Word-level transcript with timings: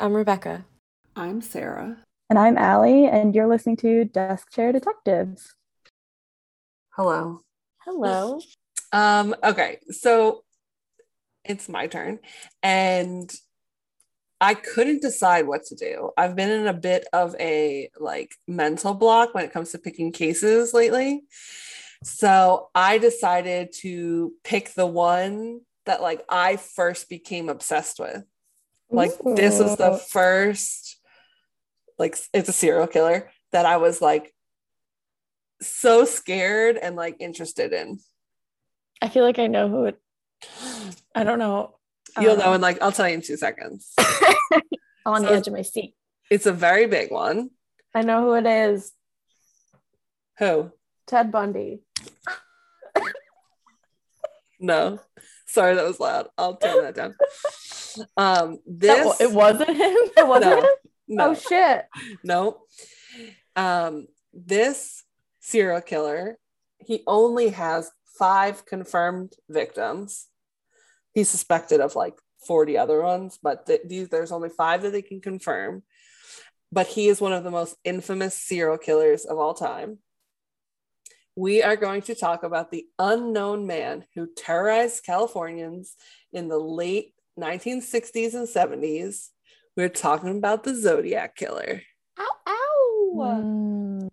I'm 0.00 0.14
Rebecca. 0.14 0.64
I'm 1.14 1.42
Sarah. 1.42 1.98
And 2.30 2.38
I'm 2.38 2.56
Allie, 2.56 3.04
and 3.04 3.34
you're 3.34 3.46
listening 3.46 3.76
to 3.78 4.06
Desk 4.06 4.50
Chair 4.50 4.72
Detectives. 4.72 5.54
Hello. 6.96 7.42
Hello. 7.84 8.40
Um, 8.94 9.34
okay, 9.44 9.76
so 9.90 10.42
it's 11.44 11.68
my 11.68 11.86
turn. 11.86 12.18
And 12.62 13.30
I 14.40 14.54
couldn't 14.54 15.02
decide 15.02 15.46
what 15.46 15.66
to 15.66 15.74
do. 15.74 16.12
I've 16.16 16.34
been 16.34 16.50
in 16.50 16.66
a 16.66 16.72
bit 16.72 17.06
of 17.12 17.36
a 17.38 17.90
like 18.00 18.32
mental 18.48 18.94
block 18.94 19.34
when 19.34 19.44
it 19.44 19.52
comes 19.52 19.72
to 19.72 19.78
picking 19.78 20.12
cases 20.12 20.72
lately. 20.72 21.24
So 22.04 22.70
I 22.74 22.96
decided 22.96 23.74
to 23.80 24.32
pick 24.44 24.72
the 24.72 24.86
one 24.86 25.60
that 25.84 26.00
like 26.00 26.24
I 26.26 26.56
first 26.56 27.10
became 27.10 27.50
obsessed 27.50 28.00
with. 28.00 28.24
Like 28.90 29.12
Ooh. 29.24 29.34
this 29.34 29.58
was 29.58 29.76
the 29.76 29.96
first 29.96 30.96
like 31.98 32.16
it's 32.32 32.48
a 32.48 32.52
serial 32.52 32.86
killer 32.86 33.30
that 33.52 33.66
I 33.66 33.76
was 33.76 34.00
like 34.00 34.34
so 35.60 36.04
scared 36.04 36.76
and 36.76 36.96
like 36.96 37.16
interested 37.20 37.72
in. 37.72 38.00
I 39.02 39.08
feel 39.08 39.24
like 39.24 39.38
I 39.38 39.46
know 39.46 39.68
who 39.68 39.84
it 39.86 40.00
I 41.14 41.24
don't 41.24 41.38
know. 41.38 41.76
You'll 42.20 42.36
know 42.36 42.48
um, 42.48 42.54
in 42.56 42.60
like 42.60 42.82
I'll 42.82 42.92
tell 42.92 43.08
you 43.08 43.14
in 43.14 43.22
two 43.22 43.36
seconds. 43.36 43.92
on 45.06 45.22
so 45.22 45.28
the 45.28 45.34
edge 45.34 45.46
of 45.46 45.54
my 45.54 45.62
seat. 45.62 45.94
It's 46.30 46.46
a 46.46 46.52
very 46.52 46.86
big 46.86 47.10
one. 47.10 47.50
I 47.94 48.02
know 48.02 48.22
who 48.22 48.34
it 48.34 48.46
is. 48.46 48.92
Who? 50.38 50.72
Ted 51.06 51.32
Bundy. 51.32 51.82
no. 54.60 55.00
Sorry, 55.46 55.74
that 55.74 55.84
was 55.84 55.98
loud. 55.98 56.28
I'll 56.38 56.56
turn 56.56 56.82
that 56.82 56.94
down. 56.94 57.16
Um, 58.16 58.58
this 58.66 59.18
that, 59.18 59.24
it 59.24 59.32
wasn't 59.32 59.76
him. 59.76 59.96
It 60.16 60.26
wasn't 60.26 60.50
no, 60.50 60.58
him. 60.58 60.70
No. 61.08 61.30
Oh 61.30 61.34
shit. 61.34 61.86
No. 62.22 62.58
Um, 63.56 64.06
this 64.32 65.04
serial 65.40 65.80
killer, 65.80 66.38
he 66.78 67.02
only 67.06 67.50
has 67.50 67.90
five 68.18 68.66
confirmed 68.66 69.32
victims. 69.48 70.26
He's 71.14 71.28
suspected 71.28 71.80
of 71.80 71.96
like 71.96 72.14
40 72.46 72.78
other 72.78 73.02
ones, 73.02 73.38
but 73.42 73.66
th- 73.66 73.82
these 73.86 74.08
there's 74.08 74.32
only 74.32 74.50
five 74.50 74.82
that 74.82 74.92
they 74.92 75.02
can 75.02 75.20
confirm. 75.20 75.82
But 76.72 76.86
he 76.86 77.08
is 77.08 77.20
one 77.20 77.32
of 77.32 77.44
the 77.44 77.50
most 77.50 77.76
infamous 77.84 78.34
serial 78.34 78.78
killers 78.78 79.24
of 79.24 79.38
all 79.38 79.54
time. 79.54 79.98
We 81.36 81.62
are 81.62 81.76
going 81.76 82.02
to 82.02 82.14
talk 82.14 82.42
about 82.42 82.70
the 82.70 82.86
unknown 82.98 83.66
man 83.66 84.04
who 84.14 84.28
terrorized 84.36 85.04
Californians 85.04 85.94
in 86.32 86.48
the 86.48 86.58
late 86.58 87.14
1960s 87.40 88.34
and 88.34 88.48
70s. 88.48 89.28
We're 89.76 89.88
talking 89.88 90.36
about 90.36 90.64
the 90.64 90.74
Zodiac 90.74 91.36
Killer. 91.36 91.82
Ow, 92.18 92.26
ow. 92.46 93.12
Mm. 93.16 94.08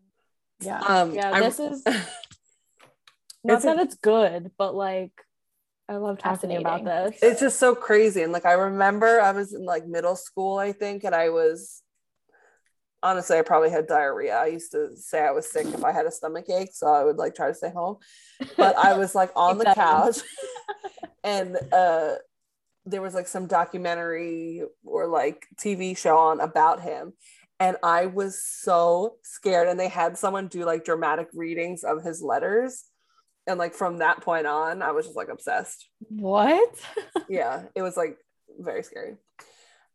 Yeah. 0.59 0.79
Um, 0.79 1.13
yeah, 1.13 1.39
this 1.39 1.59
is 1.59 1.83
not 3.43 3.61
that 3.61 3.77
a, 3.77 3.81
it's 3.81 3.95
good, 3.95 4.51
but 4.57 4.75
like 4.75 5.11
I 5.89 5.97
love 5.97 6.17
talking 6.17 6.57
about 6.57 6.83
this. 6.83 7.19
It's 7.21 7.39
just 7.39 7.59
so 7.59 7.75
crazy. 7.75 8.23
And 8.23 8.33
like 8.33 8.45
I 8.45 8.53
remember 8.53 9.21
I 9.21 9.31
was 9.31 9.53
in 9.53 9.65
like 9.65 9.87
middle 9.87 10.15
school, 10.15 10.57
I 10.57 10.71
think, 10.73 11.03
and 11.03 11.15
I 11.15 11.29
was 11.29 11.81
honestly, 13.03 13.37
I 13.37 13.41
probably 13.41 13.69
had 13.69 13.87
diarrhea. 13.87 14.35
I 14.35 14.47
used 14.47 14.71
to 14.71 14.95
say 14.97 15.21
I 15.21 15.31
was 15.31 15.51
sick 15.51 15.67
if 15.67 15.83
I 15.83 15.91
had 15.91 16.05
a 16.05 16.11
stomach 16.11 16.49
ache, 16.49 16.71
so 16.73 16.87
I 16.87 17.03
would 17.03 17.17
like 17.17 17.35
try 17.35 17.47
to 17.47 17.53
stay 17.53 17.69
home. 17.69 17.97
But 18.57 18.75
I 18.77 18.97
was 18.97 19.15
like 19.15 19.31
on 19.35 19.57
the 19.57 19.65
couch 19.75 20.17
and 21.23 21.57
uh 21.71 22.15
there 22.89 23.01
was 23.01 23.13
like 23.13 23.27
some 23.27 23.47
documentary 23.47 24.63
or 24.85 25.07
like 25.07 25.45
TV 25.55 25.97
show 25.97 26.17
on 26.17 26.39
about 26.39 26.81
him. 26.81 27.13
And 27.59 27.77
I 27.83 28.05
was 28.05 28.43
so 28.43 29.15
scared. 29.23 29.67
And 29.67 29.79
they 29.79 29.87
had 29.87 30.17
someone 30.17 30.47
do 30.47 30.63
like 30.63 30.85
dramatic 30.85 31.29
readings 31.33 31.83
of 31.83 32.03
his 32.03 32.21
letters 32.21 32.85
and 33.47 33.57
like 33.57 33.73
from 33.73 33.97
that 33.97 34.21
point 34.21 34.45
on 34.45 34.81
i 34.81 34.91
was 34.91 35.05
just 35.05 35.17
like 35.17 35.29
obsessed 35.29 35.87
what 36.09 36.75
yeah 37.29 37.63
it 37.73 37.81
was 37.81 37.97
like 37.97 38.17
very 38.59 38.83
scary 38.83 39.15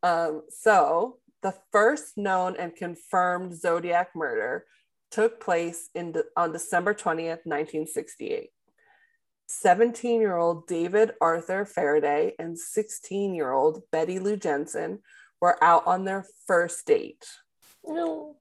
um 0.02 0.42
so 0.48 1.18
the 1.42 1.54
first 1.70 2.16
known 2.16 2.56
and 2.56 2.74
confirmed 2.74 3.54
zodiac 3.54 4.08
murder 4.16 4.64
took 5.10 5.40
place 5.40 5.90
in 5.94 6.12
de- 6.12 6.24
on 6.36 6.52
december 6.52 6.94
20th 6.94 7.44
1968 7.44 8.50
17 9.48 10.20
year 10.20 10.36
old 10.36 10.66
david 10.66 11.12
arthur 11.20 11.64
faraday 11.64 12.34
and 12.38 12.58
16 12.58 13.34
year 13.34 13.52
old 13.52 13.82
betty 13.90 14.18
lou 14.18 14.36
jensen 14.36 15.00
were 15.40 15.62
out 15.62 15.86
on 15.86 16.04
their 16.04 16.24
first 16.46 16.86
date 16.86 17.26
no 17.84 18.36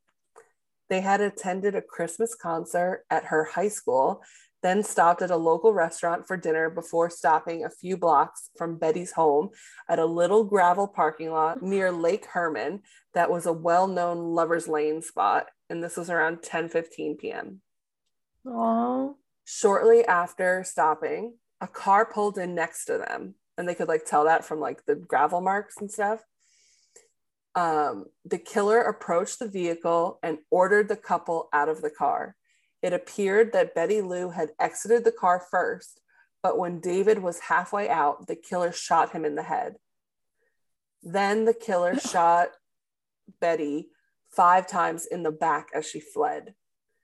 they 0.89 1.01
had 1.01 1.22
attended 1.22 1.75
a 1.75 1.81
christmas 1.81 2.35
concert 2.35 3.06
at 3.09 3.25
her 3.25 3.44
high 3.44 3.67
school 3.67 4.22
then 4.62 4.84
stopped 4.84 5.22
at 5.22 5.31
a 5.31 5.35
local 5.35 5.73
restaurant 5.73 6.28
for 6.28 6.38
dinner 6.38 6.69
before 6.69 7.09
stopping 7.09 7.63
a 7.63 7.69
few 7.69 7.97
blocks 7.97 8.50
from 8.57 8.78
Betty's 8.78 9.12
home 9.12 9.50
at 9.89 10.00
a 10.00 10.06
little 10.06 10.44
gravel 10.44 10.88
parking 10.88 11.31
lot 11.31 11.62
near 11.62 11.91
Lake 11.91 12.25
Herman 12.25 12.81
that 13.13 13.31
was 13.31 13.45
a 13.45 13.53
well-known 13.53 14.19
lover's 14.35 14.68
lane 14.68 15.01
spot 15.01 15.47
and 15.69 15.83
this 15.83 15.97
was 15.97 16.09
around 16.09 16.38
10:15 16.38 17.18
p.m. 17.18 17.62
Aww. 18.45 19.16
Shortly 19.53 20.06
after 20.06 20.63
stopping, 20.63 21.34
a 21.59 21.67
car 21.67 22.06
pulled 22.06 22.38
in 22.38 22.56
next 22.56 22.85
to 22.85 22.97
them 22.97 23.35
and 23.57 23.67
they 23.67 23.75
could 23.75 23.89
like 23.89 24.06
tell 24.06 24.23
that 24.23 24.45
from 24.45 24.62
like 24.62 24.85
the 24.85 24.95
gravel 24.95 25.41
marks 25.41 25.75
and 25.78 25.91
stuff. 25.91 26.23
Um, 27.53 28.06
the 28.23 28.38
killer 28.38 28.79
approached 28.79 29.39
the 29.39 29.50
vehicle 29.50 30.19
and 30.23 30.38
ordered 30.50 30.88
the 30.88 30.95
couple 30.95 31.50
out 31.51 31.67
of 31.67 31.81
the 31.81 31.89
car. 31.89 32.38
It 32.81 32.94
appeared 32.94 33.51
that 33.51 33.75
Betty 33.75 34.01
Lou 34.01 34.29
had 34.29 34.51
exited 34.57 35.03
the 35.03 35.12
car 35.12 35.44
first, 35.51 36.00
but 36.41 36.57
when 36.57 36.79
David 36.79 37.19
was 37.19 37.39
halfway 37.39 37.89
out, 37.89 38.28
the 38.28 38.38
killer 38.38 38.72
shot 38.72 39.12
him 39.12 39.25
in 39.25 39.35
the 39.35 39.44
head. 39.44 39.75
Then 41.03 41.44
the 41.44 41.53
killer 41.53 42.00
shot 42.00 42.51
Betty 43.41 43.89
five 44.29 44.66
times 44.66 45.06
in 45.06 45.23
the 45.23 45.31
back 45.31 45.68
as 45.75 45.85
she 45.85 46.00
fled. 46.00 46.56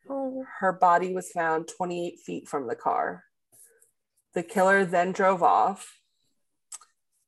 Oh. 0.09 0.45
Her 0.59 0.73
body 0.73 1.13
was 1.13 1.31
found 1.31 1.68
28 1.68 2.19
feet 2.19 2.47
from 2.47 2.68
the 2.68 2.75
car. 2.75 3.23
The 4.34 4.44
killer 4.44 4.85
then 4.85 5.12
drove 5.12 5.44
off. 5.44 6.00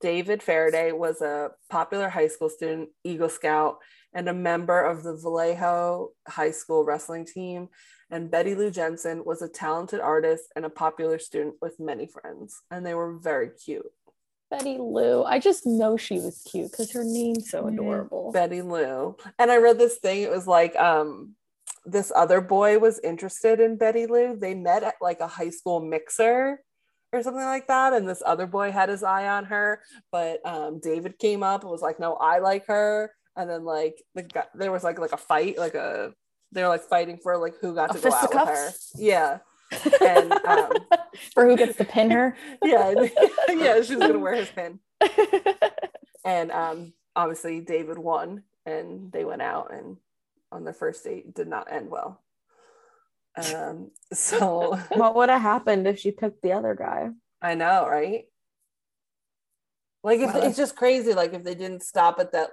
David 0.01 0.41
Faraday 0.41 0.91
was 0.91 1.21
a 1.21 1.51
popular 1.69 2.09
high 2.09 2.27
school 2.27 2.49
student, 2.49 2.89
Eagle 3.03 3.29
Scout, 3.29 3.79
and 4.13 4.29
a 4.29 4.33
member 4.33 4.81
of 4.81 5.03
the 5.03 5.15
Vallejo 5.15 6.11
High 6.27 6.51
School 6.51 6.85
wrestling 6.85 7.25
team 7.25 7.69
and 8.11 8.31
Betty 8.31 8.55
Lou 8.55 8.71
Jensen 8.71 9.23
was 9.23 9.41
a 9.41 9.47
talented 9.47 9.99
artist 9.99 10.45
and 10.55 10.65
a 10.65 10.69
popular 10.69 11.19
student 11.19 11.55
with 11.61 11.79
many 11.79 12.07
friends, 12.07 12.61
and 12.71 12.85
they 12.85 12.95
were 12.95 13.17
very 13.17 13.49
cute. 13.49 13.85
Betty 14.49 14.77
Lou. 14.79 15.23
I 15.23 15.37
just 15.37 15.67
know 15.67 15.95
she 15.95 16.15
was 16.15 16.41
cute 16.49 16.71
because 16.71 16.91
her 16.91 17.03
name's 17.03 17.51
so 17.51 17.67
adorable. 17.67 18.31
Betty 18.31 18.63
Lou. 18.63 19.15
And 19.37 19.51
I 19.51 19.57
read 19.57 19.77
this 19.77 19.97
thing, 19.97 20.23
it 20.23 20.31
was 20.31 20.47
like 20.47 20.75
um 20.75 21.35
this 21.85 22.11
other 22.15 22.41
boy 22.41 22.79
was 22.79 22.99
interested 22.99 23.59
in 23.59 23.77
Betty 23.77 24.05
Lou. 24.05 24.37
They 24.37 24.53
met 24.53 24.83
at 24.83 24.95
like 25.01 25.19
a 25.19 25.27
high 25.27 25.49
school 25.49 25.79
mixer 25.79 26.59
or 27.11 27.23
something 27.23 27.43
like 27.43 27.67
that. 27.67 27.93
And 27.93 28.07
this 28.07 28.23
other 28.25 28.45
boy 28.45 28.71
had 28.71 28.89
his 28.89 29.03
eye 29.03 29.27
on 29.27 29.45
her, 29.45 29.81
but 30.11 30.45
um, 30.45 30.79
David 30.79 31.17
came 31.19 31.43
up 31.43 31.61
and 31.61 31.71
was 31.71 31.81
like, 31.81 31.99
"No, 31.99 32.13
I 32.15 32.39
like 32.39 32.67
her." 32.67 33.13
And 33.35 33.49
then 33.49 33.63
like 33.63 34.01
the 34.15 34.23
guy, 34.23 34.45
there 34.53 34.71
was 34.71 34.83
like 34.83 34.99
like 34.99 35.13
a 35.13 35.17
fight, 35.17 35.57
like 35.57 35.75
a 35.75 36.13
they're 36.51 36.67
like 36.67 36.81
fighting 36.83 37.17
for 37.21 37.37
like 37.37 37.55
who 37.61 37.75
got 37.75 37.93
to 37.93 37.99
go 37.99 38.13
out 38.13 38.33
with 38.33 38.47
her. 38.47 38.71
Yeah. 38.95 39.39
And 40.01 40.33
um, 40.45 40.71
for 41.33 41.45
who 41.45 41.55
gets 41.55 41.77
to 41.77 41.85
pin 41.85 42.11
her. 42.11 42.35
yeah. 42.63 42.93
yeah, 43.49 43.81
she's 43.81 43.97
gonna 43.97 44.19
wear 44.19 44.35
his 44.35 44.49
pin. 44.49 44.79
and 46.25 46.51
um 46.51 46.93
obviously 47.15 47.61
David 47.61 47.97
won 47.97 48.43
and 48.65 49.11
they 49.11 49.25
went 49.25 49.41
out 49.41 49.71
and 49.73 49.97
on 50.51 50.63
their 50.63 50.73
first 50.73 51.03
date 51.03 51.33
did 51.33 51.47
not 51.47 51.71
end 51.71 51.89
well. 51.89 52.21
Um 53.37 53.91
so 54.13 54.79
what 54.93 55.15
would 55.15 55.29
have 55.29 55.41
happened 55.41 55.87
if 55.87 55.99
she 55.99 56.11
picked 56.11 56.41
the 56.41 56.53
other 56.53 56.75
guy? 56.75 57.09
I 57.41 57.55
know, 57.55 57.87
right? 57.87 58.25
Like 60.03 60.19
if 60.19 60.33
it's 60.35 60.57
just 60.57 60.75
crazy, 60.75 61.13
like 61.13 61.33
if 61.33 61.43
they 61.43 61.55
didn't 61.55 61.83
stop 61.83 62.19
at 62.19 62.31
that, 62.31 62.51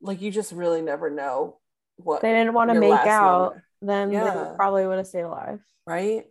like 0.00 0.20
you 0.20 0.30
just 0.30 0.52
really 0.52 0.82
never 0.82 1.10
know 1.10 1.58
what 1.96 2.22
they 2.22 2.32
didn't 2.32 2.54
want 2.54 2.70
to 2.70 2.78
make 2.78 2.92
out, 2.92 3.50
moment. 3.50 3.62
then 3.82 4.12
yeah. 4.12 4.24
they 4.50 4.56
probably 4.56 4.86
would 4.86 4.98
have 4.98 5.06
stayed 5.06 5.22
alive. 5.22 5.60
Right? 5.86 6.24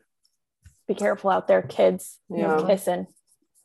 Be 0.87 0.93
careful 0.93 1.29
out 1.29 1.47
there, 1.47 1.61
kids. 1.61 2.19
Yeah. 2.29 2.57
You're 2.57 2.67
kissing. 2.67 3.07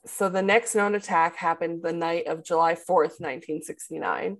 So 0.06 0.28
the 0.28 0.42
next 0.42 0.74
known 0.74 0.94
attack 0.94 1.36
happened 1.36 1.82
the 1.82 1.92
night 1.92 2.26
of 2.26 2.44
July 2.44 2.74
4th, 2.74 3.20
1969. 3.20 4.38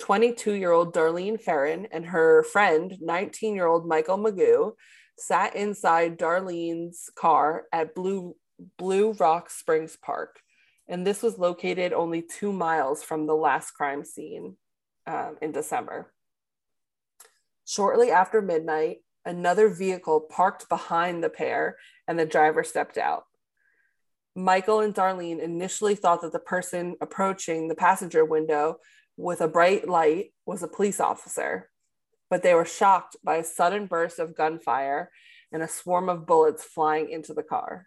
22 0.00 0.54
year 0.54 0.72
old 0.72 0.94
Darlene 0.94 1.40
Ferrin 1.40 1.86
and 1.92 2.06
her 2.06 2.42
friend, 2.42 2.96
19 3.00 3.54
year 3.54 3.66
old 3.66 3.86
Michael 3.86 4.18
Mageau, 4.18 4.72
sat 5.16 5.54
inside 5.54 6.18
Darlene's 6.18 7.10
car 7.14 7.64
at 7.72 7.94
Blue, 7.94 8.34
Blue 8.78 9.12
Rock 9.12 9.50
Springs 9.50 9.96
Park. 9.96 10.40
And 10.88 11.06
this 11.06 11.22
was 11.22 11.38
located 11.38 11.92
only 11.92 12.22
two 12.22 12.52
miles 12.52 13.02
from 13.02 13.26
the 13.26 13.34
last 13.34 13.72
crime 13.72 14.04
scene 14.04 14.56
um, 15.06 15.36
in 15.40 15.52
December. 15.52 16.12
Shortly 17.64 18.10
after 18.10 18.42
midnight, 18.42 18.98
another 19.24 19.68
vehicle 19.68 20.20
parked 20.20 20.68
behind 20.68 21.22
the 21.22 21.30
pair 21.30 21.76
and 22.08 22.18
the 22.18 22.26
driver 22.26 22.64
stepped 22.64 22.98
out. 22.98 23.24
Michael 24.34 24.80
and 24.80 24.94
Darlene 24.94 25.40
initially 25.40 25.94
thought 25.94 26.22
that 26.22 26.32
the 26.32 26.38
person 26.38 26.96
approaching 27.00 27.68
the 27.68 27.74
passenger 27.74 28.24
window 28.24 28.78
with 29.20 29.40
a 29.40 29.48
bright 29.48 29.88
light 29.88 30.32
was 30.46 30.62
a 30.62 30.68
police 30.68 30.98
officer, 30.98 31.68
but 32.30 32.42
they 32.42 32.54
were 32.54 32.64
shocked 32.64 33.16
by 33.22 33.36
a 33.36 33.44
sudden 33.44 33.86
burst 33.86 34.18
of 34.18 34.36
gunfire 34.36 35.10
and 35.52 35.62
a 35.62 35.68
swarm 35.68 36.08
of 36.08 36.26
bullets 36.26 36.64
flying 36.64 37.10
into 37.10 37.34
the 37.34 37.42
car. 37.42 37.86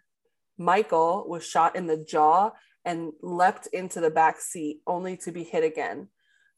Michael 0.56 1.24
was 1.28 1.44
shot 1.44 1.74
in 1.74 1.86
the 1.86 1.96
jaw 1.96 2.50
and 2.84 3.12
leapt 3.20 3.66
into 3.72 4.00
the 4.00 4.10
back 4.10 4.40
seat, 4.40 4.80
only 4.86 5.16
to 5.16 5.32
be 5.32 5.42
hit 5.42 5.64
again. 5.64 6.08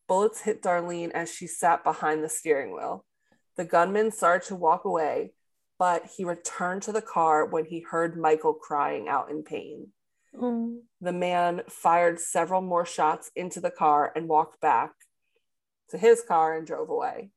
Bullets 0.08 0.43
hit 0.43 0.62
Darlene 0.62 1.12
as 1.12 1.32
she 1.32 1.46
sat 1.46 1.82
behind 1.82 2.23
the 2.23 2.28
steering 2.28 2.75
wheel. 2.75 3.05
The 3.56 3.64
gunman 3.64 4.11
started 4.11 4.46
to 4.49 4.56
walk 4.56 4.84
away, 4.84 5.32
but 5.78 6.05
he 6.17 6.25
returned 6.25 6.82
to 6.82 6.93
the 6.93 7.02
car 7.02 7.46
when 7.46 7.64
he 7.64 7.81
heard 7.81 8.19
Michael 8.19 8.55
crying 8.55 9.08
out 9.08 9.31
in 9.31 9.43
pain. 9.43 9.88
Mm. 10.40 10.80
The 11.00 11.12
man 11.12 11.62
fired 11.68 12.20
several 12.20 12.62
more 12.62 12.86
shots 12.86 13.30
into 13.36 13.60
the 13.60 13.70
car 13.70 14.12
and 14.14 14.28
walked 14.28 14.60
back 14.60 14.92
to 15.90 15.98
his 15.98 16.22
car 16.22 16.56
and 16.56 16.66
drove 16.66 16.88
away. 16.88 17.30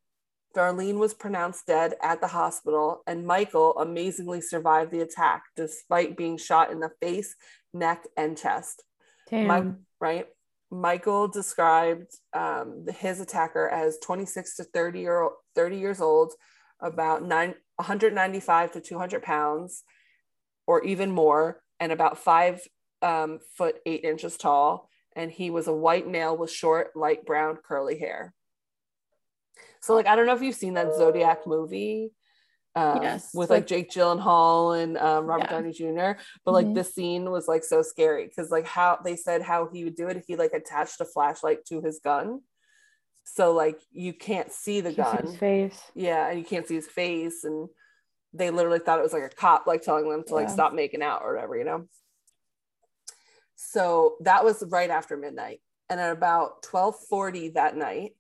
Darlene 0.56 0.98
was 0.98 1.13
pronounced 1.13 1.68
dead 1.68 1.94
at 2.01 2.22
the 2.22 2.28
hospital, 2.28 3.04
and 3.06 3.25
Michael 3.25 3.78
amazingly 3.78 4.42
survived 4.42 4.92
the 4.92 5.01
attack 5.01 5.44
despite 5.56 6.18
being 6.18 6.38
shot 6.38 6.72
in 6.72 6.80
the 6.80 6.92
face, 7.01 7.36
neck, 7.74 8.06
and 8.18 8.38
chest. 8.38 8.84
Damn. 9.30 9.48
My, 9.48 9.63
right? 10.00 10.28
Michael 10.72 11.28
described 11.28 12.12
um, 12.34 12.86
his 12.98 13.19
attacker 13.19 13.68
as 13.68 13.98
26 14.00 14.56
to 14.57 14.63
30 14.63 15.00
year 15.00 15.30
30 15.56 15.78
years 15.78 16.02
old, 16.02 16.34
about 16.80 17.24
nine, 17.24 17.56
195 17.75 18.72
to 18.72 18.81
200 18.81 19.22
pounds, 19.22 19.84
or 20.66 20.84
even 20.84 21.12
more, 21.12 21.62
and 21.80 21.92
about 21.92 22.18
five 22.18 22.62
um, 23.01 23.40
foot 23.57 23.78
eight 23.86 24.04
inches 24.04 24.38
tall. 24.38 24.90
And 25.16 25.31
he 25.31 25.50
was 25.50 25.68
a 25.68 25.74
white 25.74 26.07
male 26.07 26.38
with 26.38 26.51
short, 26.51 26.96
light 26.96 27.25
brown, 27.25 27.57
curly 27.57 27.98
hair. 28.00 28.34
So, 29.81 29.94
like, 29.94 30.07
I 30.07 30.16
don't 30.16 30.25
know 30.25 30.36
if 30.36 30.42
you've 30.42 30.56
seen 30.56 30.75
that 30.75 30.96
Zodiac 30.96 31.48
movie. 31.48 32.12
Um, 32.75 33.01
yes, 33.01 33.31
with 33.34 33.50
like, 33.50 33.62
like, 33.62 33.68
Jake 33.68 33.92
Gyllenhaal 33.92 34.81
and 34.81 34.98
um, 34.98 35.25
Robert 35.25 35.48
yeah. 35.50 35.60
Downey 35.60 35.74
Jr. 35.74 36.22
But 36.46 36.54
like 36.54 36.66
mm-hmm. 36.68 36.75
this 36.75 36.94
scene 36.94 37.30
was 37.31 37.48
like 37.48 37.63
so 37.63 37.81
scary 37.81 38.28
because 38.28 38.51
like 38.51 38.68
how 38.68 39.00
they 39.04 39.16
said 39.16 39.42
how 39.42 39.68
he 39.74 39.84
would 39.84 39.95
do 39.95 40.07
it, 40.07 40.18
if 40.18 40.25
he 40.28 40.36
like 40.36 40.54
attached 40.54 41.02
a 41.02 41.06
flashlight 41.06 41.66
to 41.66 41.81
his 41.81 42.00
gun, 42.02 42.42
so 43.24 43.54
like 43.54 43.80
you 43.92 44.13
can't 44.13 44.52
see 44.52 44.81
the 44.81 44.94
gun 44.94 45.28
see 45.28 45.38
face. 45.38 45.81
Yeah, 45.95 46.30
and 46.30 46.38
you 46.38 46.45
can't 46.45 46.68
see 46.68 46.75
his 46.75 46.88
face, 46.88 47.44
and 47.44 47.69
they 48.34 48.52
literally 48.52 48.80
thought 48.80 49.00
it 49.00 49.04
was 49.04 49.13
like 49.13 49.24
a 49.24 49.30
cop 49.30 49.66
like 49.66 49.81
telling 49.81 50.10
them 50.10 50.24
to 50.24 50.30
yeah. 50.30 50.36
like 50.36 50.50
stop 50.50 50.74
making 50.74 51.02
out 51.02 51.22
or 51.24 51.34
whatever, 51.34 51.57
you 51.57 51.66
know. 51.66 51.88
So 53.62 54.16
that 54.22 54.46
was 54.46 54.64
right 54.70 54.90
after 54.90 55.18
midnight, 55.18 55.60
and 55.90 56.00
at 56.00 56.12
about 56.12 56.64
twelve 56.64 56.96
forty 57.10 57.50
that 57.50 57.76
night, 57.76 58.12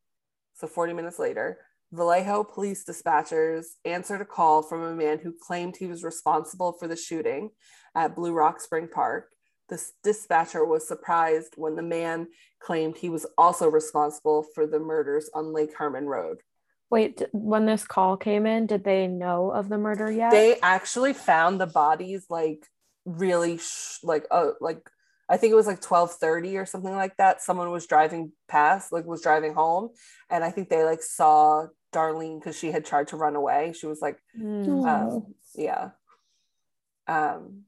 so 0.53 0.67
forty 0.67 0.93
minutes 0.93 1.17
later 1.17 1.59
Vallejo 1.91 2.43
police 2.43 2.83
dispatchers 2.85 3.65
answered 3.83 4.21
a 4.21 4.25
call 4.25 4.61
from 4.61 4.83
a 4.83 4.95
man 4.95 5.19
who 5.19 5.33
claimed 5.33 5.75
he 5.75 5.87
was 5.87 6.03
responsible 6.03 6.73
for 6.73 6.87
the 6.87 6.95
shooting 6.95 7.49
at 7.95 8.15
Blue 8.15 8.33
Rock 8.33 8.61
Spring 8.61 8.87
Park. 8.87 9.31
The 9.69 9.83
dispatcher 10.03 10.65
was 10.65 10.87
surprised 10.87 11.53
when 11.55 11.75
the 11.75 11.83
man 11.83 12.27
claimed 12.59 12.97
he 12.97 13.09
was 13.09 13.25
also 13.37 13.67
responsible 13.69 14.45
for 14.53 14.67
the 14.67 14.79
murders 14.79 15.29
on 15.33 15.53
Lake 15.53 15.75
Herman 15.75 16.05
Road. 16.05 16.41
Wait, 16.91 17.23
when 17.31 17.65
this 17.65 17.85
call 17.85 18.17
came 18.17 18.45
in, 18.45 18.65
did 18.65 18.83
they 18.83 19.07
know 19.07 19.51
of 19.51 19.69
the 19.69 19.77
murder 19.77 20.11
yet? 20.11 20.31
They 20.31 20.59
actually 20.61 21.13
found 21.13 21.59
the 21.59 21.67
bodies 21.67 22.25
like 22.29 22.65
really 23.05 23.57
sh- 23.57 23.99
like 24.03 24.25
uh 24.29 24.51
like 24.59 24.89
I 25.29 25.37
think 25.37 25.51
it 25.51 25.55
was 25.55 25.67
like 25.67 25.81
12:30 25.81 26.59
or 26.59 26.65
something 26.65 26.95
like 26.95 27.15
that. 27.17 27.41
Someone 27.41 27.69
was 27.71 27.85
driving 27.85 28.31
past, 28.47 28.91
like 28.91 29.05
was 29.05 29.21
driving 29.21 29.53
home, 29.53 29.89
and 30.29 30.43
I 30.43 30.51
think 30.51 30.69
they 30.69 30.83
like 30.83 31.03
saw 31.03 31.67
Darlene 31.93 32.39
because 32.39 32.57
she 32.57 32.71
had 32.71 32.85
tried 32.85 33.09
to 33.09 33.17
run 33.17 33.35
away. 33.35 33.73
She 33.77 33.87
was 33.87 34.01
like, 34.01 34.19
mm. 34.37 34.87
um, 34.87 35.35
yeah. 35.55 35.91
Um, 37.07 37.63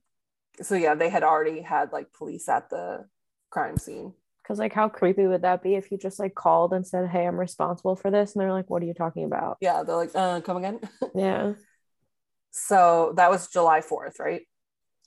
so 0.62 0.76
yeah, 0.76 0.96
they 0.96 1.10
had 1.10 1.24
already 1.24 1.62
had 1.62 1.92
like 1.92 2.12
police 2.14 2.50
at 2.50 2.70
the 2.70 3.06
crime 3.50 3.78
scene. 3.78 4.14
Because 4.42 4.58
like, 4.58 4.74
how 4.74 4.90
creepy 4.90 5.28
would 5.28 5.44
that 5.44 5.62
be 5.62 5.76
if 5.76 5.92
you 5.92 5.98
just 5.98 6.20
like 6.20 6.34
called 6.34 6.74
and 6.74 6.86
said, 6.86 7.10
"Hey, 7.10 7.28
I'm 7.28 7.40
responsible 7.40 7.96
for 7.96 8.10
this," 8.10 8.34
and 8.34 8.42
they're 8.42 8.52
like, 8.52 8.70
"What 8.70 8.82
are 8.82 8.88
you 8.88 8.94
talking 8.96 9.24
about?" 9.24 9.58
Yeah, 9.62 9.84
they're 9.84 9.96
like, 9.96 10.12
"Uh, 10.16 10.42
come 10.42 10.58
again." 10.58 10.80
yeah. 11.16 11.54
So 12.52 13.14
that 13.16 13.30
was 13.30 13.48
July 13.48 13.82
4th, 13.82 14.20
right? 14.20 14.42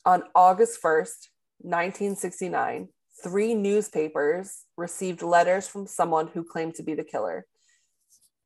On 0.06 0.22
August 0.34 0.80
1st, 0.80 1.28
1969, 1.58 2.88
three 3.22 3.54
newspapers 3.54 4.64
received 4.76 5.22
letters 5.22 5.68
from 5.68 5.86
someone 5.86 6.28
who 6.28 6.44
claimed 6.44 6.74
to 6.76 6.82
be 6.82 6.94
the 6.94 7.04
killer. 7.04 7.46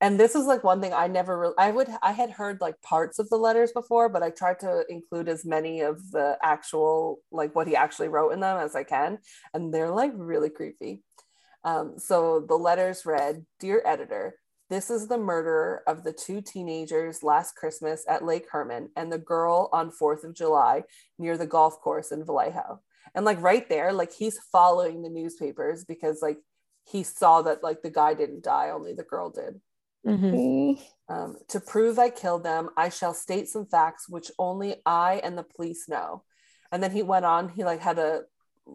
And 0.01 0.19
this 0.19 0.37
is 0.37 0.47
like 0.47 0.63
one 0.63 0.81
thing 0.81 0.93
i 0.93 1.09
never 1.09 1.37
really 1.37 1.55
i 1.59 1.73
would 1.73 1.89
i 2.03 2.13
had 2.13 2.31
heard 2.31 2.61
like 2.61 2.81
parts 2.83 3.19
of 3.19 3.29
the 3.31 3.37
letters 3.37 3.73
before 3.73 4.09
but 4.09 4.23
i 4.23 4.31
tried 4.31 4.61
to 4.61 4.85
include 4.89 5.29
as 5.29 5.45
many 5.45 5.81
of 5.81 6.13
the 6.13 6.39
actual 6.41 7.19
like 7.33 7.55
what 7.57 7.67
he 7.67 7.75
actually 7.75 8.07
wrote 8.07 8.31
in 8.31 8.39
them 8.39 8.59
as 8.59 8.77
i 8.77 8.85
can 8.85 9.19
and 9.55 9.75
they're 9.75 9.91
like 9.91 10.13
really 10.15 10.51
creepy. 10.51 11.03
Um, 11.65 11.95
so 11.99 12.45
the 12.49 12.55
letters 12.55 13.05
read 13.05 13.45
dear 13.59 13.83
editor 13.85 14.37
this 14.71 14.91
is 14.91 15.09
the 15.09 15.19
murderer 15.19 15.83
of 15.89 16.05
the 16.05 16.13
two 16.13 16.41
teenagers 16.41 17.25
last 17.25 17.57
christmas 17.57 18.05
at 18.09 18.25
lake 18.25 18.47
herman 18.53 18.91
and 18.95 19.13
the 19.13 19.19
girl 19.19 19.69
on 19.73 19.91
4th 19.91 20.23
of 20.23 20.37
july 20.37 20.85
near 21.19 21.37
the 21.37 21.47
golf 21.47 21.81
course 21.81 22.13
in 22.13 22.25
vallejo 22.25 22.81
and 23.15 23.25
like 23.25 23.41
right 23.41 23.69
there 23.69 23.93
like 23.93 24.13
he's 24.13 24.39
following 24.53 25.03
the 25.03 25.11
newspapers 25.11 25.85
because 25.85 26.21
like 26.23 26.39
he 26.85 27.03
saw 27.03 27.43
that 27.43 27.63
like 27.63 27.83
the 27.83 27.91
guy 27.91 28.15
didn't 28.15 28.43
die 28.43 28.71
only 28.71 28.93
the 28.95 29.03
girl 29.03 29.31
did 29.31 29.61
Mm-hmm. 30.07 31.13
Um, 31.13 31.37
to 31.49 31.61
prove 31.61 31.99
I 31.99 32.11
killed 32.11 32.45
them, 32.45 32.71
I 32.77 32.89
shall 32.89 33.15
state 33.15 33.49
some 33.49 33.67
facts 33.67 34.09
which 34.09 34.31
only 34.39 34.77
I 34.87 35.21
and 35.25 35.37
the 35.37 35.43
police 35.43 35.89
know. 35.89 36.23
And 36.71 36.83
then 36.83 36.93
he 36.93 37.03
went 37.03 37.25
on, 37.25 37.49
he 37.49 37.65
like 37.65 37.81
had 37.81 37.99
a 37.99 38.23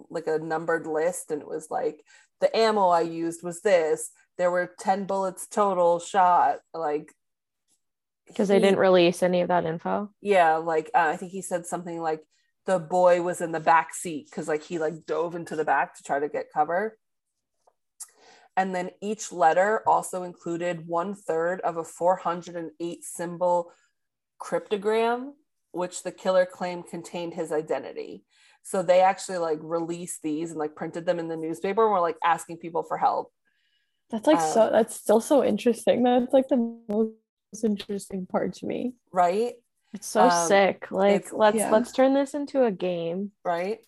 like 0.09 0.27
a 0.27 0.39
numbered 0.39 0.88
list, 0.88 1.31
and 1.31 1.41
it 1.41 1.48
was 1.48 1.69
like 1.69 2.03
the 2.41 2.55
ammo 2.55 2.88
I 2.88 3.01
used 3.01 3.43
was 3.43 3.62
this. 3.62 4.10
There 4.38 4.51
were 4.51 4.74
10 4.79 5.05
bullets 5.05 5.48
total 5.48 6.00
shot. 6.00 6.58
Like 6.74 7.13
because 8.27 8.48
they 8.48 8.60
didn't 8.60 8.79
release 8.79 9.22
any 9.22 9.41
of 9.41 9.50
that 9.50 9.65
info. 9.65 10.10
Yeah, 10.22 10.58
like 10.58 10.89
uh, 10.93 11.10
I 11.13 11.17
think 11.17 11.31
he 11.31 11.41
said 11.41 11.65
something 11.65 12.01
like 12.01 12.22
the 12.65 12.79
boy 12.79 13.22
was 13.22 13.41
in 13.41 13.51
the 13.51 13.60
back 13.60 13.93
seat 13.93 14.27
because 14.29 14.48
like 14.48 14.63
he 14.63 14.79
like 14.79 15.05
dove 15.05 15.36
into 15.36 15.55
the 15.55 15.65
back 15.65 15.96
to 15.96 16.03
try 16.03 16.20
to 16.20 16.29
get 16.29 16.51
cover. 16.53 16.98
And 18.55 18.74
then 18.74 18.91
each 19.01 19.32
letter 19.32 19.82
also 19.88 20.24
included 20.24 20.88
one 20.88 21.15
third 21.15 21.60
of 21.62 21.77
a 21.77 21.84
408 21.84 23.03
symbol 23.03 23.72
cryptogram, 24.41 25.32
which 25.72 26.03
the 26.03 26.12
killer 26.12 26.46
claimed 26.46 26.88
contained 26.88 27.34
his 27.34 27.51
identity. 27.51 28.24
So 28.62 28.82
they 28.82 29.01
actually 29.01 29.39
like 29.39 29.60
released 29.62 30.22
these 30.22 30.51
and 30.51 30.60
like 30.60 30.75
printed 30.75 31.05
them 31.05 31.20
in 31.20 31.27
the 31.27 31.36
newspaper 31.36 31.84
and 31.84 31.91
were 31.91 32.00
like 32.00 32.17
asking 32.24 32.58
people 32.58 32.84
for 32.84 32.98
help. 32.98 33.32
That's 34.10 34.27
like 34.27 34.38
um, 34.38 34.51
so 34.51 34.70
that's 34.72 34.96
still 34.96 35.20
so 35.20 35.43
interesting. 35.43 36.03
That's 36.03 36.32
like 36.32 36.48
the 36.48 36.77
most 36.88 37.15
interesting 37.63 38.25
part 38.25 38.53
to 38.55 38.65
me. 38.65 38.93
Right? 39.12 39.53
It's 39.93 40.07
so 40.07 40.23
um, 40.23 40.47
sick. 40.47 40.91
Like 40.91 41.31
let's 41.31 41.57
yeah. 41.57 41.71
let's 41.71 41.91
turn 41.91 42.13
this 42.13 42.33
into 42.33 42.63
a 42.63 42.71
game. 42.71 43.31
Right? 43.43 43.79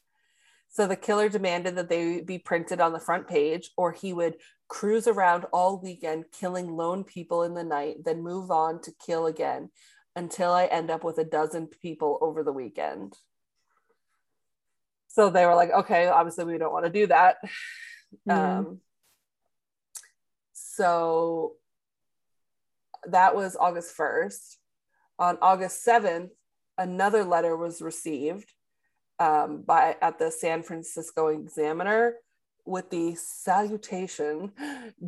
So 0.69 0.87
the 0.87 0.95
killer 0.95 1.29
demanded 1.29 1.75
that 1.75 1.89
they 1.89 2.21
be 2.21 2.37
printed 2.37 2.81
on 2.81 2.93
the 2.93 2.99
front 2.99 3.27
page, 3.27 3.71
or 3.77 3.93
he 3.93 4.13
would 4.13 4.35
cruise 4.67 5.07
around 5.07 5.45
all 5.53 5.79
weekend, 5.79 6.25
killing 6.37 6.75
lone 6.75 7.03
people 7.03 7.43
in 7.43 7.53
the 7.53 7.63
night, 7.63 8.03
then 8.03 8.21
move 8.21 8.51
on 8.51 8.81
to 8.81 8.91
kill 9.05 9.25
again 9.25 9.69
until 10.15 10.51
I 10.51 10.65
end 10.65 10.89
up 10.89 11.03
with 11.03 11.17
a 11.17 11.23
dozen 11.23 11.67
people 11.67 12.17
over 12.21 12.43
the 12.43 12.51
weekend. 12.51 13.15
So 15.07 15.29
they 15.29 15.45
were 15.45 15.55
like, 15.55 15.71
okay, 15.71 16.07
obviously 16.07 16.45
we 16.45 16.57
don't 16.57 16.73
want 16.73 16.85
to 16.85 16.91
do 16.91 17.07
that. 17.07 17.37
Mm. 18.27 18.33
Um, 18.33 18.79
so 20.53 21.53
that 23.07 23.35
was 23.35 23.55
August 23.55 23.95
1st. 23.97 24.57
On 25.17 25.37
August 25.41 25.85
7th, 25.85 26.29
another 26.77 27.23
letter 27.23 27.55
was 27.55 27.81
received 27.81 28.51
um, 29.19 29.63
by 29.65 29.95
at 30.01 30.19
the 30.19 30.31
San 30.31 30.61
Francisco 30.61 31.27
Examiner 31.27 32.15
with 32.65 32.89
the 32.89 33.15
salutation, 33.15 34.51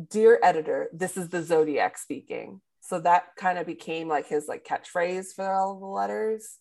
"Dear 0.08 0.38
editor, 0.42 0.88
this 0.92 1.16
is 1.16 1.28
the 1.28 1.42
Zodiac 1.42 1.98
speaking." 1.98 2.60
So 2.80 3.00
that 3.00 3.36
kind 3.36 3.58
of 3.58 3.66
became 3.66 4.08
like 4.08 4.26
his 4.26 4.48
like 4.48 4.64
catchphrase 4.64 5.34
for 5.34 5.52
all 5.52 5.78
the 5.78 5.86
letters. 5.86 6.58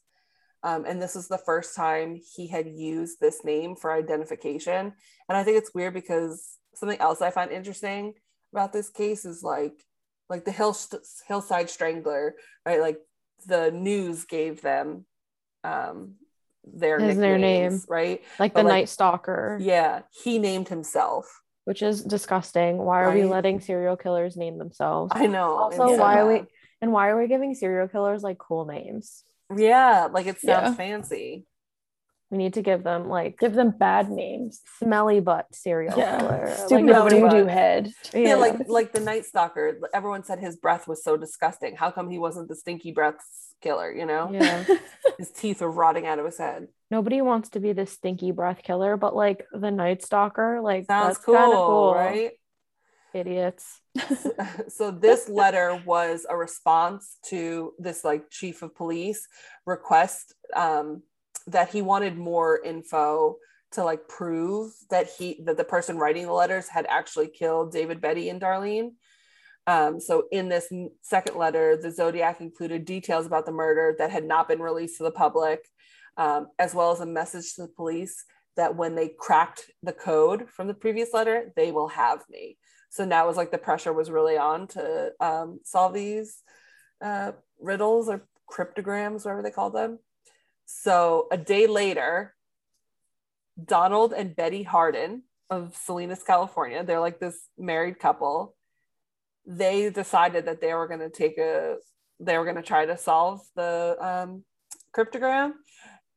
Um, 0.63 0.83
and 0.85 1.01
this 1.01 1.15
was 1.15 1.29
the 1.29 1.37
first 1.37 1.75
time 1.75 2.19
he 2.35 2.47
had 2.47 2.67
used 2.67 3.19
this 3.21 3.45
name 3.45 3.75
for 3.75 3.93
identification. 3.93 4.91
And 5.29 5.37
I 5.37 5.43
think 5.43 5.57
it's 5.57 5.73
weird 5.73 5.93
because 5.93 6.57
something 6.75 6.99
else 6.99 7.21
I 7.21 7.31
find 7.31 7.51
interesting. 7.51 8.13
about 8.51 8.73
this 8.73 8.89
case 8.89 9.23
is 9.23 9.43
like 9.43 9.85
like 10.29 10.43
the 10.43 10.51
hill 10.51 10.75
hillside 11.27 11.69
strangler 11.69 12.35
right 12.65 12.81
like 12.81 12.97
the 13.45 13.71
news 13.71 14.25
gave 14.25 14.61
them 14.61 15.05
um 15.63 16.15
their 16.65 16.99
their 17.13 17.37
name. 17.37 17.81
right? 17.87 18.23
Like 18.39 18.53
but 18.53 18.63
the 18.63 18.67
like, 18.67 18.73
night 18.73 18.89
stalker. 18.89 19.57
yeah 19.61 20.01
he 20.23 20.39
named 20.39 20.67
himself. 20.69 21.41
Which 21.65 21.81
is 21.81 22.03
disgusting. 22.03 22.77
Why 22.77 23.03
are 23.03 23.09
right? 23.09 23.23
we 23.23 23.25
letting 23.25 23.59
serial 23.59 23.97
killers 23.97 24.37
name 24.37 24.57
themselves? 24.57 25.11
I 25.15 25.27
know 25.27 25.57
also 25.57 25.97
why 25.97 26.19
are 26.19 26.27
we 26.27 26.43
and 26.81 26.91
why 26.91 27.09
are 27.09 27.19
we 27.19 27.27
giving 27.27 27.55
serial 27.55 27.87
killers 27.87 28.23
like 28.23 28.37
cool 28.37 28.65
names? 28.65 29.23
Yeah 29.55 30.07
like 30.11 30.27
it 30.27 30.39
sounds 30.39 30.69
yeah. 30.69 30.73
fancy 30.73 31.45
we 32.29 32.37
need 32.37 32.55
to 32.55 32.61
give 32.61 32.83
them 32.83 33.07
like 33.07 33.39
give 33.39 33.53
them 33.53 33.71
bad 33.71 34.09
names. 34.09 34.61
Smelly 34.79 35.21
butt 35.21 35.47
serial 35.53 35.97
yeah. 35.97 36.19
killer. 36.19 36.53
Stupid 36.55 36.87
like, 36.87 37.09
voodoo 37.09 37.45
head. 37.45 37.91
Yeah. 38.13 38.19
yeah, 38.19 38.35
like 38.35 38.67
like 38.67 38.91
the 38.91 38.99
Night 38.99 39.25
Stalker. 39.25 39.79
Everyone 39.93 40.23
said 40.23 40.39
his 40.39 40.57
breath 40.57 40.87
was 40.87 41.03
so 41.03 41.15
disgusting. 41.15 41.75
How 41.75 41.89
come 41.89 42.09
he 42.09 42.19
wasn't 42.19 42.49
the 42.49 42.55
stinky 42.55 42.91
breath 42.91 43.15
killer? 43.61 43.91
You 43.91 44.05
know, 44.05 44.29
yeah. 44.31 44.65
his 45.17 45.31
teeth 45.31 45.61
are 45.61 45.71
rotting 45.71 46.05
out 46.05 46.19
of 46.19 46.25
his 46.25 46.37
head. 46.37 46.67
Nobody 46.91 47.21
wants 47.21 47.49
to 47.49 47.61
be 47.61 47.71
the 47.71 47.85
stinky 47.85 48.31
breath 48.31 48.61
killer, 48.61 48.97
but 48.97 49.15
like 49.15 49.45
the 49.53 49.71
Night 49.71 50.03
Stalker, 50.03 50.59
like 50.61 50.85
sounds 50.87 51.15
that's 51.15 51.25
cool, 51.25 51.35
cool, 51.35 51.93
right? 51.95 52.31
Idiots. 53.13 53.81
so 54.67 54.91
this 54.91 55.29
letter 55.29 55.81
was 55.85 56.25
a 56.29 56.35
response 56.35 57.17
to 57.27 57.71
this 57.79 58.03
like 58.03 58.29
chief 58.29 58.61
of 58.61 58.75
police 58.75 59.25
request 59.65 60.35
um 60.55 61.01
that 61.47 61.69
he 61.69 61.81
wanted 61.81 62.17
more 62.17 62.61
info 62.63 63.37
to 63.71 63.83
like 63.83 64.07
prove 64.07 64.71
that 64.89 65.09
he 65.09 65.41
that 65.45 65.57
the 65.57 65.63
person 65.63 65.97
writing 65.97 66.25
the 66.25 66.31
letters 66.31 66.67
had 66.69 66.85
actually 66.89 67.27
killed 67.27 67.71
David, 67.71 68.01
Betty, 68.01 68.29
and 68.29 68.41
Darlene. 68.41 68.91
Um, 69.65 69.99
so 69.99 70.27
in 70.31 70.47
this 70.47 70.71
second 71.01 71.35
letter, 71.35 71.75
the 71.75 71.91
Zodiac 71.91 72.39
included 72.39 72.85
details 72.85 73.25
about 73.25 73.45
the 73.45 73.51
murder 73.51 73.95
that 73.97 74.11
had 74.11 74.23
not 74.23 74.47
been 74.47 74.61
released 74.61 74.97
to 74.97 75.03
the 75.03 75.11
public, 75.11 75.59
um, 76.15 76.47
as 76.57 76.73
well 76.73 76.91
as 76.91 77.01
a 77.01 77.05
message 77.05 77.53
to 77.55 77.63
the 77.63 77.67
police 77.67 78.23
that 78.55 78.75
when 78.75 78.95
they 78.95 79.11
cracked 79.19 79.69
the 79.83 79.91
code 79.93 80.49
from 80.49 80.67
the 80.67 80.73
previous 80.73 81.13
letter, 81.13 81.51
they 81.57 81.71
will 81.71 81.89
have 81.89 82.23
me. 82.29 82.57
So 82.89 83.03
now 83.03 83.25
it 83.25 83.27
was 83.27 83.37
like 83.37 83.51
the 83.51 83.57
pressure 83.57 83.91
was 83.91 84.09
really 84.09 84.37
on 84.37 84.67
to 84.69 85.11
um, 85.19 85.59
solve 85.63 85.93
these 85.93 86.41
uh, 87.01 87.33
riddles 87.59 88.07
or 88.07 88.25
cryptograms, 88.47 89.25
whatever 89.25 89.43
they 89.43 89.51
call 89.51 89.69
them. 89.69 89.99
So 90.67 91.27
a 91.31 91.37
day 91.37 91.65
later, 91.65 92.35
Donald 93.63 94.13
and 94.13 94.35
Betty 94.35 94.63
Harden 94.63 95.23
of 95.49 95.75
Salinas, 95.77 96.23
California, 96.23 96.83
they're 96.83 96.99
like 96.99 97.19
this 97.19 97.47
married 97.57 97.99
couple. 97.99 98.53
They 99.45 99.89
decided 99.89 100.45
that 100.45 100.59
they 100.59 100.73
were 100.73 100.87
going 100.87 100.99
to 100.99 101.09
take 101.09 101.37
a, 101.37 101.77
they 102.19 102.37
were 102.37 102.43
going 102.43 102.57
to 102.57 102.61
try 102.61 102.85
to 102.85 102.97
solve 102.97 103.41
the 103.55 103.95
um, 103.99 104.43
cryptogram. 104.95 105.53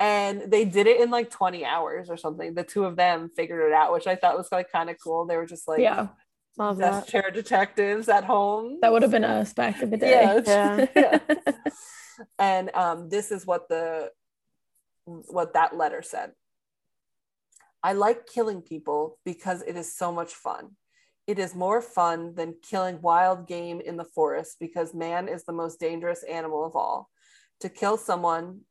And 0.00 0.50
they 0.50 0.64
did 0.64 0.88
it 0.88 1.00
in 1.00 1.10
like 1.10 1.30
20 1.30 1.64
hours 1.64 2.10
or 2.10 2.16
something. 2.16 2.54
The 2.54 2.64
two 2.64 2.84
of 2.84 2.96
them 2.96 3.30
figured 3.36 3.70
it 3.70 3.72
out, 3.72 3.92
which 3.92 4.08
I 4.08 4.16
thought 4.16 4.36
was 4.36 4.50
like 4.50 4.72
kind 4.72 4.90
of 4.90 4.96
cool. 5.02 5.26
They 5.26 5.36
were 5.36 5.46
just 5.46 5.68
like, 5.68 5.78
yeah, 5.78 6.08
love 6.58 6.78
that. 6.78 7.06
chair 7.06 7.30
detectives 7.30 8.08
at 8.08 8.24
home. 8.24 8.78
That 8.82 8.90
would 8.90 9.02
have 9.02 9.12
been 9.12 9.24
us 9.24 9.52
back 9.52 9.80
in 9.80 9.90
the 9.90 9.96
day. 9.96 10.42
Yeah. 10.44 10.86
yeah. 10.96 11.18
and 12.38 12.74
um, 12.74 13.08
this 13.10 13.30
is 13.30 13.46
what 13.46 13.68
the 13.68 14.10
what 15.28 15.54
that 15.54 15.76
letter 15.76 16.02
said. 16.02 16.32
I 17.82 17.94
like 17.94 18.26
killing 18.26 18.60
people 18.62 19.18
because 19.24 19.62
it 19.62 19.76
is 19.76 19.96
so 19.96 20.12
much 20.12 20.34
fun. 20.34 20.76
It 21.26 21.38
is 21.38 21.54
more 21.54 21.80
fun 21.80 22.34
than 22.34 22.56
killing 22.62 23.00
wild 23.00 23.46
game 23.46 23.80
in 23.80 23.96
the 23.96 24.04
forest 24.04 24.56
because 24.60 24.94
man 24.94 25.28
is 25.28 25.44
the 25.44 25.52
most 25.52 25.80
dangerous 25.80 26.22
animal 26.24 26.64
of 26.64 26.76
all. 26.76 27.08
To 27.60 27.68
kill 27.68 27.96
someone, 27.96 28.62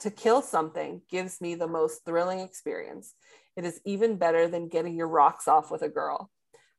to 0.00 0.10
kill 0.10 0.42
something 0.42 1.02
gives 1.10 1.40
me 1.40 1.54
the 1.54 1.68
most 1.68 2.04
thrilling 2.04 2.40
experience. 2.40 3.14
It 3.56 3.64
is 3.64 3.80
even 3.84 4.16
better 4.16 4.48
than 4.48 4.68
getting 4.68 4.96
your 4.96 5.08
rocks 5.08 5.46
off 5.46 5.70
with 5.70 5.82
a 5.82 5.88
girl. 5.88 6.30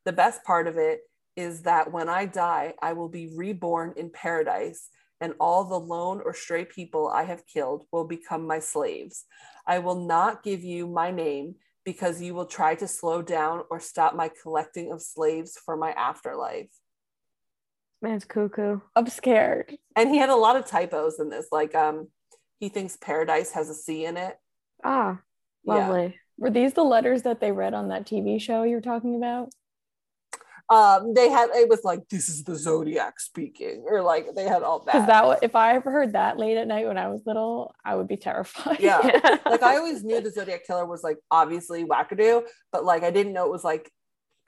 The 0.06 0.12
best 0.12 0.44
part 0.44 0.68
of 0.68 0.78
it 0.78 1.02
is 1.36 1.62
that 1.64 1.92
when 1.92 2.10
I 2.10 2.26
die, 2.26 2.74
I 2.82 2.94
will 2.94 3.10
be 3.10 3.32
reborn 3.36 3.94
in 3.96 4.10
paradise 4.10 4.90
and 5.22 5.34
all 5.40 5.64
the 5.64 5.80
lone 5.80 6.22
or 6.26 6.34
stray 6.34 6.66
people 6.66 7.08
I 7.08 7.24
have 7.24 7.46
killed 7.46 7.86
will 7.92 8.06
become 8.06 8.46
my 8.46 8.60
slaves. 8.60 9.26
I 9.66 9.80
will 9.80 10.04
not 10.06 10.44
give 10.44 10.64
you 10.64 10.88
my 10.88 11.12
name 11.12 11.56
because 11.86 12.22
you 12.22 12.34
will 12.34 12.48
try 12.48 12.76
to 12.76 12.88
slow 12.88 13.22
down 13.22 13.62
or 13.70 13.80
stop 13.80 14.16
my 14.16 14.30
collecting 14.42 14.92
of 14.92 15.02
slaves 15.02 15.58
for 15.64 15.78
my 15.78 15.92
afterlife. 15.92 16.70
Man's 18.02 18.26
cuckoo. 18.26 18.80
I'm 18.96 19.08
scared. 19.08 19.78
And 19.96 20.10
he 20.10 20.18
had 20.18 20.30
a 20.30 20.36
lot 20.36 20.56
of 20.56 20.66
typos 20.66 21.20
in 21.20 21.30
this. 21.30 21.48
Like, 21.52 21.76
um, 21.76 22.08
he 22.60 22.70
thinks 22.70 22.98
paradise 22.98 23.52
has 23.52 23.70
a 23.70 23.76
C 23.76 24.06
in 24.06 24.18
it. 24.18 24.38
Ah, 24.84 25.20
lovely. 25.66 26.04
Yeah. 26.04 26.12
Were 26.38 26.50
these 26.50 26.74
the 26.74 26.84
letters 26.84 27.22
that 27.24 27.40
they 27.40 27.52
read 27.52 27.76
on 27.76 27.90
that 27.90 28.06
TV 28.06 28.42
show 28.42 28.64
you're 28.64 28.82
talking 28.82 29.16
about? 29.16 29.50
Um 30.72 31.14
they 31.14 31.30
had 31.30 31.50
it 31.54 31.68
was 31.68 31.84
like 31.84 32.08
this 32.08 32.30
is 32.30 32.46
the 32.46 32.56
zodiac 32.56 33.20
speaking 33.20 33.84
or 33.86 34.02
like 34.02 34.34
they 34.36 34.46
had 34.46 34.64
all 34.64 34.80
that. 34.80 34.94
because 34.94 35.06
that 35.06 35.40
if 35.44 35.54
i 35.54 35.76
ever 35.76 35.92
heard 35.92 36.14
that 36.14 36.40
late 36.40 36.58
at 36.58 36.66
night 36.66 36.88
when 36.88 36.98
i 36.98 37.10
was 37.10 37.22
little 37.26 37.76
i 37.84 37.94
would 37.94 38.08
be 38.08 38.18
terrified. 38.18 38.80
Yeah. 38.80 39.02
Like 39.46 39.64
i 39.64 39.76
always 39.78 40.02
knew 40.04 40.22
the 40.22 40.32
zodiac 40.32 40.66
killer 40.66 40.86
was 40.86 41.04
like 41.04 41.18
obviously 41.30 41.84
wackadoo 41.84 42.44
but 42.72 42.86
like 42.86 43.04
i 43.04 43.12
didn't 43.12 43.34
know 43.34 43.46
it 43.46 43.52
was 43.52 43.66
like 43.66 43.92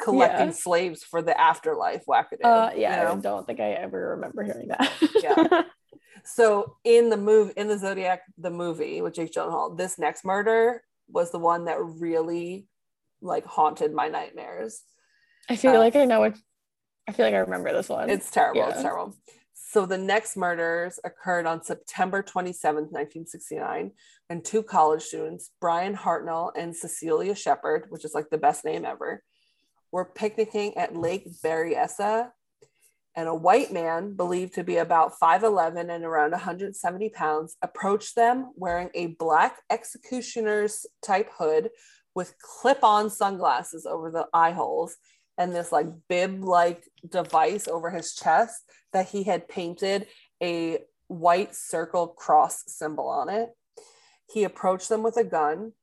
collecting 0.02 0.48
yeah. 0.48 0.54
slaves 0.54 1.04
for 1.04 1.22
the 1.22 1.40
afterlife 1.40 2.04
wackadoo 2.08 2.46
uh, 2.46 2.72
yeah 2.74 3.00
you 3.00 3.04
know? 3.04 3.12
i 3.12 3.22
don't 3.22 3.46
think 3.46 3.60
i 3.60 3.72
ever 3.72 4.12
remember 4.12 4.44
hearing 4.44 4.70
that. 4.70 4.92
Yeah. 5.22 5.64
So 6.26 6.78
in 6.86 7.10
the 7.10 7.18
movie 7.18 7.52
in 7.58 7.68
the 7.68 7.78
zodiac 7.78 8.22
the 8.38 8.50
movie 8.50 9.02
with 9.02 9.14
jake 9.14 9.34
gyllenhaal 9.34 9.78
this 9.78 10.00
next 10.00 10.24
murder 10.24 10.82
was 11.10 11.32
the 11.32 11.40
one 11.40 11.66
that 11.66 11.84
really 11.84 12.66
like 13.22 13.46
haunted 13.46 13.94
my 13.94 14.08
nightmares 14.08 14.84
I 15.50 15.56
feel 15.56 15.72
uh, 15.72 15.80
like 15.80 15.96
I 15.96 16.06
know 16.06 16.20
what 16.20 16.38
I 17.08 17.12
feel 17.12 17.26
like 17.26 17.36
I 17.36 17.40
remember 17.40 17.74
this 17.74 17.90
one. 17.90 18.10
It's 18.10 18.32
terrible. 18.32 18.62
Yeah. 18.62 18.70
It's 18.70 18.82
terrible. 18.82 19.16
So 19.54 19.86
the 19.86 19.98
next 19.98 20.38
murders 20.38 21.00
occurred 21.04 21.48
on 21.48 21.64
September 21.64 22.22
27th, 22.22 22.92
1969, 22.92 23.92
and 24.30 24.46
two 24.46 24.62
college 24.62 25.02
students, 25.02 25.50
Bryan 25.60 25.96
Hartnell 25.96 26.52
and 26.56 26.76
Cecelia 26.76 27.36
Shepard, 27.36 27.88
which 27.90 28.06
is 28.06 28.14
like 28.14 28.30
the 28.30 28.38
best 28.38 28.64
name 28.64 28.86
ever, 28.86 29.24
were 29.92 30.06
picnicking 30.06 30.78
at 30.78 30.96
Lake 30.96 31.28
Berryessa. 31.44 32.30
And 33.16 33.28
a 33.28 33.36
white 33.36 33.72
man, 33.72 34.16
believed 34.16 34.56
to 34.56 34.64
be 34.64 34.78
about 34.78 35.14
5'11 35.22 35.94
and 35.94 36.04
around 36.04 36.32
170 36.32 37.10
pounds, 37.10 37.58
approached 37.62 38.16
them 38.16 38.52
wearing 38.56 38.90
a 38.94 39.08
black 39.08 39.58
executioner's 39.72 40.86
type 41.04 41.30
hood 41.38 41.70
with 42.16 42.36
clip 42.40 42.84
on 42.84 43.10
sunglasses 43.10 43.86
over 43.86 44.12
the 44.12 44.28
eye 44.34 44.52
holes 44.52 44.98
and 45.38 45.56
this 45.56 45.72
like 45.72 45.88
bib 46.08 46.44
like 46.44 46.84
device 47.08 47.68
over 47.68 47.90
his 47.90 48.14
chest 48.16 48.64
that 48.92 49.10
he 49.10 49.24
had 49.24 49.48
painted 49.48 50.08
a 50.42 50.80
white 51.08 51.56
circle 51.56 52.08
cross 52.08 52.64
symbol 52.68 53.08
on 53.08 53.30
it. 53.30 53.50
He 54.32 54.44
approached 54.44 54.90
them 54.90 55.04
with 55.04 55.18
a 55.18 55.24
gun. 55.24 55.74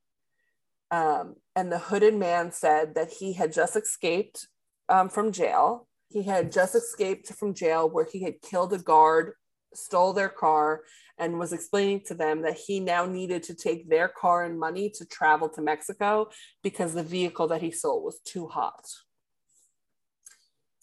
Um, 0.90 1.36
and 1.54 1.70
the 1.70 1.78
hooded 1.78 2.14
man 2.14 2.52
said 2.52 2.94
that 2.94 3.10
he 3.10 3.32
had 3.32 3.52
just 3.52 3.76
escaped 3.76 4.48
um, 4.88 5.08
from 5.08 5.32
jail. 5.32 5.86
He 6.08 6.24
had 6.24 6.50
just 6.50 6.74
escaped 6.74 7.32
from 7.34 7.54
jail 7.54 7.88
where 7.88 8.06
he 8.10 8.22
had 8.22 8.42
killed 8.42 8.72
a 8.72 8.78
guard, 8.78 9.34
stole 9.72 10.12
their 10.12 10.28
car, 10.28 10.82
and 11.16 11.38
was 11.38 11.52
explaining 11.52 12.00
to 12.06 12.14
them 12.14 12.42
that 12.42 12.56
he 12.56 12.80
now 12.80 13.06
needed 13.06 13.42
to 13.44 13.54
take 13.54 13.88
their 13.88 14.08
car 14.08 14.44
and 14.44 14.58
money 14.58 14.90
to 14.96 15.04
travel 15.04 15.48
to 15.50 15.62
Mexico 15.62 16.28
because 16.62 16.94
the 16.94 17.02
vehicle 17.02 17.46
that 17.48 17.62
he 17.62 17.70
stole 17.70 18.02
was 18.02 18.18
too 18.24 18.48
hot. 18.48 18.84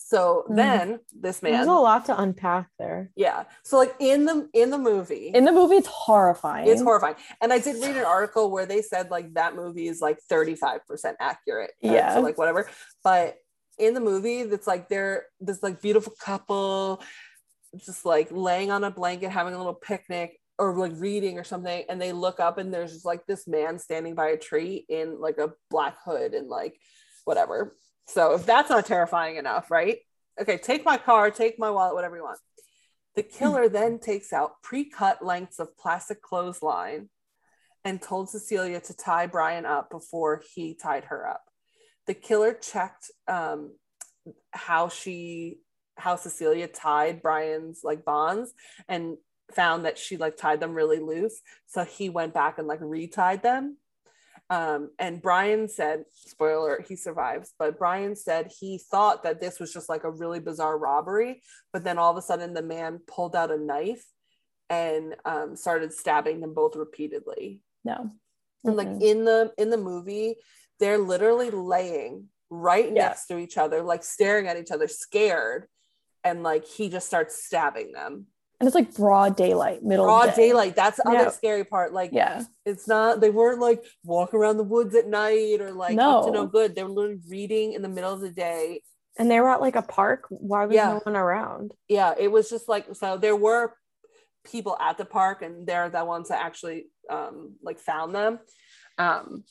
So 0.07 0.45
mm. 0.49 0.55
then 0.55 0.99
this 1.11 1.43
man 1.43 1.51
There's 1.51 1.67
a 1.67 1.73
lot 1.73 2.05
to 2.05 2.17
unpack 2.17 2.69
there. 2.79 3.11
Yeah. 3.17 3.43
So 3.65 3.77
like 3.77 3.93
in 3.99 4.23
the 4.23 4.49
in 4.53 4.69
the 4.69 4.77
movie. 4.77 5.31
In 5.33 5.43
the 5.43 5.51
movie 5.51 5.75
it's 5.75 5.89
horrifying. 5.89 6.69
It's 6.69 6.81
horrifying. 6.81 7.15
And 7.41 7.51
I 7.51 7.59
did 7.59 7.83
read 7.83 7.97
an 7.97 8.05
article 8.05 8.49
where 8.49 8.65
they 8.65 8.81
said 8.81 9.11
like 9.11 9.33
that 9.33 9.57
movie 9.57 9.89
is 9.89 9.99
like 9.99 10.19
35% 10.31 10.79
accurate. 11.19 11.71
Uh, 11.83 11.91
yeah. 11.91 12.13
So 12.13 12.21
like 12.21 12.37
whatever. 12.37 12.69
But 13.03 13.35
in 13.77 13.93
the 13.93 13.99
movie, 13.99 14.39
it's 14.39 14.65
like 14.65 14.87
they're 14.87 15.25
this 15.41 15.61
like 15.61 15.81
beautiful 15.81 16.13
couple 16.21 17.03
just 17.85 18.05
like 18.05 18.29
laying 18.31 18.71
on 18.71 18.85
a 18.85 18.89
blanket 18.91 19.29
having 19.29 19.53
a 19.53 19.57
little 19.57 19.73
picnic 19.73 20.39
or 20.57 20.73
like 20.73 20.93
reading 20.95 21.37
or 21.37 21.43
something 21.43 21.83
and 21.89 22.01
they 22.01 22.13
look 22.13 22.39
up 22.39 22.57
and 22.57 22.73
there's 22.73 22.93
just 22.93 23.05
like 23.05 23.25
this 23.25 23.45
man 23.45 23.77
standing 23.77 24.15
by 24.15 24.29
a 24.29 24.37
tree 24.37 24.85
in 24.87 25.19
like 25.19 25.37
a 25.37 25.51
black 25.69 25.97
hood 26.05 26.33
and 26.33 26.47
like 26.47 26.79
whatever 27.25 27.75
so 28.07 28.33
if 28.33 28.45
that's 28.45 28.69
not 28.69 28.85
terrifying 28.85 29.37
enough, 29.37 29.69
right? 29.69 29.99
Okay, 30.39 30.57
take 30.57 30.85
my 30.85 30.97
car, 30.97 31.31
take 31.31 31.59
my 31.59 31.69
wallet, 31.69 31.95
whatever 31.95 32.15
you 32.15 32.23
want. 32.23 32.39
The 33.15 33.23
killer 33.23 33.67
then 33.67 33.99
takes 33.99 34.31
out 34.31 34.61
pre-cut 34.61 35.25
lengths 35.25 35.59
of 35.59 35.75
plastic 35.77 36.21
clothesline 36.21 37.09
and 37.83 38.01
told 38.01 38.29
Cecelia 38.29 38.79
to 38.81 38.95
tie 38.95 39.27
Bryan 39.27 39.65
up 39.65 39.89
before 39.89 40.43
he 40.53 40.75
tied 40.75 41.05
her 41.05 41.27
up. 41.27 41.43
The 42.05 42.13
killer 42.13 42.53
checked 42.53 43.09
um, 43.27 43.75
how 44.51 44.89
she 44.89 45.59
how 45.95 46.15
Cecelia 46.15 46.67
tied 46.67 47.21
Bryan's 47.21 47.81
like 47.83 48.05
bonds 48.05 48.53
and 48.87 49.17
found 49.51 49.85
that 49.85 49.97
she 49.97 50.17
like 50.17 50.37
tied 50.37 50.59
them 50.59 50.73
really 50.73 50.99
loose. 50.99 51.41
So 51.65 51.83
he 51.83 52.09
went 52.09 52.33
back 52.33 52.59
and 52.59 52.67
like 52.67 52.81
retied 52.81 53.41
them. 53.41 53.77
Um, 54.49 54.91
and 54.97 55.21
Bryan 55.21 55.67
said, 55.67 56.05
spoiler, 56.11 56.83
he 56.87 56.95
survives, 56.95 57.53
but 57.59 57.77
Bryan 57.77 58.15
said 58.15 58.51
he 58.59 58.79
thought 58.91 59.23
that 59.23 59.41
this 59.41 59.59
was 59.59 59.73
just 59.73 59.89
like 59.89 60.05
a 60.05 60.11
really 60.11 60.39
bizarre 60.39 60.77
robbery. 60.77 61.41
But 61.73 61.83
then 61.83 61.97
all 61.97 62.11
of 62.11 62.17
a 62.17 62.21
sudden, 62.21 62.53
the 62.53 62.61
man 62.61 62.99
pulled 63.07 63.35
out 63.35 63.51
a 63.51 63.57
knife 63.57 64.05
and 64.69 65.15
um, 65.25 65.55
started 65.55 65.93
stabbing 65.93 66.39
them 66.39 66.53
both 66.53 66.75
repeatedly. 66.75 67.61
No. 67.83 67.93
Mm-hmm. 68.65 68.67
And 68.67 68.77
like 68.77 69.01
in 69.01 69.25
the 69.25 69.53
in 69.57 69.69
the 69.69 69.77
movie, 69.77 70.35
they're 70.79 70.97
literally 70.97 71.49
laying 71.51 72.25
right 72.49 72.85
yeah. 72.85 73.07
next 73.07 73.27
to 73.27 73.37
each 73.37 73.57
other, 73.57 73.81
like 73.83 74.03
staring 74.03 74.47
at 74.47 74.57
each 74.57 74.71
other, 74.71 74.87
scared. 74.87 75.67
And 76.23 76.43
like 76.43 76.65
he 76.65 76.89
just 76.89 77.07
starts 77.07 77.45
stabbing 77.45 77.91
them 77.91 78.27
and 78.59 78.67
it's 78.67 78.75
like 78.75 78.93
broad 78.95 79.35
daylight, 79.35 79.83
middle 79.83 80.05
broad 80.05 80.33
daylight. 80.33 80.75
That's 80.75 80.97
the 80.97 81.11
yeah. 81.11 81.21
other 81.21 81.31
scary 81.31 81.63
part. 81.63 81.93
Like, 81.93 82.11
yeah, 82.11 82.43
it's 82.65 82.87
not. 82.87 83.21
They 83.21 83.29
weren't 83.29 83.59
like 83.59 83.83
walk 84.03 84.33
around 84.33 84.57
the 84.57 84.63
woods 84.63 84.95
at 84.95 85.07
night 85.07 85.61
or 85.61 85.71
like 85.71 85.95
no. 85.95 86.19
up 86.19 86.25
to 86.25 86.31
no 86.31 86.47
good. 86.47 86.75
They 86.75 86.83
were 86.83 86.89
literally 86.89 87.21
reading 87.29 87.73
in 87.73 87.81
the 87.81 87.89
middle 87.89 88.11
of 88.11 88.21
the 88.21 88.31
day. 88.31 88.81
And 89.19 89.29
they 89.29 89.39
were 89.39 89.49
at 89.49 89.61
like 89.61 89.75
a 89.75 89.81
park. 89.81 90.25
Why 90.29 90.65
was 90.65 90.75
yeah. 90.75 90.93
no 90.93 90.99
one 91.03 91.15
around? 91.15 91.73
Yeah, 91.87 92.13
it 92.17 92.31
was 92.31 92.49
just 92.49 92.67
like 92.67 92.87
so. 92.93 93.17
There 93.17 93.35
were 93.35 93.73
people 94.51 94.77
at 94.79 94.97
the 94.97 95.05
park, 95.05 95.41
and 95.43 95.67
they're 95.67 95.89
the 95.89 96.05
ones 96.05 96.29
that 96.29 96.43
actually 96.43 96.85
um 97.09 97.55
like 97.61 97.79
found 97.79 98.15
them. 98.15 98.39
Um, 98.97 99.43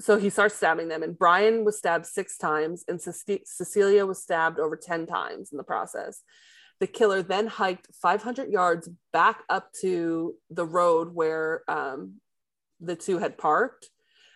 so 0.00 0.18
he 0.18 0.30
starts 0.30 0.54
stabbing 0.54 0.88
them, 0.88 1.02
and 1.02 1.18
Bryan 1.18 1.64
was 1.64 1.78
stabbed 1.78 2.06
six 2.06 2.36
times, 2.38 2.84
and 2.88 3.00
Cecelia 3.00 4.06
was 4.06 4.22
stabbed 4.22 4.58
over 4.58 4.76
ten 4.76 5.06
times 5.06 5.52
in 5.52 5.58
the 5.58 5.64
process. 5.64 6.22
The 6.82 6.88
killer 6.88 7.22
then 7.22 7.46
hiked 7.46 7.86
500 8.02 8.50
yards 8.50 8.88
back 9.12 9.44
up 9.48 9.72
to 9.82 10.34
the 10.50 10.66
road 10.66 11.14
where 11.14 11.62
um, 11.68 12.14
the 12.80 12.96
two 12.96 13.18
had 13.18 13.38
parked. 13.38 13.88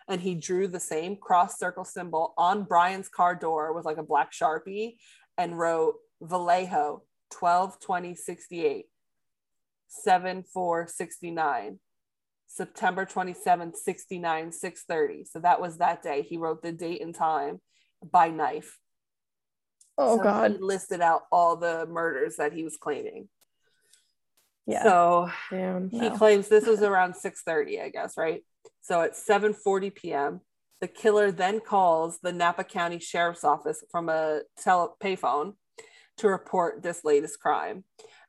And 0.07 0.21
he 0.21 0.33
drew 0.33 0.69
the 0.69 0.79
same 0.79 1.17
cross 1.17 1.59
circle 1.59 1.83
symbol 1.83 2.33
on 2.37 2.63
Bryan's 2.63 3.09
car 3.09 3.35
door 3.35 3.73
with 3.73 3.83
like 3.83 3.97
a 3.97 4.01
black 4.01 4.31
sharpie 4.31 4.95
and 5.37 5.59
wrote 5.59 5.95
Vallejo 6.21 7.03
12 7.31 7.81
20 7.81 8.15
68 8.15 8.85
7 9.89 10.43
4 10.43 10.87
69 10.87 11.79
September 12.47 13.03
27 13.03 13.73
69 13.75 14.51
630 14.53 15.25
so 15.25 15.39
that 15.39 15.59
was 15.59 15.77
that 15.77 16.01
day 16.01 16.21
he 16.21 16.37
wrote 16.37 16.63
the 16.63 16.71
date 16.71 17.01
and 17.01 17.13
time 17.13 17.59
by 18.09 18.29
knife 18.29 18.79
Oh 19.97 20.17
so 20.17 20.23
God! 20.23 20.61
Listed 20.61 21.01
out 21.01 21.23
all 21.31 21.55
the 21.55 21.85
murders 21.87 22.35
that 22.37 22.53
he 22.53 22.63
was 22.63 22.77
claiming. 22.77 23.29
Yeah. 24.65 24.83
So 24.83 25.31
Damn, 25.49 25.89
he 25.89 26.09
no. 26.09 26.17
claims 26.17 26.49
this 26.49 26.67
was 26.67 26.81
around 26.81 27.13
6:30, 27.13 27.81
I 27.81 27.89
guess, 27.89 28.17
right? 28.17 28.43
So 28.81 29.01
at 29.01 29.13
7:40 29.15 29.95
p.m., 29.95 30.41
the 30.81 30.87
killer 30.87 31.31
then 31.31 31.59
calls 31.59 32.19
the 32.19 32.33
Napa 32.33 32.63
County 32.63 32.99
Sheriff's 32.99 33.43
Office 33.43 33.83
from 33.89 34.09
a 34.09 34.41
tele 34.61 34.93
payphone 35.01 35.53
to 36.17 36.27
report 36.27 36.83
this 36.83 37.03
latest 37.03 37.39
crime. 37.39 37.83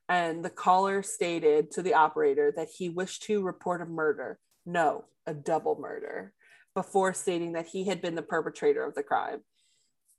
And 0.07 0.43
the 0.43 0.49
caller 0.49 1.03
stated 1.03 1.71
to 1.71 1.83
the 1.83 1.93
operator 1.93 2.51
that 2.55 2.69
he 2.75 2.89
wished 2.89 3.23
to 3.23 3.43
report 3.43 3.81
a 3.81 3.85
murder, 3.85 4.39
no, 4.65 5.05
a 5.27 5.33
double 5.35 5.77
murder, 5.79 6.33
before 6.73 7.13
stating 7.13 7.53
that 7.53 7.67
he 7.67 7.83
had 7.85 8.01
been 8.01 8.15
the 8.15 8.23
perpetrator 8.23 8.83
of 8.83 8.95
the 8.95 9.03
crime. 9.03 9.41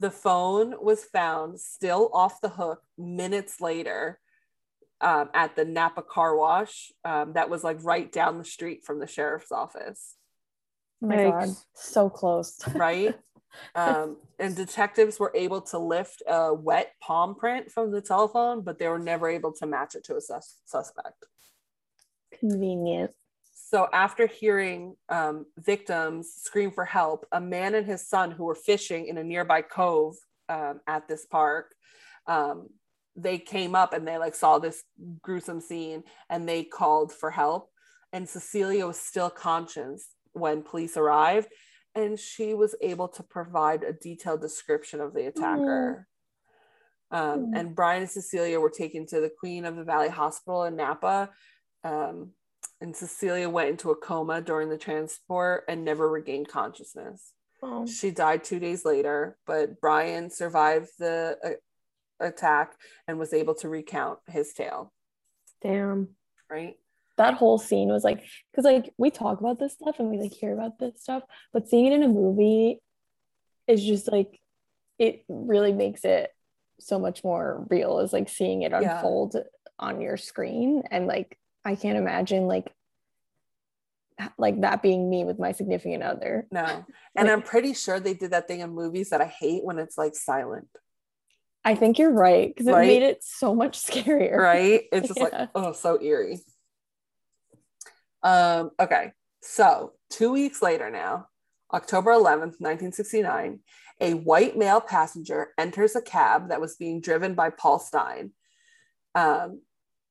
The 0.00 0.11
phone 0.11 0.75
was 0.82 1.04
found 1.04 1.60
still 1.60 2.10
off 2.13 2.41
the 2.41 2.49
hook 2.49 2.82
minutes 2.99 3.60
later 3.60 4.19
um, 5.00 5.30
at 5.34 5.56
the 5.56 5.65
Napa 5.65 6.02
car 6.02 6.36
wash 6.36 6.93
um, 7.04 7.34
that 7.34 7.50
was 7.50 7.65
like 7.65 7.78
right 7.82 8.10
down 8.10 8.39
the 8.39 8.45
street 8.45 8.84
from 8.84 8.99
the 8.99 9.06
sheriff's 9.06 9.52
office. 9.52 10.17
Oh 11.02 11.06
my 11.06 11.25
like, 11.25 11.34
God, 11.34 11.49
so 11.75 12.10
close. 12.10 12.58
right? 12.75 13.15
Um, 13.75 14.19
and 14.39 14.54
detectives 14.54 15.19
were 15.19 15.32
able 15.34 15.60
to 15.63 15.78
lift 15.78 16.23
a 16.28 16.54
wet 16.54 16.93
palm 17.02 17.34
print 17.34 17.69
from 17.69 17.91
the 17.91 18.00
telephone, 18.00 18.63
but 18.63 18.78
they 18.78 18.86
were 18.86 18.99
never 18.99 19.28
able 19.28 19.52
to 19.54 19.67
match 19.67 19.97
it 19.97 20.04
to 20.04 20.15
a 20.17 20.21
sus- 20.21 20.60
suspect. 20.65 21.25
Convenient. 22.39 23.10
So, 23.71 23.87
after 23.93 24.26
hearing 24.26 24.97
um, 25.11 25.47
victims 25.56 26.33
scream 26.37 26.73
for 26.73 26.85
help, 26.85 27.25
a 27.30 27.41
man 27.41 27.76
and 27.76 27.87
his 27.87 28.04
son 28.09 28.33
who 28.33 28.43
were 28.43 28.56
fishing 28.56 29.06
in 29.06 29.17
a 29.17 29.23
nearby 29.23 29.63
cove 29.63 30.17
um, 30.49 30.80
at 30.89 31.06
this 31.06 31.25
park, 31.25 31.73
um, 32.26 32.67
they 33.15 33.39
came 33.39 33.76
up 33.76 33.93
and 33.93 34.09
they 34.09 34.19
like 34.19 34.35
saw 34.35 34.59
this 34.59 34.83
gruesome 35.23 35.61
scene 35.61 36.02
and 36.28 36.49
they 36.49 36.65
called 36.65 37.13
for 37.13 37.30
help. 37.30 37.71
And 38.13 38.28
Cecelia 38.28 38.89
was 38.89 38.99
still 38.99 39.30
conscious 39.30 40.04
when 40.33 40.63
police 40.63 40.97
arrived, 40.97 41.47
and 41.95 42.19
she 42.19 42.54
was 42.54 42.75
able 42.80 43.06
to 43.06 43.23
provide 43.23 43.85
a 43.85 43.93
detailed 43.93 44.41
description 44.41 45.00
of 45.00 45.15
the 45.15 45.28
attacker. 45.28 46.09
Mm. 47.13 47.17
Um, 47.17 47.52
and 47.54 47.76
Bryan 47.76 48.02
and 48.02 48.11
Cecelia 48.11 48.59
were 48.59 48.69
taken 48.69 49.06
to 49.06 49.21
the 49.21 49.30
Queen 49.30 49.65
of 49.65 49.76
the 49.76 49.85
Valley 49.85 50.09
Hospital 50.09 50.65
in 50.65 50.75
Napa. 50.75 51.30
Um, 51.85 52.33
and 52.80 52.96
Cecelia 52.96 53.49
went 53.49 53.70
into 53.70 53.90
a 53.90 53.96
coma 53.96 54.40
during 54.40 54.68
the 54.68 54.78
transport 54.78 55.64
and 55.68 55.84
never 55.84 56.08
regained 56.08 56.49
consciousness. 56.49 57.32
Oh. 57.62 57.86
She 57.86 58.10
died 58.10 58.42
two 58.42 58.58
days 58.58 58.84
later, 58.84 59.36
but 59.46 59.80
Bryan 59.80 60.30
survived 60.30 60.88
the 60.99 61.36
uh, 61.44 62.25
attack 62.25 62.73
and 63.06 63.18
was 63.18 63.34
able 63.34 63.54
to 63.56 63.68
recount 63.68 64.18
his 64.26 64.52
tale. 64.52 64.92
Damn. 65.62 66.08
Right? 66.50 66.76
That 67.18 67.34
whole 67.34 67.58
scene 67.58 67.88
was 67.88 68.02
like, 68.02 68.25
because 68.50 68.64
like 68.64 68.92
we 68.96 69.10
talk 69.10 69.40
about 69.40 69.58
this 69.58 69.75
stuff 69.75 69.96
and 69.99 70.10
we 70.10 70.18
like 70.18 70.32
hear 70.32 70.54
about 70.54 70.78
this 70.78 71.02
stuff, 71.02 71.23
but 71.52 71.68
seeing 71.68 71.86
it 71.86 71.92
in 71.92 72.02
a 72.02 72.08
movie 72.08 72.80
is 73.66 73.84
just 73.84 74.10
like, 74.10 74.40
it 74.99 75.25
really 75.28 75.73
makes 75.73 76.04
it 76.04 76.30
so 76.78 76.99
much 76.99 77.23
more 77.23 77.66
real 77.68 77.99
is 77.99 78.12
like 78.12 78.28
seeing 78.28 78.62
it 78.62 78.73
unfold 78.73 79.34
yeah. 79.34 79.42
on 79.78 80.00
your 80.00 80.16
screen 80.16 80.82
and 80.90 81.06
like 81.06 81.36
I 81.64 81.75
can't 81.75 81.99
imagine 81.99 82.46
like 82.46 82.73
like 84.36 84.60
that 84.60 84.82
being 84.82 85.08
me 85.08 85.25
with 85.25 85.38
my 85.38 85.52
significant 85.52 86.02
other. 86.02 86.46
No. 86.50 86.84
And 87.16 87.26
like, 87.26 87.36
I'm 87.36 87.42
pretty 87.42 87.75
sure 87.75 87.99
they 87.99 88.14
did 88.14 88.30
that 88.30 88.46
thing 88.46 88.60
in 88.60 88.70
movies 88.70 89.10
that 89.10 89.20
I 89.20 89.26
hate 89.26 89.64
when 89.64 89.80
it's 89.80 89.99
like 89.99 90.14
silent. 90.14 90.68
I 91.64 91.75
think 91.75 91.99
you're 91.99 92.12
right 92.12 92.49
because 92.49 92.68
it 92.68 92.73
right? 92.73 92.86
made 92.86 93.02
it 93.02 93.25
so 93.25 93.52
much 93.52 93.78
scarier. 93.78 94.36
Right? 94.36 94.82
It's 94.92 95.08
just 95.08 95.18
yeah. 95.18 95.38
like, 95.38 95.49
oh, 95.56 95.73
so 95.73 96.00
eerie. 96.00 96.38
Um, 98.23 98.70
okay. 98.78 99.12
So 99.42 99.94
two 100.08 100.32
weeks 100.32 100.62
later 100.62 100.88
now, 100.88 101.26
October 101.73 102.12
11th, 102.12 102.60
1969, 102.60 103.58
a 104.00 104.14
white 104.14 104.56
male 104.56 104.80
passenger 104.80 105.49
enters 105.58 105.96
a 105.96 106.02
cab 106.02 106.49
that 106.49 106.60
was 106.60 106.76
being 106.76 107.00
driven 107.00 107.34
by 107.34 107.50
Paul 107.50 107.80
Stine. 107.80 108.30
Um, 109.14 109.62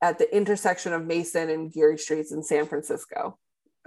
at 0.02 0.18
the 0.18 0.36
intersection 0.36 0.94
of 0.94 1.06
Mason 1.06 1.50
and 1.50 1.72
Geary 1.72 1.98
Streets 1.98 2.32
in 2.32 2.44
San 2.44 2.66
Francisco. 2.66 3.38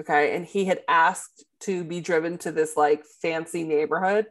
Okay. 0.00 0.34
And 0.34 0.44
he 0.44 0.64
had 0.64 0.80
asked 0.88 1.44
to 1.60 1.84
be 1.84 2.00
driven 2.00 2.38
to 2.38 2.52
this 2.52 2.76
like 2.76 3.04
fancy 3.20 3.64
neighborhood, 3.64 4.26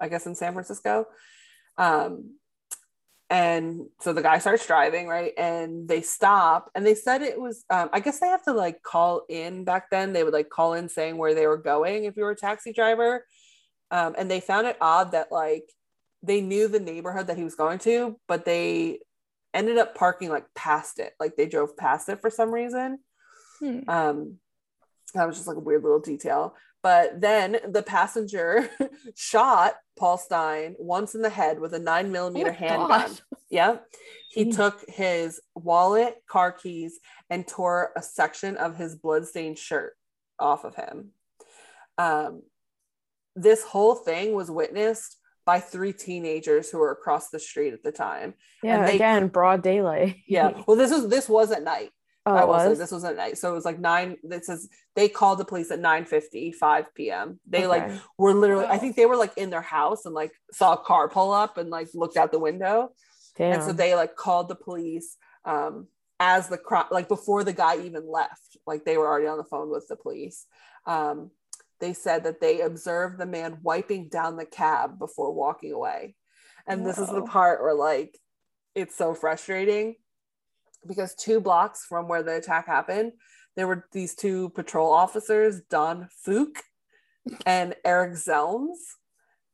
I 0.00 0.08
guess 0.08 0.26
in 0.26 0.34
San 0.34 0.52
Francisco. 0.52 1.06
Um, 1.78 2.34
and 3.30 3.86
so 4.00 4.12
the 4.12 4.22
guy 4.22 4.38
starts 4.38 4.66
driving, 4.66 5.08
right? 5.08 5.32
And 5.36 5.88
they 5.88 6.02
stop 6.02 6.70
and 6.74 6.86
they 6.86 6.94
said 6.94 7.22
it 7.22 7.40
was, 7.40 7.64
um, 7.70 7.88
I 7.92 8.00
guess 8.00 8.20
they 8.20 8.28
have 8.28 8.44
to 8.44 8.52
like 8.52 8.82
call 8.82 9.22
in 9.28 9.64
back 9.64 9.90
then. 9.90 10.12
They 10.12 10.24
would 10.24 10.34
like 10.34 10.50
call 10.50 10.74
in 10.74 10.88
saying 10.88 11.16
where 11.16 11.34
they 11.34 11.46
were 11.46 11.56
going 11.56 12.04
if 12.04 12.16
you 12.16 12.24
were 12.24 12.32
a 12.32 12.36
taxi 12.36 12.72
driver. 12.72 13.24
Um, 13.90 14.14
and 14.18 14.30
they 14.30 14.40
found 14.40 14.66
it 14.66 14.76
odd 14.80 15.12
that 15.12 15.32
like 15.32 15.64
they 16.22 16.40
knew 16.40 16.68
the 16.68 16.80
neighborhood 16.80 17.28
that 17.28 17.36
he 17.36 17.44
was 17.44 17.54
going 17.54 17.78
to, 17.80 18.18
but 18.28 18.44
they 18.44 19.00
ended 19.54 19.78
up 19.78 19.94
parking 19.94 20.28
like 20.28 20.46
past 20.54 20.98
it. 20.98 21.14
Like 21.18 21.36
they 21.36 21.46
drove 21.46 21.76
past 21.76 22.08
it 22.08 22.20
for 22.20 22.30
some 22.30 22.52
reason. 22.52 22.98
Hmm. 23.60 23.80
Um, 23.88 24.38
that 25.14 25.26
was 25.26 25.36
just 25.36 25.48
like 25.48 25.56
a 25.56 25.60
weird 25.60 25.82
little 25.82 26.00
detail. 26.00 26.54
But 26.82 27.20
then 27.20 27.58
the 27.66 27.82
passenger 27.82 28.68
shot 29.14 29.76
Paul 29.98 30.18
Stine 30.18 30.74
once 30.78 31.14
in 31.14 31.22
the 31.22 31.30
head 31.30 31.58
with 31.58 31.72
a 31.72 31.78
nine 31.78 32.12
millimeter 32.12 32.50
oh 32.50 32.52
handgun. 32.52 33.10
Yeah. 33.50 33.78
He 34.30 34.50
took 34.50 34.84
his 34.88 35.40
wallet, 35.54 36.16
car 36.28 36.50
keys, 36.50 36.98
and 37.30 37.46
tore 37.46 37.92
a 37.96 38.02
section 38.02 38.56
of 38.56 38.76
his 38.76 38.96
bloodstained 38.96 39.58
shirt 39.58 39.92
off 40.40 40.64
of 40.64 40.74
him. 40.74 41.10
Um, 41.96 42.42
this 43.36 43.62
whole 43.62 43.94
thing 43.94 44.34
was 44.34 44.50
witnessed 44.50 45.16
by 45.46 45.60
three 45.60 45.92
teenagers 45.92 46.70
who 46.70 46.78
were 46.78 46.90
across 46.90 47.30
the 47.30 47.38
street 47.38 47.74
at 47.74 47.82
the 47.82 47.92
time. 47.92 48.34
Yeah, 48.62 48.86
they, 48.86 48.94
again, 48.94 49.28
broad 49.28 49.62
daylight. 49.62 50.16
yeah. 50.26 50.52
Well, 50.66 50.76
this 50.76 50.90
was 50.90 51.08
this 51.08 51.28
was 51.28 51.50
at 51.50 51.62
night. 51.62 51.90
Oh, 52.26 52.34
I 52.34 52.44
was. 52.44 52.78
This 52.78 52.90
was 52.90 53.04
at 53.04 53.16
night. 53.16 53.36
So 53.36 53.50
it 53.50 53.54
was 53.54 53.66
like 53.66 53.78
nine. 53.78 54.16
It 54.24 54.46
says 54.46 54.68
they 54.96 55.08
called 55.08 55.38
the 55.38 55.44
police 55.44 55.70
at 55.70 55.78
9 55.78 56.06
50, 56.06 56.52
5 56.52 56.94
p.m. 56.94 57.38
They 57.46 57.66
okay. 57.66 57.66
like 57.66 58.00
were 58.16 58.32
literally, 58.32 58.64
I 58.64 58.78
think 58.78 58.96
they 58.96 59.04
were 59.04 59.16
like 59.16 59.36
in 59.36 59.50
their 59.50 59.60
house 59.60 60.06
and 60.06 60.14
like 60.14 60.32
saw 60.52 60.72
a 60.72 60.78
car 60.78 61.08
pull 61.08 61.32
up 61.32 61.58
and 61.58 61.68
like 61.68 61.88
looked 61.92 62.16
out 62.16 62.32
the 62.32 62.38
window. 62.38 62.92
Damn. 63.36 63.54
And 63.54 63.62
so 63.62 63.72
they 63.72 63.94
like 63.94 64.16
called 64.16 64.48
the 64.48 64.54
police 64.54 65.16
um 65.44 65.88
as 66.18 66.48
the 66.48 66.56
crime 66.56 66.86
like 66.90 67.08
before 67.08 67.44
the 67.44 67.52
guy 67.52 67.76
even 67.84 68.10
left. 68.10 68.56
Like 68.66 68.86
they 68.86 68.96
were 68.96 69.06
already 69.06 69.26
on 69.26 69.36
the 69.36 69.44
phone 69.44 69.70
with 69.70 69.86
the 69.88 69.96
police. 69.96 70.46
Um 70.86 71.30
they 71.84 71.92
said 71.92 72.24
that 72.24 72.40
they 72.40 72.62
observed 72.62 73.18
the 73.18 73.26
man 73.26 73.58
wiping 73.62 74.08
down 74.08 74.36
the 74.36 74.46
cab 74.46 74.98
before 74.98 75.32
walking 75.32 75.72
away. 75.72 76.14
And 76.66 76.80
Whoa. 76.80 76.86
this 76.88 76.98
is 76.98 77.10
the 77.10 77.22
part 77.22 77.60
where 77.62 77.74
like 77.74 78.18
it's 78.74 78.96
so 78.96 79.12
frustrating 79.12 79.96
because 80.86 81.14
two 81.14 81.40
blocks 81.40 81.84
from 81.84 82.08
where 82.08 82.22
the 82.22 82.36
attack 82.36 82.66
happened, 82.66 83.12
there 83.54 83.66
were 83.66 83.86
these 83.92 84.14
two 84.14 84.48
patrol 84.50 84.90
officers, 84.90 85.60
Don 85.68 86.08
Fouke 86.26 86.60
and 87.44 87.74
Eric 87.84 88.14
Zelms, 88.14 88.78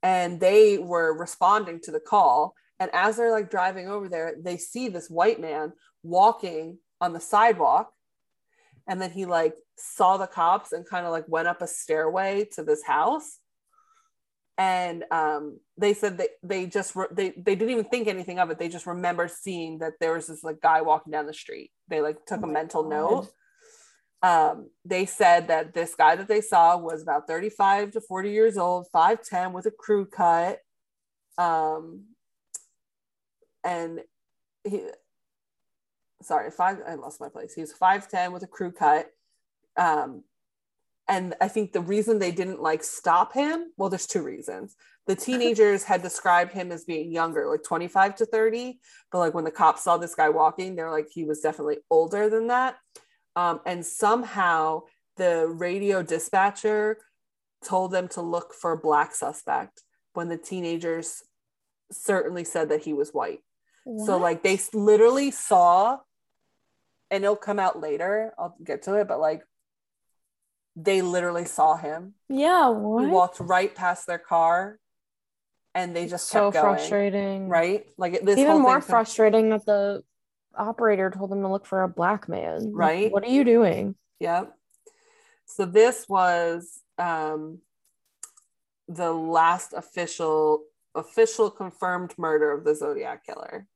and 0.00 0.38
they 0.38 0.78
were 0.78 1.18
responding 1.18 1.80
to 1.80 1.90
the 1.90 2.00
call. 2.00 2.54
And 2.78 2.92
as 2.94 3.16
they're 3.16 3.32
like 3.32 3.50
driving 3.50 3.88
over 3.88 4.08
there, 4.08 4.36
they 4.40 4.56
see 4.56 4.88
this 4.88 5.10
white 5.10 5.40
man 5.40 5.72
walking 6.04 6.78
on 7.00 7.12
the 7.12 7.20
sidewalk. 7.20 7.92
And 8.90 9.00
then 9.00 9.10
he 9.10 9.24
like 9.24 9.54
saw 9.78 10.18
the 10.18 10.26
cops 10.26 10.72
and 10.72 10.86
kind 10.86 11.06
of 11.06 11.12
like 11.12 11.24
went 11.26 11.48
up 11.48 11.62
a 11.62 11.66
stairway 11.66 12.46
to 12.56 12.62
this 12.62 12.84
house 12.84 13.38
and 14.60 15.04
um, 15.10 15.58
they 15.78 15.94
said 15.94 16.18
that 16.18 16.28
they 16.42 16.66
just 16.66 16.94
re- 16.94 17.06
they 17.10 17.30
they 17.30 17.54
didn't 17.54 17.70
even 17.70 17.84
think 17.86 18.06
anything 18.06 18.38
of 18.38 18.50
it. 18.50 18.58
They 18.58 18.68
just 18.68 18.84
remember 18.86 19.26
seeing 19.26 19.78
that 19.78 19.94
there 20.00 20.12
was 20.12 20.26
this 20.26 20.44
like 20.44 20.60
guy 20.60 20.82
walking 20.82 21.12
down 21.12 21.24
the 21.24 21.32
street. 21.32 21.70
They 21.88 22.02
like 22.02 22.26
took 22.26 22.40
oh 22.42 22.44
a 22.44 22.52
mental 22.52 22.82
God. 22.82 22.90
note. 22.90 23.28
Um, 24.22 24.68
they 24.84 25.06
said 25.06 25.48
that 25.48 25.72
this 25.72 25.94
guy 25.94 26.14
that 26.14 26.28
they 26.28 26.42
saw 26.42 26.76
was 26.76 27.00
about 27.00 27.26
35 27.26 27.92
to 27.92 28.02
40 28.02 28.30
years 28.32 28.58
old, 28.58 28.86
5'10 28.94 29.52
with 29.52 29.64
a 29.64 29.70
crew 29.70 30.04
cut. 30.04 30.58
Um, 31.38 32.08
and 33.64 34.00
he, 34.62 34.82
sorry, 36.22 36.50
five, 36.50 36.78
I 36.86 36.94
lost 36.94 37.20
my 37.20 37.28
place. 37.28 37.54
He 37.54 37.60
was 37.60 37.72
5'10 37.72 38.32
with 38.32 38.42
a 38.42 38.46
crew 38.46 38.72
cut. 38.72 39.10
Um, 39.76 40.24
and 41.10 41.34
i 41.40 41.48
think 41.48 41.72
the 41.72 41.80
reason 41.80 42.18
they 42.18 42.30
didn't 42.30 42.62
like 42.62 42.82
stop 42.82 43.34
him 43.34 43.72
well 43.76 43.90
there's 43.90 44.06
two 44.06 44.22
reasons 44.22 44.76
the 45.06 45.16
teenagers 45.26 45.84
had 45.84 46.00
described 46.00 46.52
him 46.52 46.72
as 46.72 46.84
being 46.84 47.12
younger 47.12 47.46
like 47.48 47.62
25 47.62 48.14
to 48.16 48.26
30 48.26 48.78
but 49.12 49.18
like 49.18 49.34
when 49.34 49.44
the 49.44 49.50
cops 49.50 49.82
saw 49.82 49.98
this 49.98 50.14
guy 50.14 50.28
walking 50.30 50.74
they're 50.74 50.90
like 50.90 51.08
he 51.12 51.24
was 51.24 51.40
definitely 51.40 51.78
older 51.90 52.30
than 52.30 52.46
that 52.46 52.76
um, 53.36 53.60
and 53.66 53.84
somehow 53.84 54.80
the 55.16 55.46
radio 55.46 56.02
dispatcher 56.02 56.98
told 57.64 57.92
them 57.92 58.08
to 58.08 58.22
look 58.22 58.54
for 58.54 58.72
a 58.72 58.78
black 58.78 59.14
suspect 59.14 59.82
when 60.14 60.28
the 60.28 60.38
teenagers 60.38 61.22
certainly 61.92 62.44
said 62.44 62.68
that 62.68 62.82
he 62.82 62.92
was 62.92 63.10
white 63.10 63.40
what? 63.84 64.06
so 64.06 64.16
like 64.16 64.42
they 64.42 64.58
literally 64.72 65.30
saw 65.30 65.98
and 67.10 67.24
it'll 67.24 67.36
come 67.36 67.58
out 67.58 67.80
later 67.80 68.32
i'll 68.38 68.56
get 68.64 68.82
to 68.82 68.94
it 68.94 69.08
but 69.08 69.20
like 69.20 69.42
they 70.76 71.02
literally 71.02 71.44
saw 71.44 71.76
him. 71.76 72.14
Yeah, 72.28 72.68
what? 72.68 73.04
He 73.04 73.10
walked 73.10 73.40
right 73.40 73.74
past 73.74 74.06
their 74.06 74.18
car 74.18 74.78
and 75.74 75.94
they 75.94 76.06
just 76.06 76.28
so 76.28 76.50
frustrating. 76.50 77.48
Right? 77.48 77.86
Like 77.96 78.22
this 78.22 78.38
even 78.38 78.60
more 78.60 78.80
frustrating 78.80 79.50
that 79.50 79.66
the 79.66 80.02
operator 80.56 81.10
told 81.10 81.30
them 81.30 81.42
to 81.42 81.48
look 81.48 81.66
for 81.66 81.82
a 81.82 81.88
black 81.88 82.28
man. 82.28 82.72
Right. 82.72 83.04
Like, 83.04 83.12
what 83.12 83.24
are 83.24 83.30
you 83.30 83.44
doing? 83.44 83.94
Yep. 84.20 84.52
So 85.46 85.64
this 85.64 86.06
was 86.08 86.80
um 86.98 87.58
the 88.88 89.12
last 89.12 89.72
official 89.72 90.64
official 90.94 91.50
confirmed 91.50 92.14
murder 92.18 92.52
of 92.52 92.64
the 92.64 92.74
Zodiac 92.74 93.24
killer. 93.24 93.66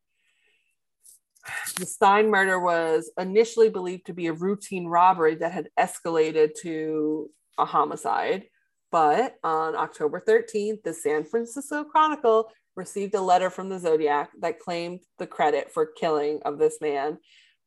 The 1.79 1.87
Stine 1.87 2.31
murder 2.31 2.59
was 2.59 3.11
initially 3.19 3.69
believed 3.69 4.07
to 4.07 4.15
be 4.15 4.29
a 4.29 4.33
routine 4.33 4.87
robbery 4.87 5.35
that 5.37 5.53
had 5.53 5.69
escalated 5.79 6.51
to 6.63 7.31
a 7.59 7.65
homicide. 7.65 8.45
But 8.91 9.37
on 9.43 9.75
October 9.75 10.23
13th, 10.27 10.83
the 10.85 10.95
San 10.95 11.25
Francisco 11.25 11.85
Chronicle 11.85 12.51
received 12.77 13.15
a 13.15 13.21
letter 13.21 13.51
from 13.51 13.69
the 13.69 13.79
Zodiac 13.79 14.31
that 14.41 14.61
claimed 14.61 15.01
the 15.19 15.27
credit 15.27 15.73
for 15.73 15.87
killing 15.87 16.41
of 16.45 16.59
this 16.59 16.79
man 16.81 17.19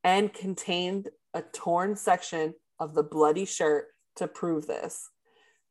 and 0.04 0.34
contained 0.34 1.10
a 1.34 1.42
torn 1.42 1.96
section 1.96 2.54
of 2.80 2.94
the 2.94 3.04
bloody 3.04 3.46
shirt 3.46 3.88
to 4.16 4.28
prove 4.28 4.68
this. 4.68 5.10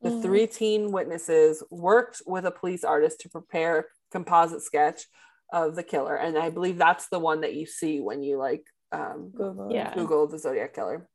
The 0.01 0.09
mm. 0.09 0.21
three 0.21 0.47
teen 0.47 0.91
witnesses 0.91 1.63
worked 1.71 2.21
with 2.25 2.45
a 2.45 2.51
police 2.51 2.83
artist 2.83 3.21
to 3.21 3.29
prepare 3.29 3.79
a 3.79 3.83
composite 4.11 4.61
sketch 4.61 5.03
of 5.51 5.75
the 5.75 5.83
killer 5.83 6.15
and 6.15 6.37
i 6.37 6.49
believe 6.49 6.77
that's 6.77 7.07
the 7.07 7.19
one 7.19 7.41
that 7.41 7.55
you 7.55 7.65
see 7.65 7.99
when 7.99 8.21
you 8.21 8.37
like 8.37 8.65
um, 8.91 9.31
google, 9.35 9.69
yeah. 9.71 9.93
google 9.93 10.27
the 10.27 10.39
zodiac 10.39 10.73
killer. 10.73 11.07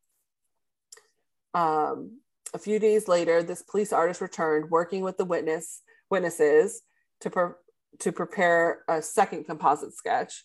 Um, 1.55 2.21
a 2.55 2.59
few 2.59 2.79
days 2.79 3.09
later 3.09 3.43
this 3.43 3.63
police 3.63 3.93
artist 3.93 4.21
returned 4.21 4.71
working 4.71 5.03
with 5.03 5.17
the 5.17 5.25
witness 5.25 5.83
witnesses 6.11 6.83
to 7.21 7.31
pre- 7.31 7.53
to 8.01 8.13
prepare 8.13 8.83
a 8.89 9.03
second 9.03 9.45
composite 9.45 9.95
sketch. 9.95 10.45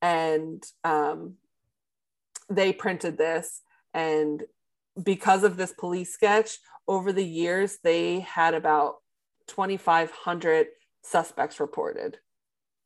And 0.00 0.62
um, 0.84 1.34
they 2.50 2.72
printed 2.72 3.18
this 3.18 3.62
and 3.94 4.42
because 5.02 5.42
of 5.42 5.56
this 5.56 5.72
police 5.72 6.12
sketch 6.12 6.58
over 6.88 7.12
the 7.12 7.24
years 7.24 7.78
they 7.82 8.20
had 8.20 8.52
about 8.52 8.96
2500 9.46 10.66
suspects 11.02 11.60
reported 11.60 12.18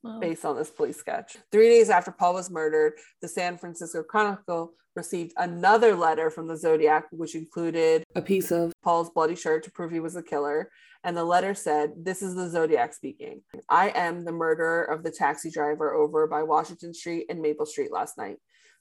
wow. 0.07 0.19
based 0.19 0.45
on 0.45 0.57
this 0.57 0.71
police 0.71 0.97
sketch. 0.97 1.37
Three 1.53 1.69
days 1.69 1.91
after 1.91 2.11
Paul 2.11 2.35
was 2.35 2.51
murdered, 2.51 2.95
the 3.23 3.29
San 3.29 3.59
Francisco 3.59 4.03
Chronicle 4.03 4.73
received 4.95 5.33
another 5.37 5.95
letter 5.95 6.31
from 6.31 6.49
the 6.49 6.57
Zodiac, 6.57 7.05
which 7.13 7.35
included 7.35 8.03
a 8.17 8.23
piece 8.23 8.51
of 8.51 8.73
Paul's 8.83 9.11
bloody 9.11 9.37
shirt 9.37 9.63
to 9.65 9.71
prove 9.71 9.93
he 9.93 10.01
was 10.01 10.15
the 10.15 10.23
killer. 10.23 10.71
And 11.05 11.17
the 11.17 11.25
letter 11.25 11.55
said, 11.55 11.93
This 11.97 12.23
is 12.23 12.35
the 12.35 12.49
Zodiac 12.49 12.95
speaking. 12.95 13.43
I 13.69 13.91
am 13.91 14.25
the 14.25 14.33
murderer 14.33 14.85
of 14.85 15.03
the 15.05 15.11
taxi 15.11 15.51
driver 15.51 15.95
over 15.95 16.27
by 16.27 16.43
Washington 16.43 16.95
Street 16.95 17.27
and 17.29 17.41
Maple 17.41 17.67
Street 17.67 17.93
last 17.93 18.19
night. 18.19 18.39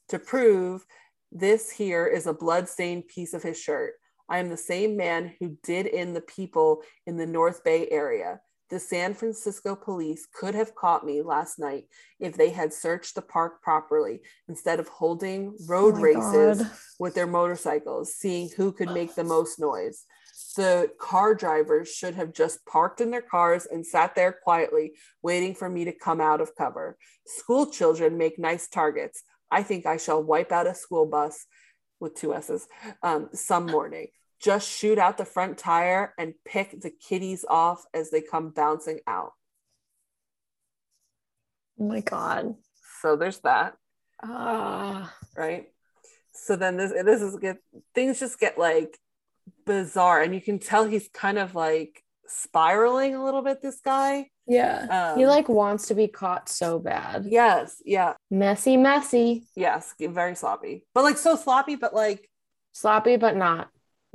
To 0.09 0.19
prove 0.19 0.85
this 1.31 1.69
here 1.69 2.07
is 2.07 2.27
a 2.27 2.33
blood-stained 2.33 3.07
piece 3.07 3.33
of 3.33 3.43
his 3.43 3.59
shirt. 3.59 3.93
I 4.29 4.39
am 4.39 4.49
the 4.49 4.57
same 4.57 4.97
man 4.97 5.33
who 5.39 5.57
did 5.63 5.85
in 5.85 6.13
the 6.13 6.21
people 6.21 6.81
in 7.05 7.17
the 7.17 7.27
North 7.27 7.63
Bay 7.63 7.87
area. 7.91 8.39
The 8.69 8.79
San 8.79 9.13
Francisco 9.13 9.75
police 9.75 10.27
could 10.33 10.55
have 10.55 10.73
caught 10.73 11.05
me 11.05 11.21
last 11.21 11.59
night 11.59 11.85
if 12.19 12.35
they 12.35 12.49
had 12.49 12.73
searched 12.73 13.13
the 13.13 13.21
park 13.21 13.61
properly 13.61 14.21
instead 14.47 14.79
of 14.79 14.87
holding 14.87 15.55
road 15.67 15.95
oh 15.97 16.01
races 16.01 16.61
God. 16.63 16.71
with 16.99 17.13
their 17.13 17.27
motorcycles, 17.27 18.15
seeing 18.15 18.49
who 18.57 18.71
could 18.71 18.89
make 18.91 19.13
the 19.13 19.23
most 19.35 19.59
noise. 19.59 20.05
The 20.55 20.89
car 20.99 21.35
drivers 21.35 21.93
should 21.93 22.15
have 22.15 22.33
just 22.33 22.65
parked 22.65 23.01
in 23.01 23.11
their 23.11 23.21
cars 23.21 23.67
and 23.69 23.85
sat 23.85 24.15
there 24.15 24.31
quietly, 24.31 24.93
waiting 25.21 25.53
for 25.53 25.69
me 25.69 25.85
to 25.85 25.91
come 25.91 26.19
out 26.19 26.41
of 26.41 26.55
cover. 26.55 26.97
School 27.27 27.69
children 27.69 28.17
make 28.17 28.39
nice 28.39 28.67
targets. 28.67 29.21
I 29.51 29.61
think 29.61 29.85
I 29.85 29.97
shall 29.97 30.23
wipe 30.23 30.51
out 30.51 30.67
a 30.67 30.73
school 30.73 31.05
bus 31.05 31.45
with 31.99 32.15
two 32.15 32.33
S's 32.33 32.67
um, 33.03 33.29
some 33.33 33.67
morning 33.67 34.07
just 34.41 34.69
shoot 34.69 34.97
out 34.97 35.17
the 35.17 35.25
front 35.25 35.57
tire 35.57 36.13
and 36.17 36.33
pick 36.45 36.81
the 36.81 36.89
kitties 36.89 37.45
off 37.47 37.85
as 37.93 38.11
they 38.11 38.21
come 38.21 38.49
bouncing 38.49 38.99
out. 39.07 39.33
Oh 41.79 41.85
my 41.87 42.01
god. 42.01 42.55
So 43.01 43.15
there's 43.15 43.39
that. 43.39 43.75
Ah. 44.23 45.13
Right. 45.35 45.67
So 46.33 46.55
then 46.55 46.77
this 46.77 46.91
this 46.91 47.21
is 47.21 47.37
get 47.37 47.57
things 47.93 48.19
just 48.19 48.39
get 48.39 48.57
like 48.57 48.97
bizarre 49.65 50.21
and 50.21 50.33
you 50.33 50.41
can 50.41 50.59
tell 50.59 50.85
he's 50.85 51.07
kind 51.13 51.37
of 51.37 51.55
like 51.55 52.03
spiraling 52.27 53.15
a 53.15 53.23
little 53.23 53.41
bit 53.41 53.61
this 53.61 53.79
guy. 53.81 54.29
Yeah. 54.47 55.11
Um, 55.13 55.19
he 55.19 55.25
like 55.25 55.49
wants 55.49 55.87
to 55.87 55.95
be 55.95 56.07
caught 56.07 56.49
so 56.49 56.79
bad. 56.79 57.25
Yes, 57.27 57.81
yeah. 57.85 58.13
Messy, 58.29 58.77
messy. 58.77 59.47
Yes, 59.55 59.93
very 59.99 60.35
sloppy. 60.35 60.85
But 60.93 61.03
like 61.03 61.17
so 61.17 61.35
sloppy 61.35 61.75
but 61.75 61.93
like 61.93 62.29
sloppy 62.73 63.17
but 63.17 63.35
not 63.35 63.69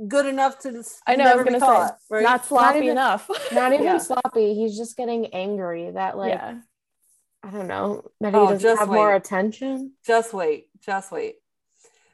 good 0.07 0.25
enough 0.25 0.59
to 0.59 0.83
I 1.05 1.15
know 1.15 1.25
I 1.25 1.35
was 1.35 1.43
gonna 1.43 1.59
caught, 1.59 1.89
say 1.89 1.95
right? 2.09 2.23
not 2.23 2.45
sloppy 2.45 2.65
not 2.65 2.75
even, 2.77 2.89
enough. 2.89 3.29
not 3.51 3.73
even 3.73 3.85
yeah. 3.85 3.97
sloppy. 3.97 4.53
He's 4.53 4.77
just 4.77 4.97
getting 4.97 5.27
angry 5.27 5.91
that 5.91 6.17
like 6.17 6.33
yeah. 6.33 6.59
I 7.43 7.49
don't 7.49 7.67
know 7.67 8.03
that 8.19 8.33
he 8.33 8.39
oh, 8.39 8.51
doesn't 8.51 8.77
have 8.77 8.89
wait. 8.89 8.95
more 8.95 9.15
attention. 9.15 9.93
Just 10.05 10.33
wait, 10.33 10.67
just 10.83 11.11
wait. 11.11 11.35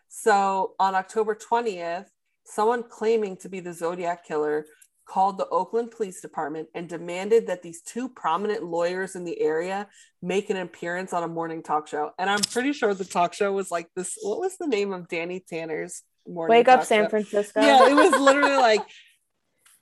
So 0.08 0.74
on 0.80 0.96
October 0.96 1.36
20th, 1.36 2.06
someone 2.46 2.84
claiming 2.84 3.36
to 3.38 3.50
be 3.50 3.60
the 3.60 3.74
Zodiac 3.74 4.26
killer 4.26 4.66
called 5.06 5.38
the 5.38 5.48
Oakland 5.50 5.92
Police 5.92 6.22
Department 6.22 6.68
and 6.76 6.88
demanded 6.88 7.48
that 7.48 7.62
these 7.62 7.82
two 7.82 8.10
prominent 8.10 8.64
lawyers 8.64 9.16
in 9.16 9.24
the 9.24 9.40
area 9.40 9.88
make 10.22 10.50
an 10.50 10.58
appearance 10.58 11.14
on 11.14 11.24
a 11.24 11.28
morning 11.28 11.64
talk 11.64 11.88
show. 11.88 12.12
And 12.20 12.30
I'm 12.30 12.42
pretty 12.42 12.74
sure 12.74 12.94
the 12.94 13.06
talk 13.06 13.34
show 13.34 13.54
was 13.54 13.72
like 13.72 13.90
this. 13.96 14.18
What 14.22 14.40
was 14.40 14.58
the 14.58 14.68
name 14.68 14.92
of 14.92 15.08
Danny 15.08 15.44
Tanner's 15.48 16.04
morning? 16.30 16.58
Wake 16.58 16.68
up, 16.68 16.84
San? 16.84 17.10
Francisco. 17.10 17.62
Yeah, 17.62 17.90
it 17.90 17.94
was 17.94 18.20
literally 18.20 18.58
like 18.58 18.82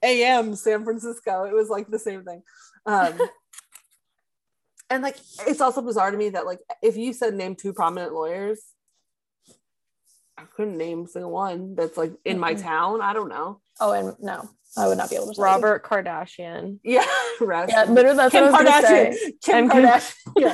AM 0.03 0.55
San 0.55 0.83
Francisco. 0.83 1.43
It 1.43 1.53
was 1.53 1.69
like 1.69 1.89
the 1.89 1.99
same 1.99 2.23
thing. 2.23 2.41
Um, 2.85 3.13
and 4.89 5.03
like, 5.03 5.17
it's 5.47 5.61
also 5.61 5.81
bizarre 5.81 6.11
to 6.11 6.17
me 6.17 6.29
that 6.29 6.45
like, 6.45 6.59
if 6.81 6.97
you 6.97 7.13
said 7.13 7.33
name 7.33 7.55
two 7.55 7.73
prominent 7.73 8.13
lawyers, 8.13 8.61
I 10.37 10.43
couldn't 10.55 10.77
name 10.77 11.07
single 11.07 11.31
one 11.31 11.75
that's 11.75 11.97
like 11.97 12.13
in 12.25 12.39
my 12.39 12.53
town. 12.55 13.01
I 13.01 13.13
don't 13.13 13.29
know. 13.29 13.61
Oh, 13.79 13.93
and 13.93 14.13
no, 14.19 14.49
I 14.77 14.87
would 14.87 14.97
not 14.97 15.09
be 15.09 15.15
able 15.15 15.33
to. 15.33 15.41
Robert 15.41 15.81
you. 15.83 15.89
Kardashian. 15.89 16.79
Yeah, 16.83 17.05
yeah, 17.41 17.85
literally 17.87 18.17
that's 18.17 18.31
Kim 18.31 18.51
what 18.51 18.55
I 18.55 18.63
was 18.63 18.85
Kardashian. 18.85 19.13
Say. 19.13 19.33
Kim 19.41 19.69
Kardashian. 19.69 20.13
yeah. 20.37 20.53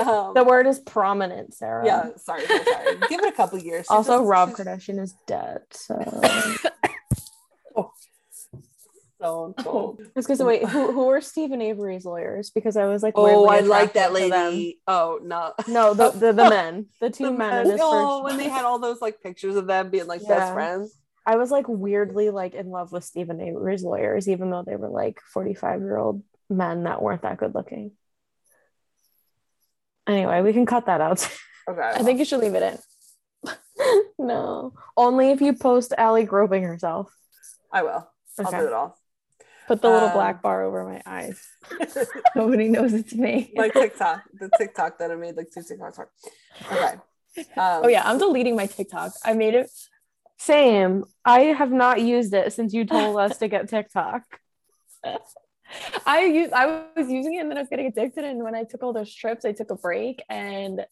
Um, 0.00 0.34
the 0.34 0.44
word 0.44 0.66
is 0.66 0.78
prominent, 0.78 1.54
Sarah. 1.54 1.84
Yeah, 1.84 2.10
sorry, 2.16 2.46
sorry. 2.46 2.96
Give 3.08 3.20
it 3.20 3.32
a 3.32 3.36
couple 3.36 3.58
years. 3.58 3.86
She 3.86 3.94
also, 3.94 4.22
Rob 4.22 4.50
Kardashian 4.50 5.00
is 5.00 5.14
dead. 5.26 5.60
So. 5.70 5.94
oh. 7.76 7.92
So 9.20 9.54
cold. 9.58 10.00
I 10.00 10.08
was 10.16 10.26
gonna 10.26 10.38
say, 10.38 10.44
wait, 10.44 10.66
who, 10.66 10.92
who 10.92 11.04
were 11.04 11.20
Steven 11.20 11.60
Avery's 11.60 12.06
lawyers? 12.06 12.48
Because 12.50 12.76
I 12.78 12.86
was 12.86 13.02
like, 13.02 13.14
oh, 13.16 13.48
I 13.48 13.60
like 13.60 13.92
that 13.92 14.14
lady. 14.14 14.80
Oh 14.86 15.20
no, 15.22 15.52
no, 15.68 15.92
the 15.92 16.10
the, 16.10 16.32
the 16.32 16.48
men, 16.50 16.86
the 17.00 17.10
two 17.10 17.24
the 17.24 17.32
men. 17.32 17.68
men. 17.68 17.78
oh, 17.82 18.24
when 18.24 18.38
they 18.38 18.48
had 18.48 18.64
all 18.64 18.78
those 18.78 19.02
like 19.02 19.20
pictures 19.20 19.56
of 19.56 19.66
them 19.66 19.90
being 19.90 20.06
like 20.06 20.22
yeah. 20.22 20.28
best 20.28 20.54
friends. 20.54 20.96
I 21.26 21.36
was 21.36 21.50
like 21.50 21.68
weirdly 21.68 22.30
like 22.30 22.54
in 22.54 22.70
love 22.70 22.92
with 22.92 23.04
Steven 23.04 23.42
Avery's 23.42 23.84
lawyers, 23.84 24.26
even 24.26 24.48
though 24.48 24.64
they 24.66 24.76
were 24.76 24.88
like 24.88 25.20
45 25.34 25.80
year 25.80 25.98
old 25.98 26.22
men 26.48 26.84
that 26.84 27.02
weren't 27.02 27.22
that 27.22 27.36
good 27.36 27.54
looking. 27.54 27.92
Anyway, 30.10 30.42
we 30.42 30.52
can 30.52 30.66
cut 30.66 30.86
that 30.86 31.00
out. 31.00 31.28
Okay. 31.68 31.80
I 31.94 32.02
think 32.02 32.18
you 32.18 32.24
should 32.24 32.40
leave 32.40 32.54
it 32.54 32.80
in. 33.44 33.52
no. 34.18 34.74
Only 34.96 35.30
if 35.30 35.40
you 35.40 35.52
post 35.52 35.92
Allie 35.96 36.24
groping 36.24 36.64
herself. 36.64 37.14
I 37.72 37.82
will. 37.82 38.10
Okay. 38.38 38.56
I'll 38.56 38.62
do 38.62 38.66
it 38.66 38.72
all. 38.72 38.98
Put 39.68 39.82
the 39.82 39.88
little 39.88 40.08
um, 40.08 40.14
black 40.14 40.42
bar 40.42 40.64
over 40.64 40.84
my 40.84 41.00
eyes. 41.06 41.40
Nobody 42.34 42.66
knows 42.66 42.92
it's 42.92 43.14
me. 43.14 43.52
my 43.54 43.68
TikTok, 43.68 44.24
the 44.32 44.50
TikTok 44.58 44.98
that 44.98 45.12
I 45.12 45.14
made 45.14 45.36
like 45.36 45.52
two 45.52 45.60
TikToks 45.60 45.94
for. 45.94 46.10
Okay. 46.72 46.94
Um, 47.38 47.84
oh 47.84 47.88
yeah, 47.88 48.02
I'm 48.04 48.18
deleting 48.18 48.56
my 48.56 48.66
TikTok. 48.66 49.12
I 49.24 49.34
made 49.34 49.54
it 49.54 49.70
same. 50.38 51.04
I 51.24 51.40
have 51.40 51.70
not 51.70 52.00
used 52.00 52.34
it 52.34 52.52
since 52.52 52.74
you 52.74 52.84
told 52.84 53.16
us 53.18 53.38
to 53.38 53.46
get 53.46 53.68
TikTok. 53.68 54.24
I 56.06 56.24
use 56.24 56.50
I 56.52 56.84
was 56.96 57.10
using 57.10 57.34
it 57.34 57.38
and 57.38 57.50
then 57.50 57.58
I 57.58 57.60
was 57.60 57.68
getting 57.68 57.86
addicted. 57.86 58.24
And 58.24 58.42
when 58.42 58.54
I 58.54 58.64
took 58.64 58.82
all 58.82 58.92
those 58.92 59.12
trips, 59.14 59.44
I 59.44 59.52
took 59.52 59.70
a 59.70 59.76
break. 59.76 60.22
And 60.28 60.84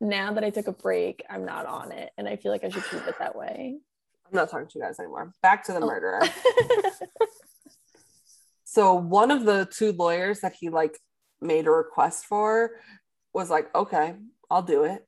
now 0.00 0.32
that 0.32 0.44
I 0.44 0.50
took 0.50 0.66
a 0.66 0.72
break, 0.72 1.24
I'm 1.28 1.44
not 1.44 1.66
on 1.66 1.92
it. 1.92 2.10
And 2.16 2.28
I 2.28 2.36
feel 2.36 2.52
like 2.52 2.64
I 2.64 2.68
should 2.68 2.84
keep 2.84 3.06
it 3.06 3.16
that 3.18 3.36
way. 3.36 3.78
I'm 4.26 4.36
not 4.36 4.50
talking 4.50 4.68
to 4.68 4.78
you 4.78 4.84
guys 4.84 4.98
anymore. 5.00 5.32
Back 5.42 5.64
to 5.64 5.72
the 5.72 5.80
oh. 5.80 5.86
murderer. 5.86 6.22
so 8.64 8.94
one 8.94 9.30
of 9.30 9.44
the 9.44 9.68
two 9.70 9.92
lawyers 9.92 10.40
that 10.40 10.54
he 10.58 10.68
like 10.68 10.98
made 11.40 11.66
a 11.66 11.70
request 11.70 12.26
for 12.26 12.72
was 13.32 13.50
like, 13.50 13.74
okay, 13.74 14.14
I'll 14.50 14.62
do 14.62 14.84
it. 14.84 15.06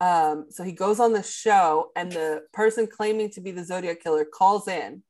Um, 0.00 0.46
so 0.50 0.62
he 0.62 0.72
goes 0.72 1.00
on 1.00 1.12
the 1.12 1.24
show, 1.24 1.90
and 1.96 2.12
the 2.12 2.42
person 2.52 2.86
claiming 2.86 3.30
to 3.30 3.40
be 3.40 3.50
the 3.50 3.64
Zodiac 3.64 4.00
killer 4.00 4.24
calls 4.24 4.68
in 4.68 5.02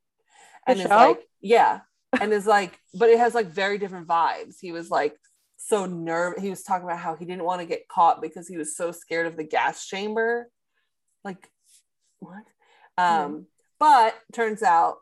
and 0.66 0.78
the 0.78 0.84
is 0.84 0.88
show? 0.88 0.96
like, 0.96 1.20
yeah, 1.40 1.80
and 2.20 2.32
is 2.32 2.46
like, 2.46 2.78
but 2.94 3.08
it 3.08 3.18
has 3.18 3.34
like 3.34 3.48
very 3.48 3.78
different 3.78 4.08
vibes. 4.08 4.56
He 4.60 4.72
was 4.72 4.90
like 4.90 5.16
so 5.56 5.86
nervous. 5.86 6.42
He 6.42 6.50
was 6.50 6.62
talking 6.62 6.84
about 6.84 7.00
how 7.00 7.16
he 7.16 7.24
didn't 7.24 7.44
want 7.44 7.60
to 7.60 7.66
get 7.66 7.88
caught 7.88 8.22
because 8.22 8.48
he 8.48 8.56
was 8.56 8.76
so 8.76 8.92
scared 8.92 9.26
of 9.26 9.36
the 9.36 9.44
gas 9.44 9.86
chamber. 9.86 10.48
Like, 11.24 11.48
what? 12.20 12.44
Um, 12.96 13.32
mm 13.32 13.44
but 13.80 14.14
turns 14.32 14.62
out 14.62 14.96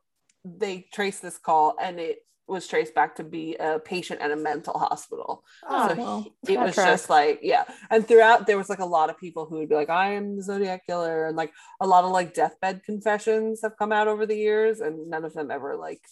they 0.45 0.87
traced 0.93 1.23
this 1.23 1.39
call 1.39 1.77
and 1.81 1.99
it 1.99 2.19
was 2.49 2.67
traced 2.67 2.95
back 2.95 3.17
to 3.17 3.25
be 3.25 3.57
a 3.57 3.79
patient 3.79 4.21
at 4.21 4.31
a 4.31 4.37
mental 4.37 4.79
hospital. 4.79 5.43
Oh, 5.69 5.89
so 5.89 5.95
well, 5.97 6.27
he, 6.47 6.55
it 6.55 6.61
was 6.61 6.75
tracks. 6.75 6.91
just 6.91 7.11
like, 7.11 7.41
yeah. 7.43 7.65
And 7.91 8.07
throughout, 8.07 8.47
there 8.47 8.57
was 8.57 8.69
like 8.69 8.79
a 8.79 8.85
lot 8.85 9.11
of 9.11 9.19
people 9.19 9.47
who 9.47 9.57
would 9.57 9.69
be 9.69 9.75
like, 9.75 9.91
I 9.91 10.13
am 10.13 10.37
the 10.37 10.43
Zodiac 10.43 10.87
Killer. 10.87 11.27
And 11.27 11.37
like 11.37 11.53
a 11.81 11.87
lot 11.87 12.05
of 12.05 12.13
like 12.13 12.35
deathbed 12.35 12.83
confessions 12.85 13.61
have 13.63 13.77
come 13.77 13.91
out 13.91 14.07
over 14.07 14.27
the 14.27 14.37
years, 14.37 14.81
and 14.81 15.11
none 15.11 15.25
of 15.25 15.35
them 15.35 15.51
ever 15.51 15.77
like. 15.77 16.03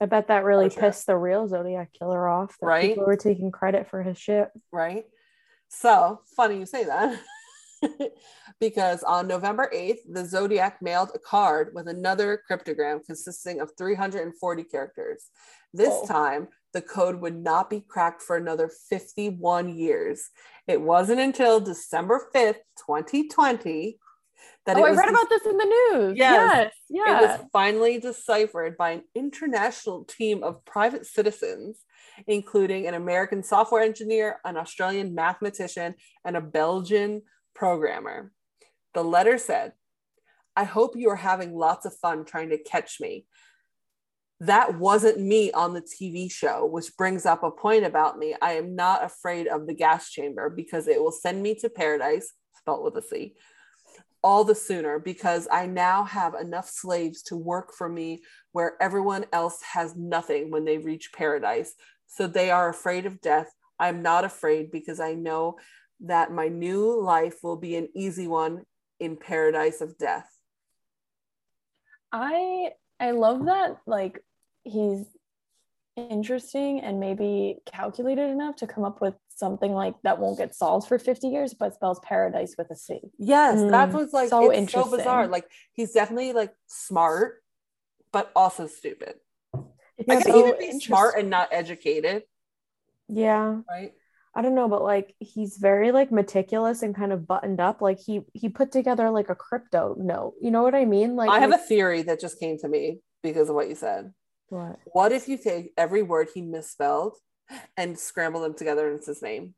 I 0.00 0.06
bet 0.06 0.28
that 0.28 0.44
really 0.44 0.70
pissed 0.70 1.06
the 1.06 1.16
real 1.16 1.46
Zodiac 1.46 1.92
Killer 1.92 2.26
off. 2.26 2.56
That 2.60 2.66
right. 2.66 2.88
People 2.90 3.06
were 3.06 3.16
taking 3.16 3.50
credit 3.50 3.88
for 3.90 4.02
his 4.02 4.16
shit. 4.16 4.48
Right. 4.72 5.04
So 5.68 6.20
funny 6.36 6.58
you 6.58 6.66
say 6.66 6.84
that. 6.84 7.20
because 8.60 9.02
on 9.02 9.26
November 9.26 9.70
8th, 9.74 10.00
the 10.10 10.24
Zodiac 10.24 10.80
mailed 10.82 11.10
a 11.14 11.18
card 11.18 11.72
with 11.74 11.88
another 11.88 12.42
cryptogram 12.50 13.04
consisting 13.04 13.60
of 13.60 13.72
340 13.76 14.64
characters. 14.64 15.26
This 15.72 15.92
oh. 15.92 16.06
time, 16.06 16.48
the 16.72 16.82
code 16.82 17.20
would 17.20 17.36
not 17.36 17.68
be 17.68 17.80
cracked 17.80 18.22
for 18.22 18.36
another 18.36 18.70
51 18.88 19.76
years. 19.76 20.30
It 20.66 20.80
wasn't 20.80 21.20
until 21.20 21.60
December 21.60 22.28
5th, 22.34 22.60
2020, 22.86 23.98
that 24.74 24.80
oh, 24.80 24.86
I 24.86 24.92
read 24.92 25.08
about 25.08 25.28
this 25.28 25.46
in 25.46 25.56
the 25.56 25.64
news. 25.64 26.18
Yes, 26.18 26.72
yes, 26.88 27.06
yes. 27.06 27.22
It 27.22 27.38
was 27.38 27.48
finally 27.52 27.98
deciphered 27.98 28.76
by 28.76 28.90
an 28.90 29.02
international 29.14 30.04
team 30.04 30.42
of 30.42 30.64
private 30.64 31.06
citizens 31.06 31.84
including 32.26 32.86
an 32.86 32.94
American 32.94 33.42
software 33.42 33.82
engineer, 33.82 34.40
an 34.44 34.56
Australian 34.56 35.14
mathematician, 35.14 35.94
and 36.24 36.36
a 36.36 36.40
Belgian 36.40 37.22
programmer. 37.54 38.32
The 38.94 39.04
letter 39.04 39.38
said, 39.38 39.72
I 40.56 40.64
hope 40.64 40.96
you 40.96 41.10
are 41.10 41.16
having 41.16 41.54
lots 41.54 41.86
of 41.86 41.96
fun 41.96 42.24
trying 42.24 42.50
to 42.50 42.62
catch 42.62 43.00
me. 43.00 43.26
That 44.40 44.78
wasn't 44.78 45.20
me 45.20 45.52
on 45.52 45.74
the 45.74 45.82
TV 45.82 46.30
show, 46.30 46.64
which 46.64 46.96
brings 46.96 47.26
up 47.26 47.42
a 47.42 47.50
point 47.50 47.84
about 47.84 48.18
me. 48.18 48.34
I 48.40 48.52
am 48.52 48.74
not 48.74 49.04
afraid 49.04 49.46
of 49.46 49.66
the 49.66 49.74
gas 49.74 50.10
chamber 50.10 50.48
because 50.48 50.88
it 50.88 51.00
will 51.00 51.12
send 51.12 51.42
me 51.42 51.54
to 51.56 51.68
paradise, 51.68 52.32
spelled 52.54 52.82
with 52.82 52.96
a 52.96 53.02
C, 53.06 53.34
all 54.22 54.44
the 54.44 54.54
sooner 54.54 54.98
because 54.98 55.48
I 55.50 55.66
now 55.66 56.04
have 56.04 56.34
enough 56.34 56.68
slaves 56.68 57.22
to 57.24 57.36
work 57.36 57.72
for 57.72 57.88
me 57.88 58.22
where 58.52 58.74
everyone 58.80 59.24
else 59.32 59.60
has 59.72 59.96
nothing 59.96 60.50
when 60.50 60.64
they 60.64 60.78
reach 60.78 61.12
paradise. 61.12 61.74
So 62.06 62.26
they 62.26 62.50
are 62.50 62.68
afraid 62.68 63.06
of 63.06 63.20
death. 63.20 63.50
I'm 63.78 64.02
not 64.02 64.24
afraid 64.24 64.70
because 64.70 65.00
I 65.00 65.14
know 65.14 65.56
that 66.00 66.32
my 66.32 66.48
new 66.48 67.00
life 67.00 67.36
will 67.42 67.56
be 67.56 67.76
an 67.76 67.88
easy 67.94 68.26
one 68.26 68.62
in 68.98 69.16
paradise 69.16 69.80
of 69.80 69.96
death. 69.96 70.28
I 72.12 72.72
I 72.98 73.12
love 73.12 73.46
that 73.46 73.78
like 73.86 74.22
he's 74.64 75.06
interesting 75.96 76.80
and 76.80 77.00
maybe 77.00 77.56
calculated 77.66 78.30
enough 78.30 78.56
to 78.56 78.66
come 78.66 78.84
up 78.84 79.00
with 79.00 79.14
something 79.28 79.72
like 79.72 79.94
that 80.02 80.18
won't 80.18 80.38
get 80.38 80.54
solved 80.54 80.86
for 80.86 80.98
50 80.98 81.28
years 81.28 81.54
but 81.54 81.74
spells 81.74 82.00
paradise 82.00 82.54
with 82.56 82.70
a 82.70 82.76
C. 82.76 83.00
Yes, 83.18 83.58
mm, 83.58 83.70
that 83.70 83.92
was 83.92 84.12
like 84.12 84.28
so 84.28 84.50
it's 84.50 84.72
so 84.72 84.84
bizarre. 84.84 85.26
Like 85.26 85.44
he's 85.72 85.92
definitely 85.92 86.32
like 86.32 86.52
smart 86.66 87.42
but 88.12 88.30
also 88.34 88.66
stupid. 88.66 89.14
It's 89.98 90.08
I 90.08 90.14
guess 90.14 90.24
so 90.24 90.38
even 90.38 90.58
be 90.58 90.80
smart 90.80 91.18
and 91.18 91.30
not 91.30 91.48
educated. 91.52 92.22
Yeah. 93.08 93.60
Right. 93.68 93.92
I 94.34 94.42
don't 94.42 94.54
know, 94.54 94.68
but 94.68 94.82
like 94.82 95.14
he's 95.18 95.56
very 95.56 95.90
like 95.90 96.12
meticulous 96.12 96.82
and 96.82 96.94
kind 96.94 97.12
of 97.12 97.26
buttoned 97.26 97.60
up. 97.60 97.82
Like 97.82 97.98
he 97.98 98.20
he 98.32 98.48
put 98.48 98.70
together 98.70 99.10
like 99.10 99.28
a 99.28 99.34
crypto 99.34 99.96
note. 99.98 100.34
You 100.40 100.50
know 100.52 100.62
what 100.62 100.74
I 100.74 100.84
mean? 100.84 101.16
Like 101.16 101.30
I 101.30 101.40
have 101.40 101.50
like, 101.50 101.60
a 101.60 101.64
theory 101.64 102.02
that 102.02 102.20
just 102.20 102.38
came 102.38 102.56
to 102.58 102.68
me 102.68 103.00
because 103.22 103.48
of 103.48 103.56
what 103.56 103.68
you 103.68 103.74
said. 103.74 104.12
What? 104.50 104.78
What 104.84 105.12
if 105.12 105.28
you 105.28 105.38
take 105.38 105.72
every 105.76 106.02
word 106.02 106.28
he 106.34 106.42
misspelled 106.42 107.16
and 107.76 107.98
scramble 107.98 108.42
them 108.42 108.54
together 108.54 108.88
and 108.88 108.98
it's 108.98 109.06
his 109.06 109.22
name? 109.22 109.54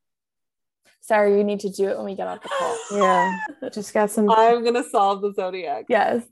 Sorry, 1.01 1.37
you 1.37 1.43
need 1.43 1.61
to 1.61 1.71
do 1.71 1.89
it 1.89 1.97
when 1.97 2.07
we 2.07 2.15
get 2.15 2.29
off 2.29 2.43
the 2.43 2.49
call. 2.49 2.79
yeah. 2.93 3.39
Just 3.73 3.93
got 3.93 4.11
some 4.11 4.31
I'm 4.31 4.65
gonna 4.65 4.85
solve 4.85 5.23
the 5.23 5.33
zodiac. 5.33 5.87
Yes. 5.89 6.25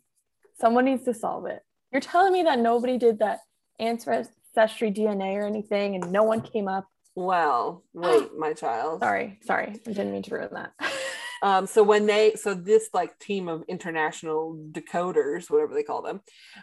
Someone 0.59 0.85
needs 0.85 1.05
to 1.05 1.15
solve 1.15 1.47
it. 1.47 1.63
You're 1.91 2.01
telling 2.01 2.33
me 2.33 2.45
that 2.45 2.61
nobody 2.61 2.97
did 2.97 3.19
that 3.19 3.41
ancestry 3.81 4.93
DNA 4.93 5.35
or 5.35 5.47
anything 5.47 5.97
and 5.97 6.13
no 6.13 6.23
one 6.23 6.41
came 6.41 6.69
up 6.69 6.87
well, 7.15 7.85
wait, 7.93 8.31
my 8.37 8.53
child. 8.53 9.01
Sorry, 9.01 9.39
sorry. 9.43 9.69
I 9.87 9.93
didn't 9.93 10.13
mean 10.13 10.23
to 10.23 10.35
ruin 10.35 10.51
that. 10.53 10.73
um, 11.43 11.67
so 11.67 11.83
when 11.83 12.07
they 12.07 12.35
so 12.35 12.55
this 12.55 12.89
like 12.93 13.19
team 13.19 13.49
of 13.49 13.65
international 13.69 14.59
decoders, 14.73 15.51
whatever 15.51 15.75
they 15.75 15.83
call 15.83 16.03
them, 16.03 16.21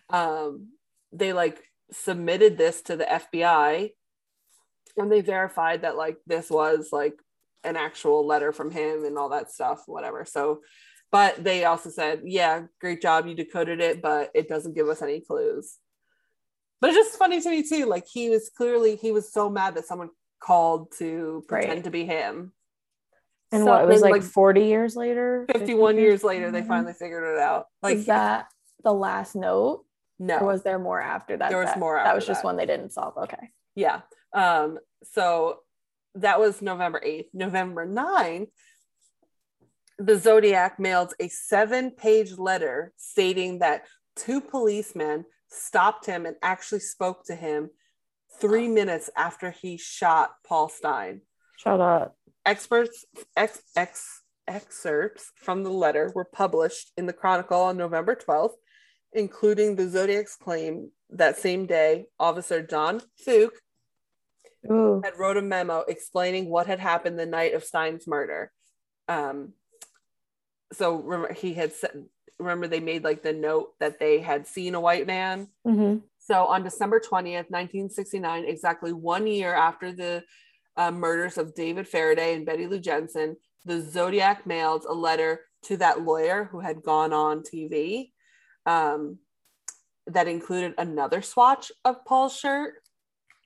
um, 0.10 0.70
they 1.12 1.34
like 1.34 1.62
submitted 1.92 2.58
this 2.58 2.82
to 2.84 2.96
the 2.96 3.06
FBI 3.06 3.92
and 4.98 5.12
they 5.12 5.22
verified 5.22 5.84
that 5.84 5.96
like 5.96 6.18
this 6.26 6.50
was 6.50 6.90
like 6.92 7.14
an 7.64 7.76
actual 7.76 8.26
letter 8.26 8.52
from 8.52 8.72
him 8.72 9.06
and 9.06 9.18
all 9.18 9.30
that 9.30 9.52
stuff, 9.52 9.84
whatever. 9.86 10.26
So 10.26 10.62
but 11.12 11.42
they 11.42 11.64
also 11.64 11.90
said, 11.90 12.22
yeah, 12.26 12.64
great 12.82 13.02
job, 13.02 13.28
you 13.28 13.34
decoded 13.34 13.80
it, 13.80 14.02
but 14.02 14.30
it 14.36 14.50
doesn't 14.50 14.76
give 14.76 14.90
us 14.90 15.02
any 15.02 15.22
clues. 15.22 15.78
but 16.82 16.90
it's 16.90 16.98
just 16.98 17.18
funny 17.18 17.40
to 17.42 17.50
me 17.50 17.64
too. 17.64 17.86
Like 17.86 18.06
he 18.12 18.30
was 18.30 18.50
clearly 18.50 18.96
he 18.96 19.12
was 19.12 19.32
so 19.32 19.50
mad 19.50 19.76
that 19.76 19.86
someone 19.86 20.10
called 20.40 20.92
to 20.98 21.44
pretend 21.48 21.72
right. 21.72 21.84
to 21.84 21.90
be 21.90 22.06
him. 22.06 22.52
And 23.52 23.64
so, 23.64 23.72
what 23.72 23.84
it 23.84 23.88
was 23.88 24.02
like, 24.02 24.12
like 24.12 24.24
40 24.24 24.66
years 24.66 24.96
later? 24.98 25.46
51 25.50 25.96
years, 25.96 26.04
years 26.04 26.24
later, 26.24 26.52
they 26.52 26.64
finally 26.64 26.94
figured 26.94 27.36
it 27.36 27.40
out. 27.40 27.68
Like 27.82 27.98
is 27.98 28.06
that 28.08 28.48
the 28.84 28.94
last 28.94 29.36
note? 29.36 29.86
No. 30.20 30.40
Or 30.40 30.48
was 30.48 30.64
there 30.64 30.80
more 30.80 31.02
after 31.02 31.38
that? 31.38 31.50
There 31.50 31.60
was 31.60 31.68
that, 31.68 31.80
more 31.80 32.02
That 32.04 32.16
was 32.16 32.26
just 32.26 32.42
that. 32.42 32.48
one 32.48 32.58
they 32.58 32.66
didn't 32.66 32.92
solve. 32.92 33.18
Okay. 33.18 33.52
Yeah. 33.76 34.02
Um, 34.34 34.80
so 35.04 35.60
that 36.16 36.40
was 36.40 36.62
November 36.62 37.02
8th. 37.06 37.28
November 37.34 37.88
9th, 37.88 38.50
the 40.00 40.18
Zodiac 40.18 40.80
mailed 40.80 41.14
a 41.20 41.28
seven 41.28 41.92
page 41.92 42.38
letter 42.38 42.94
stating 42.98 43.60
that 43.60 43.86
two 44.16 44.42
policemen 44.42 45.26
stopped 45.50 46.06
him 46.06 46.26
and 46.26 46.36
actually 46.42 46.80
spoke 46.80 47.24
to 47.26 47.36
him 47.36 47.70
three 48.40 48.68
minutes 48.68 49.10
after 49.16 49.52
he 49.52 49.78
shot 49.78 50.32
Paul 50.46 50.70
Stine. 50.70 51.22
Shut 51.58 51.80
up. 51.80 52.16
Experts, 52.46 53.06
ex, 53.36 53.62
ex, 53.76 54.22
excerpts 54.48 55.32
from 55.36 55.64
the 55.64 55.70
letter 55.70 56.12
were 56.16 56.26
published 56.26 56.92
in 56.98 57.06
the 57.06 57.14
Chronicle 57.14 57.62
on 57.62 57.78
November 57.78 58.16
12th, 58.16 58.54
including 59.18 59.76
the 59.76 59.90
Zodiac's 59.90 60.36
claim 60.36 60.92
that 61.10 61.38
same 61.38 61.66
day, 61.66 62.06
Officer 62.20 62.62
Don 62.62 63.02
Fouke 63.28 63.50
Ooh. 64.70 65.02
had 65.04 65.18
wrote 65.18 65.38
a 65.38 65.42
memo 65.42 65.84
explaining 65.88 66.50
what 66.50 66.68
had 66.68 66.80
happened 66.80 67.18
the 67.18 67.26
night 67.26 67.54
of 67.54 67.64
Stine's 67.64 68.08
murder. 68.08 68.52
Um, 69.08 69.54
so 70.72 70.98
remember, 70.98 71.34
he 71.34 71.54
had 71.54 71.74
said, 71.74 72.06
remember 72.38 72.68
they 72.68 72.80
made 72.80 73.04
like 73.04 73.24
the 73.24 73.34
note 73.34 73.70
that 73.80 74.00
they 74.00 74.20
had 74.20 74.46
seen 74.46 74.76
a 74.76 74.80
white 74.80 75.08
man. 75.08 75.48
Mm-hmm. 75.66 76.00
So 76.20 76.46
on 76.46 76.64
December 76.64 77.00
20th, 77.00 77.50
1969, 77.50 78.46
exactly 78.46 78.94
one 78.94 79.26
year 79.26 79.54
after 79.54 79.92
the 79.92 80.24
uh, 80.76 80.92
murders 80.92 81.40
of 81.40 81.56
David 81.56 81.88
Faraday 81.88 82.36
and 82.36 82.46
Betty 82.46 82.68
Lou 82.68 82.80
Jensen, 82.80 83.38
the 83.66 83.82
Zodiac 83.82 84.46
mailed 84.46 84.86
a 84.88 84.94
letter 84.94 85.42
to 85.64 85.78
that 85.78 86.04
lawyer 86.04 86.50
who 86.52 86.60
had 86.60 86.84
gone 86.84 87.14
on 87.14 87.42
TV 87.42 88.12
um, 88.68 89.18
that 90.06 90.28
included 90.28 90.76
another 90.78 91.24
swatch 91.24 91.72
of 91.84 92.06
Paul's 92.06 92.38
shirt. 92.38 92.76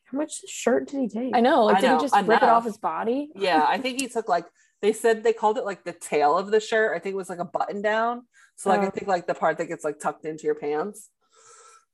How 0.06 0.18
much 0.18 0.34
shirt 0.50 0.90
did 0.90 1.00
he 1.00 1.08
take? 1.08 1.34
I 1.34 1.40
know. 1.40 1.64
Like, 1.66 1.78
I 1.78 1.82
did 1.82 1.88
know, 1.88 1.98
he 1.98 2.02
just 2.04 2.14
enough. 2.16 2.28
rip 2.28 2.44
it 2.44 2.50
off 2.50 2.66
his 2.66 2.78
body? 2.78 3.30
Yeah, 3.36 3.64
I 3.66 3.78
think 3.78 4.02
he 4.02 4.10
took 4.10 4.28
like 4.28 4.46
they 4.82 4.92
said 4.92 5.24
they 5.24 5.32
called 5.32 5.58
it 5.58 5.64
like 5.64 5.86
the 5.86 5.94
tail 5.94 6.38
of 6.38 6.52
the 6.52 6.60
shirt. 6.60 6.94
I 6.96 7.00
think 7.00 7.14
it 7.14 7.18
was 7.18 7.30
like 7.30 7.40
a 7.40 7.46
button 7.46 7.82
down. 7.82 8.24
So 8.58 8.70
like 8.70 8.82
oh. 8.82 8.88
I 8.88 8.90
think 8.90 9.08
like 9.08 9.26
the 9.28 9.34
part 9.34 9.58
that 9.60 9.68
gets 9.68 9.86
like 9.86 10.00
tucked 10.00 10.26
into 10.26 10.44
your 10.44 10.56
pants. 10.56 11.10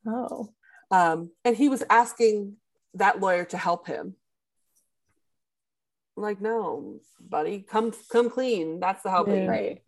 Oh. 0.06 0.48
Um, 0.90 1.30
and 1.44 1.56
he 1.56 1.68
was 1.68 1.84
asking 1.88 2.56
that 2.94 3.20
lawyer 3.20 3.44
to 3.44 3.58
help 3.58 3.86
him. 3.86 4.16
like, 6.16 6.40
no, 6.40 7.00
buddy, 7.20 7.60
come 7.60 7.92
come 8.10 8.30
clean. 8.30 8.80
That's 8.80 9.02
the 9.02 9.10
help. 9.10 9.28
Yeah. 9.28 9.46
Right. 9.46 9.82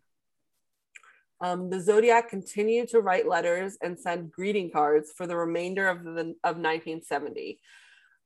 Um, 1.41 1.71
the 1.71 1.81
Zodiac 1.81 2.29
continued 2.29 2.89
to 2.89 3.01
write 3.01 3.27
letters 3.27 3.77
and 3.81 3.99
send 3.99 4.31
greeting 4.31 4.69
cards 4.71 5.11
for 5.15 5.25
the 5.25 5.35
remainder 5.35 5.87
of 5.87 6.03
the 6.03 6.35
of 6.43 6.57
1970. 6.57 7.59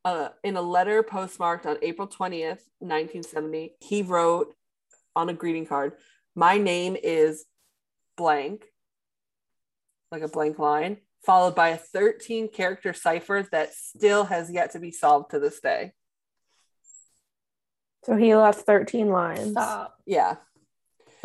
Uh, 0.04 0.30
in 0.44 0.58
a 0.58 0.62
letter 0.62 1.02
postmarked 1.02 1.66
on 1.66 1.78
April 1.82 2.08
20th, 2.08 2.62
1970, 2.80 3.76
he 3.80 4.02
wrote 4.04 4.54
on 5.16 5.30
a 5.30 5.34
greeting 5.34 5.66
card, 5.66 5.94
"My 6.36 6.58
name 6.58 6.98
is 7.02 7.46
blank," 8.18 8.66
like 10.12 10.22
a 10.22 10.28
blank 10.28 10.60
line, 10.60 10.98
followed 11.26 11.56
by 11.56 11.70
a 11.70 11.78
13 11.78 12.50
character 12.50 12.94
cipher 12.94 13.48
that 13.52 13.74
still 13.74 14.26
has 14.26 14.52
yet 14.52 14.72
to 14.72 14.80
be 14.80 14.92
solved 14.92 15.32
to 15.32 15.40
this 15.40 15.62
day. 15.62 15.94
So 18.04 18.16
he 18.16 18.36
left 18.36 18.62
13 18.62 19.10
lines. 19.10 19.52
Stop. 19.52 19.98
Yeah. 20.06 20.36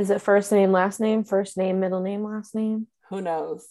Is 0.00 0.08
it 0.08 0.22
first 0.22 0.50
name, 0.50 0.72
last 0.72 0.98
name, 0.98 1.24
first 1.24 1.58
name, 1.58 1.78
middle 1.78 2.00
name, 2.00 2.24
last 2.24 2.54
name? 2.54 2.86
Who 3.10 3.20
knows? 3.20 3.68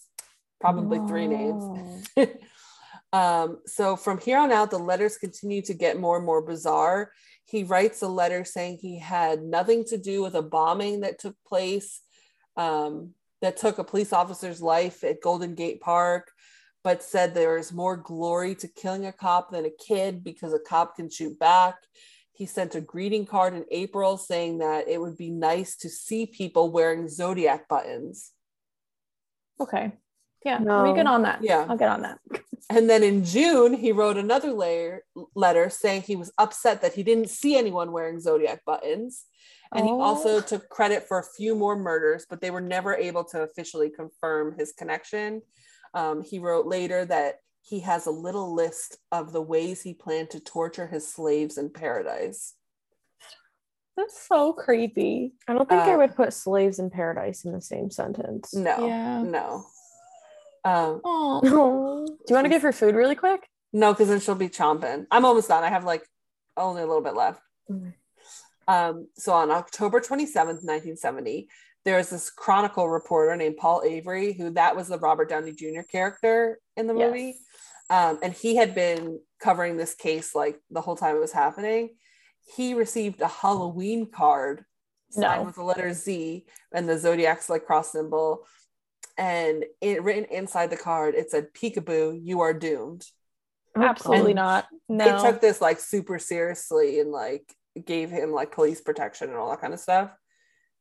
Probably 0.60 1.00
three 1.08 1.26
names. 1.26 2.06
um, 3.12 3.58
so 3.66 3.96
from 3.96 4.20
here 4.20 4.38
on 4.38 4.52
out, 4.52 4.70
the 4.70 4.78
letters 4.78 5.18
continue 5.18 5.60
to 5.62 5.74
get 5.74 5.98
more 5.98 6.18
and 6.18 6.24
more 6.24 6.40
bizarre. 6.40 7.10
He 7.46 7.64
writes 7.64 8.00
a 8.02 8.06
letter 8.06 8.44
saying 8.44 8.78
he 8.80 8.96
had 8.96 9.42
nothing 9.42 9.84
to 9.86 9.98
do 9.98 10.22
with 10.22 10.36
a 10.36 10.42
bombing 10.42 11.00
that 11.00 11.18
took 11.18 11.34
place 11.44 12.00
um, 12.56 13.10
that 13.40 13.56
took 13.56 13.78
a 13.78 13.84
police 13.84 14.12
officer's 14.12 14.62
life 14.62 15.02
at 15.02 15.20
Golden 15.20 15.56
Gate 15.56 15.80
Park, 15.80 16.30
but 16.84 17.02
said 17.02 17.34
there 17.34 17.58
is 17.58 17.72
more 17.72 17.96
glory 17.96 18.54
to 18.54 18.68
killing 18.68 19.04
a 19.04 19.12
cop 19.12 19.50
than 19.50 19.64
a 19.64 19.84
kid 19.84 20.22
because 20.22 20.52
a 20.52 20.60
cop 20.60 20.94
can 20.94 21.10
shoot 21.10 21.36
back. 21.40 21.74
He 22.40 22.46
sent 22.46 22.74
a 22.74 22.80
greeting 22.80 23.26
card 23.26 23.52
in 23.52 23.66
April 23.70 24.16
saying 24.16 24.60
that 24.60 24.88
it 24.88 24.98
would 24.98 25.18
be 25.18 25.28
nice 25.28 25.76
to 25.76 25.90
see 25.90 26.24
people 26.24 26.72
wearing 26.72 27.06
zodiac 27.06 27.68
buttons. 27.68 28.32
Okay. 29.60 29.92
Yeah, 30.42 30.56
no. 30.56 30.84
we 30.84 30.96
get 30.96 31.06
on 31.06 31.24
that. 31.24 31.44
Yeah, 31.44 31.66
I'll 31.68 31.76
get 31.76 31.90
on 31.90 32.00
that. 32.00 32.18
And 32.70 32.88
then 32.88 33.02
in 33.02 33.24
June, 33.24 33.74
he 33.74 33.90
wrote 33.90 34.16
another 34.16 34.52
layer, 34.52 35.02
letter 35.34 35.68
saying 35.70 36.02
he 36.02 36.14
was 36.14 36.30
upset 36.38 36.82
that 36.82 36.94
he 36.94 37.02
didn't 37.02 37.28
see 37.28 37.58
anyone 37.58 37.90
wearing 37.90 38.20
zodiac 38.20 38.64
buttons. 38.64 39.24
And 39.74 39.82
oh. 39.82 39.86
he 39.86 39.92
also 40.02 40.40
took 40.40 40.68
credit 40.68 41.08
for 41.08 41.18
a 41.18 41.24
few 41.36 41.56
more 41.56 41.74
murders, 41.74 42.26
but 42.30 42.40
they 42.40 42.52
were 42.52 42.60
never 42.60 42.94
able 42.94 43.24
to 43.24 43.42
officially 43.42 43.90
confirm 43.90 44.54
his 44.56 44.72
connection. 44.72 45.42
Um, 45.94 46.22
he 46.22 46.38
wrote 46.38 46.66
later 46.66 47.04
that 47.06 47.40
he 47.70 47.78
has 47.78 48.06
a 48.06 48.10
little 48.10 48.52
list 48.52 48.98
of 49.12 49.32
the 49.32 49.40
ways 49.40 49.80
he 49.80 49.94
planned 49.94 50.28
to 50.30 50.40
torture 50.40 50.88
his 50.88 51.06
slaves 51.06 51.56
in 51.56 51.70
paradise. 51.70 52.54
That's 53.96 54.26
so 54.26 54.52
creepy. 54.52 55.34
I 55.46 55.54
don't 55.54 55.68
think 55.68 55.82
uh, 55.82 55.90
I 55.92 55.96
would 55.96 56.16
put 56.16 56.32
slaves 56.32 56.80
in 56.80 56.90
paradise 56.90 57.44
in 57.44 57.52
the 57.52 57.60
same 57.60 57.88
sentence. 57.92 58.52
No. 58.52 58.84
Yeah. 58.84 59.22
No. 59.22 59.66
Um, 60.64 61.00
oh. 61.04 62.06
Do 62.08 62.24
you 62.28 62.34
want 62.34 62.46
to 62.46 62.50
give 62.50 62.62
her 62.62 62.72
food 62.72 62.96
really 62.96 63.14
quick? 63.14 63.48
No, 63.72 63.92
because 63.92 64.08
then 64.08 64.18
she'll 64.18 64.34
be 64.34 64.48
chomping. 64.48 65.06
I'm 65.12 65.24
almost 65.24 65.46
done. 65.46 65.62
I 65.62 65.68
have 65.68 65.84
like 65.84 66.04
only 66.56 66.82
a 66.82 66.86
little 66.86 67.04
bit 67.04 67.14
left. 67.14 67.40
Mm-hmm. 67.70 67.90
Um, 68.66 69.06
so 69.14 69.32
on 69.32 69.52
October 69.52 70.00
27th, 70.00 70.64
1970, 70.64 71.48
there's 71.84 72.10
this 72.10 72.30
Chronicle 72.30 72.88
reporter 72.88 73.36
named 73.36 73.58
Paul 73.58 73.82
Avery, 73.84 74.32
who 74.32 74.50
that 74.50 74.74
was 74.74 74.88
the 74.88 74.98
Robert 74.98 75.28
Downey 75.28 75.52
Jr. 75.52 75.82
character 75.82 76.58
in 76.76 76.88
the 76.88 76.94
movie. 76.94 77.36
Yes. 77.36 77.36
Um, 77.90 78.20
and 78.22 78.32
he 78.32 78.56
had 78.56 78.74
been 78.74 79.18
covering 79.42 79.76
this 79.76 79.94
case 79.94 80.34
like 80.34 80.60
the 80.70 80.80
whole 80.80 80.96
time 80.96 81.16
it 81.16 81.20
was 81.20 81.32
happening. 81.32 81.90
He 82.56 82.74
received 82.74 83.20
a 83.20 83.28
Halloween 83.28 84.10
card 84.10 84.64
signed 85.10 85.42
no. 85.42 85.46
with 85.46 85.56
the 85.56 85.64
letter 85.64 85.92
Z 85.92 86.46
and 86.72 86.88
the 86.88 86.96
Zodiac's 86.96 87.50
like 87.50 87.66
cross 87.66 87.92
symbol. 87.92 88.46
And 89.18 89.64
it 89.80 90.02
written 90.02 90.24
inside 90.24 90.70
the 90.70 90.76
card, 90.76 91.14
it 91.14 91.30
said, 91.30 91.52
Peekaboo, 91.52 92.20
you 92.22 92.40
are 92.40 92.54
doomed. 92.54 93.04
Absolutely 93.76 94.30
and 94.30 94.36
not. 94.36 94.68
No. 94.88 95.04
They 95.04 95.30
took 95.30 95.40
this 95.40 95.60
like 95.60 95.80
super 95.80 96.18
seriously 96.18 97.00
and 97.00 97.10
like 97.10 97.44
gave 97.84 98.10
him 98.10 98.32
like 98.32 98.52
police 98.52 98.80
protection 98.80 99.28
and 99.28 99.36
all 99.36 99.50
that 99.50 99.60
kind 99.60 99.74
of 99.74 99.80
stuff. 99.80 100.10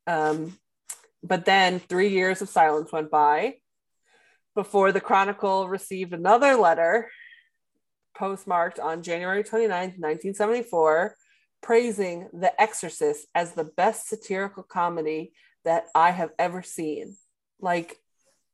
Um, 0.07 0.57
but 1.23 1.45
then 1.45 1.79
three 1.79 2.09
years 2.09 2.41
of 2.41 2.49
silence 2.49 2.91
went 2.91 3.11
by 3.11 3.55
before 4.55 4.91
the 4.91 5.01
Chronicle 5.01 5.67
received 5.67 6.13
another 6.13 6.55
letter 6.55 7.09
postmarked 8.17 8.79
on 8.79 9.01
January 9.01 9.43
29th, 9.43 9.97
1974, 9.97 11.15
praising 11.61 12.27
The 12.33 12.59
Exorcist 12.61 13.27
as 13.33 13.53
the 13.53 13.63
best 13.63 14.09
satirical 14.09 14.63
comedy 14.63 15.31
that 15.63 15.85
I 15.95 16.11
have 16.11 16.31
ever 16.37 16.61
seen. 16.61 17.15
Like, 17.61 17.97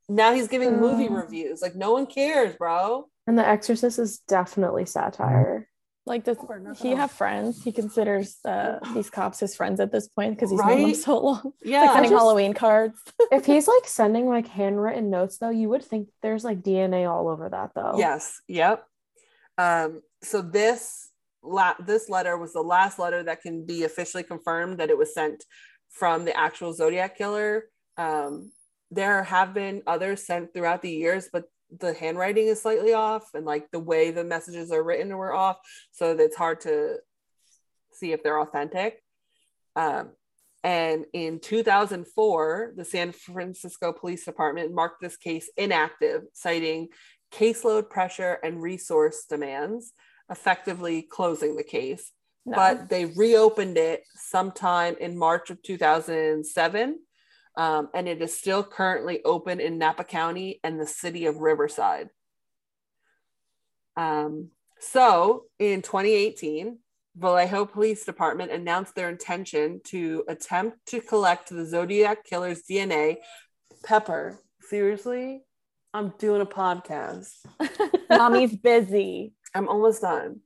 now 0.07 0.33
he's 0.33 0.47
giving 0.47 0.79
movie 0.79 1.07
mm. 1.07 1.21
reviews. 1.21 1.61
Like, 1.61 1.75
no 1.75 1.93
one 1.93 2.05
cares, 2.05 2.55
bro. 2.55 3.07
And 3.25 3.37
The 3.37 3.47
Exorcist 3.47 3.97
is 3.97 4.19
definitely 4.19 4.85
satire. 4.85 5.67
Like, 6.07 6.23
does 6.23 6.37
he 6.79 6.91
have 6.91 7.11
friends? 7.11 7.63
He 7.63 7.71
considers 7.71 8.37
uh, 8.45 8.77
these 8.93 9.09
cops 9.09 9.39
his 9.39 9.55
friends 9.55 9.79
at 9.79 9.91
this 9.91 10.07
point 10.07 10.35
because 10.35 10.51
he's 10.51 10.59
right? 10.59 10.77
known 10.77 10.91
them 10.91 10.93
so 10.95 11.17
long. 11.17 11.53
Yeah, 11.63 11.81
like 11.81 11.93
sending 11.93 12.11
just, 12.11 12.19
Halloween 12.19 12.53
cards. 12.53 12.99
if 13.31 13.45
he's 13.45 13.67
like 13.67 13.87
sending 13.87 14.27
like 14.27 14.47
handwritten 14.47 15.09
notes, 15.09 15.39
though, 15.39 15.49
you 15.49 15.67
would 15.69 15.83
think 15.83 16.09
there's 16.21 16.43
like 16.43 16.61
DNA 16.61 17.09
all 17.09 17.27
over 17.27 17.49
that, 17.49 17.71
though. 17.73 17.95
Yes. 17.97 18.39
Yep. 18.47 18.85
Um. 19.57 20.01
So 20.21 20.41
this 20.41 21.09
la- 21.41 21.75
this 21.79 22.07
letter 22.07 22.37
was 22.37 22.53
the 22.53 22.61
last 22.61 22.99
letter 22.99 23.23
that 23.23 23.41
can 23.41 23.65
be 23.65 23.83
officially 23.83 24.23
confirmed 24.23 24.77
that 24.79 24.91
it 24.91 24.97
was 24.97 25.13
sent 25.13 25.43
from 25.89 26.25
the 26.25 26.37
actual 26.37 26.73
Zodiac 26.73 27.17
killer. 27.17 27.65
Um, 27.97 28.51
there 28.91 29.23
have 29.23 29.53
been 29.53 29.81
others 29.87 30.25
sent 30.25 30.53
throughout 30.53 30.81
the 30.81 30.91
years, 30.91 31.29
but 31.31 31.45
the 31.79 31.93
handwriting 31.93 32.47
is 32.47 32.61
slightly 32.61 32.93
off 32.93 33.29
and 33.33 33.45
like 33.45 33.69
the 33.71 33.79
way 33.79 34.11
the 34.11 34.23
messages 34.23 34.71
are 34.71 34.83
written 34.83 35.15
were 35.15 35.33
off 35.33 35.57
so 35.91 36.13
that 36.13 36.23
it's 36.23 36.35
hard 36.35 36.61
to 36.61 36.97
see 37.91 38.11
if 38.11 38.23
they're 38.23 38.41
authentic 38.41 39.01
um, 39.75 40.09
and 40.63 41.05
in 41.13 41.39
2004 41.39 42.73
the 42.75 42.85
san 42.85 43.11
francisco 43.11 43.91
police 43.91 44.25
department 44.25 44.73
marked 44.73 45.01
this 45.01 45.17
case 45.17 45.49
inactive 45.57 46.23
citing 46.33 46.87
caseload 47.35 47.89
pressure 47.89 48.39
and 48.43 48.61
resource 48.61 49.25
demands, 49.27 49.93
effectively 50.29 51.01
closing 51.01 51.55
the 51.55 51.63
case. 51.63 52.11
No. 52.45 52.55
But 52.55 52.89
they 52.89 53.05
reopened 53.05 53.77
it 53.77 54.03
sometime 54.15 54.95
in 54.99 55.17
March 55.17 55.49
of 55.49 55.61
2007. 55.63 56.99
Um, 57.57 57.89
and 57.93 58.07
it 58.07 58.21
is 58.21 58.37
still 58.37 58.63
currently 58.63 59.21
open 59.23 59.59
in 59.59 59.77
Napa 59.77 60.03
County 60.03 60.59
and 60.63 60.79
the 60.79 60.87
city 60.87 61.25
of 61.25 61.37
Riverside. 61.37 62.09
Um, 63.95 64.49
so 64.79 65.45
in 65.57 65.81
2018, 65.81 66.79
Vallejo 67.15 67.65
Police 67.65 68.03
Department 68.03 68.51
announced 68.51 68.93
their 68.93 69.09
intention 69.09 69.79
to 69.85 70.25
attempt 70.27 70.85
to 70.87 70.99
collect 70.99 71.49
the 71.49 71.65
Zodiac 71.65 72.25
killer's 72.25 72.63
DNA. 72.69 73.17
Pepper, 73.85 74.37
seriously? 74.61 75.43
I'm 75.93 76.13
doing 76.19 76.41
a 76.41 76.45
podcast. 76.45 77.29
Mommy's 78.09 78.55
busy. 78.55 79.33
I'm 79.53 79.69
almost 79.69 80.01
done. 80.01 80.41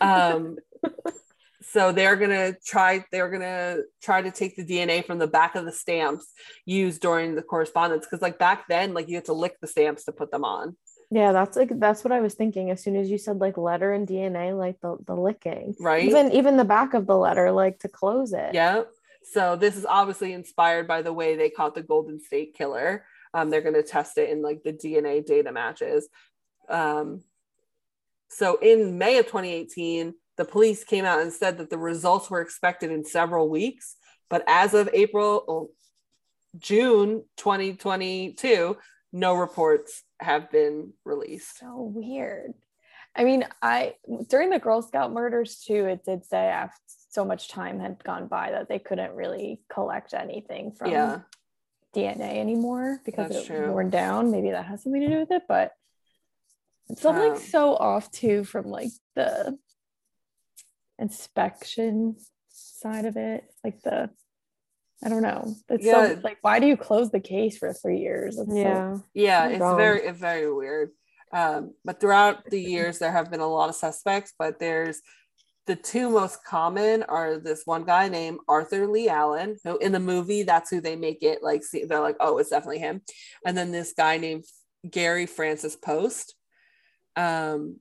Um, 0.00 0.56
so 1.62 1.92
they're 1.92 2.16
gonna 2.16 2.54
try. 2.64 3.04
They're 3.10 3.30
gonna 3.30 3.78
try 4.02 4.22
to 4.22 4.30
take 4.30 4.56
the 4.56 4.64
DNA 4.64 5.04
from 5.04 5.18
the 5.18 5.26
back 5.26 5.54
of 5.54 5.64
the 5.64 5.72
stamps 5.72 6.32
used 6.64 7.00
during 7.00 7.34
the 7.34 7.42
correspondence, 7.42 8.06
because 8.06 8.22
like 8.22 8.38
back 8.38 8.68
then, 8.68 8.94
like 8.94 9.08
you 9.08 9.16
had 9.16 9.26
to 9.26 9.32
lick 9.32 9.60
the 9.60 9.66
stamps 9.66 10.04
to 10.04 10.12
put 10.12 10.30
them 10.30 10.44
on. 10.44 10.76
Yeah, 11.10 11.32
that's 11.32 11.56
like 11.56 11.78
that's 11.78 12.04
what 12.04 12.12
I 12.12 12.20
was 12.20 12.34
thinking. 12.34 12.70
As 12.70 12.82
soon 12.82 12.96
as 12.96 13.10
you 13.10 13.18
said 13.18 13.38
like 13.38 13.58
letter 13.58 13.92
and 13.92 14.08
DNA, 14.08 14.56
like 14.56 14.80
the 14.80 14.96
the 15.06 15.14
licking, 15.14 15.74
right? 15.78 16.04
Even 16.04 16.32
even 16.32 16.56
the 16.56 16.64
back 16.64 16.94
of 16.94 17.06
the 17.06 17.16
letter, 17.16 17.52
like 17.52 17.78
to 17.80 17.88
close 17.88 18.32
it. 18.32 18.54
Yeah. 18.54 18.82
So 19.24 19.56
this 19.56 19.76
is 19.76 19.86
obviously 19.86 20.32
inspired 20.32 20.88
by 20.88 21.02
the 21.02 21.12
way 21.12 21.36
they 21.36 21.50
caught 21.50 21.74
the 21.74 21.82
Golden 21.82 22.20
State 22.20 22.54
Killer. 22.54 23.04
Um, 23.34 23.50
they're 23.50 23.62
going 23.62 23.74
to 23.74 23.82
test 23.82 24.18
it 24.18 24.30
in 24.30 24.42
like 24.42 24.62
the 24.62 24.72
DNA 24.72 25.24
data 25.24 25.52
matches. 25.52 26.08
Um, 26.68 27.22
so 28.28 28.58
in 28.60 28.98
May 28.98 29.18
of 29.18 29.26
2018, 29.26 30.14
the 30.36 30.44
police 30.44 30.84
came 30.84 31.04
out 31.04 31.20
and 31.20 31.32
said 31.32 31.58
that 31.58 31.70
the 31.70 31.78
results 31.78 32.30
were 32.30 32.40
expected 32.40 32.90
in 32.90 33.04
several 33.04 33.48
weeks. 33.48 33.96
But 34.30 34.44
as 34.46 34.74
of 34.74 34.88
April, 34.92 35.44
oh, 35.46 35.70
June 36.58 37.24
2022, 37.36 38.76
no 39.12 39.34
reports 39.34 40.04
have 40.20 40.50
been 40.50 40.92
released. 41.04 41.58
So 41.58 41.92
weird. 41.94 42.54
I 43.14 43.24
mean, 43.24 43.44
I 43.60 43.94
during 44.28 44.48
the 44.48 44.58
Girl 44.58 44.80
Scout 44.80 45.12
murders 45.12 45.62
too, 45.66 45.86
it 45.86 46.04
did 46.04 46.24
say 46.24 46.46
after 46.46 46.80
so 47.10 47.24
much 47.26 47.48
time 47.48 47.78
had 47.78 48.02
gone 48.02 48.26
by 48.26 48.52
that 48.52 48.68
they 48.68 48.78
couldn't 48.78 49.14
really 49.14 49.60
collect 49.68 50.14
anything 50.14 50.72
from 50.72 50.90
yeah. 50.90 51.20
DNA 51.94 52.38
anymore 52.38 53.00
because 53.04 53.30
That's 53.30 53.50
it 53.50 53.60
was 53.60 53.68
worn 53.68 53.90
down. 53.90 54.30
Maybe 54.30 54.50
that 54.50 54.64
has 54.64 54.82
something 54.82 55.02
to 55.02 55.08
do 55.08 55.18
with 55.18 55.30
it, 55.30 55.42
but 55.46 55.72
it's 56.88 57.04
um, 57.04 57.38
so 57.38 57.76
off 57.76 58.10
too 58.10 58.44
from 58.44 58.66
like 58.66 58.90
the 59.14 59.58
inspection 60.98 62.16
side 62.48 63.04
of 63.04 63.16
it, 63.16 63.44
like 63.64 63.82
the 63.82 64.10
I 65.04 65.08
don't 65.08 65.22
know. 65.22 65.54
It's 65.68 65.84
yeah. 65.84 66.14
so 66.14 66.20
like 66.22 66.38
why 66.42 66.60
do 66.60 66.66
you 66.66 66.76
close 66.76 67.10
the 67.10 67.20
case 67.20 67.58
for 67.58 67.72
three 67.72 67.98
years? 67.98 68.38
It's 68.38 68.54
yeah, 68.54 68.96
so 68.96 69.04
yeah, 69.14 69.48
it's 69.48 69.60
wrong. 69.60 69.76
very 69.76 70.06
it's 70.06 70.18
very 70.18 70.52
weird. 70.52 70.90
Um, 71.32 71.74
but 71.84 72.00
throughout 72.00 72.44
the 72.50 72.60
years, 72.60 72.98
there 72.98 73.10
have 73.10 73.30
been 73.30 73.40
a 73.40 73.46
lot 73.46 73.70
of 73.70 73.74
suspects, 73.74 74.34
but 74.38 74.58
there's 74.60 75.00
the 75.66 75.76
two 75.76 76.10
most 76.10 76.44
common 76.44 77.04
are 77.04 77.38
this 77.38 77.62
one 77.64 77.84
guy 77.84 78.08
named 78.08 78.38
Arthur 78.48 78.86
Lee 78.86 79.08
Allen, 79.08 79.56
who 79.64 79.78
in 79.78 79.92
the 79.92 80.00
movie, 80.00 80.42
that's 80.42 80.70
who 80.70 80.80
they 80.80 80.96
make 80.96 81.22
it 81.22 81.42
like, 81.42 81.62
see, 81.62 81.84
they're 81.84 82.00
like, 82.00 82.16
oh, 82.20 82.38
it's 82.38 82.50
definitely 82.50 82.80
him. 82.80 83.00
And 83.46 83.56
then 83.56 83.70
this 83.70 83.94
guy 83.96 84.18
named 84.18 84.44
Gary 84.88 85.26
Francis 85.26 85.76
Poste. 85.76 86.34
Um, 87.14 87.76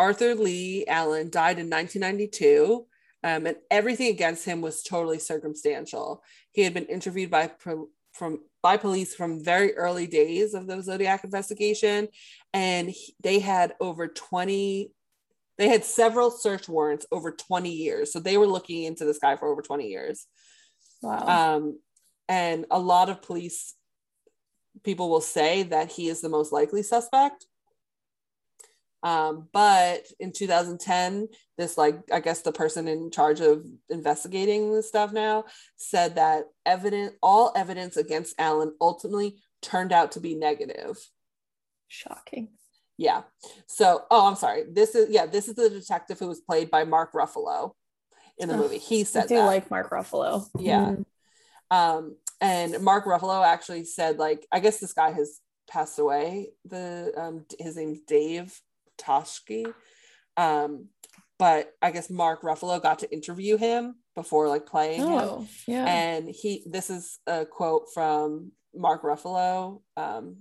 Arthur 0.00 0.34
Lee 0.34 0.86
Allen 0.86 1.28
died 1.28 1.58
in 1.58 1.68
1992, 1.68 2.86
um, 3.22 3.46
and 3.46 3.56
everything 3.70 4.08
against 4.08 4.46
him 4.46 4.62
was 4.62 4.82
totally 4.82 5.18
circumstantial. 5.18 6.22
He 6.52 6.62
had 6.62 6.72
been 6.72 6.86
interviewed 6.86 7.30
by 7.30 7.50
from 7.60 8.40
by 8.62 8.78
police 8.78 9.14
from 9.14 9.44
very 9.44 9.76
early 9.76 10.06
days 10.06 10.54
of 10.54 10.66
the 10.66 10.82
Zodiac 10.82 11.22
investigation, 11.22 12.08
and 12.54 12.88
he, 12.88 13.14
they 13.22 13.40
had 13.40 13.74
over 13.78 14.08
20 14.08 14.90
they 15.58 15.68
had 15.68 15.84
several 15.84 16.30
search 16.30 16.66
warrants 16.66 17.04
over 17.12 17.30
20 17.30 17.70
years. 17.70 18.10
So 18.10 18.20
they 18.20 18.38
were 18.38 18.46
looking 18.46 18.84
into 18.84 19.04
this 19.04 19.18
guy 19.18 19.36
for 19.36 19.48
over 19.48 19.60
20 19.60 19.86
years. 19.86 20.26
Wow. 21.02 21.56
Um, 21.56 21.78
and 22.26 22.64
a 22.70 22.78
lot 22.78 23.10
of 23.10 23.20
police 23.20 23.74
people 24.82 25.10
will 25.10 25.20
say 25.20 25.64
that 25.64 25.92
he 25.92 26.08
is 26.08 26.22
the 26.22 26.30
most 26.30 26.50
likely 26.50 26.82
suspect. 26.82 27.44
Um, 29.02 29.48
but 29.52 30.06
in 30.18 30.32
2010, 30.32 31.28
this 31.56 31.78
like 31.78 31.98
I 32.12 32.20
guess 32.20 32.42
the 32.42 32.52
person 32.52 32.86
in 32.88 33.10
charge 33.10 33.40
of 33.40 33.64
investigating 33.88 34.72
this 34.72 34.88
stuff 34.88 35.12
now 35.12 35.44
said 35.76 36.16
that 36.16 36.44
evidence, 36.66 37.14
all 37.22 37.52
evidence 37.56 37.96
against 37.96 38.34
Allen 38.38 38.74
ultimately 38.80 39.36
turned 39.62 39.92
out 39.92 40.12
to 40.12 40.20
be 40.20 40.34
negative. 40.34 40.98
Shocking. 41.88 42.48
Yeah. 42.98 43.22
So, 43.66 44.04
oh, 44.10 44.26
I'm 44.28 44.36
sorry. 44.36 44.64
This 44.70 44.94
is 44.94 45.08
yeah. 45.10 45.26
This 45.26 45.48
is 45.48 45.54
the 45.54 45.70
detective 45.70 46.18
who 46.18 46.28
was 46.28 46.40
played 46.40 46.70
by 46.70 46.84
Mark 46.84 47.12
Ruffalo 47.12 47.72
in 48.36 48.48
the 48.48 48.56
movie. 48.56 48.78
He 48.78 49.04
said, 49.04 49.24
"I 49.24 49.26
do 49.26 49.36
that. 49.36 49.46
like 49.46 49.70
Mark 49.70 49.90
Ruffalo." 49.90 50.46
Yeah. 50.58 50.96
Mm. 50.96 51.04
Um, 51.70 52.16
and 52.40 52.80
Mark 52.80 53.04
Ruffalo 53.04 53.46
actually 53.46 53.84
said, 53.84 54.18
like, 54.18 54.46
I 54.50 54.60
guess 54.60 54.78
this 54.78 54.92
guy 54.92 55.12
has 55.12 55.40
passed 55.70 55.98
away. 55.98 56.50
The 56.64 57.12
um, 57.16 57.46
his 57.58 57.76
name's 57.76 58.00
Dave 58.06 58.60
Toschi. 59.00 59.72
Um, 60.36 60.88
but 61.38 61.72
I 61.80 61.90
guess 61.90 62.10
Mark 62.10 62.42
Ruffalo 62.42 62.82
got 62.82 62.98
to 63.00 63.12
interview 63.12 63.56
him 63.56 63.96
before 64.14 64.48
like 64.48 64.66
playing 64.66 65.02
oh, 65.02 65.40
him. 65.40 65.48
Yeah. 65.66 65.86
And 65.86 66.28
he 66.28 66.62
this 66.66 66.90
is 66.90 67.18
a 67.26 67.46
quote 67.46 67.86
from 67.94 68.52
Mark 68.74 69.02
Ruffalo 69.02 69.80
um, 69.96 70.36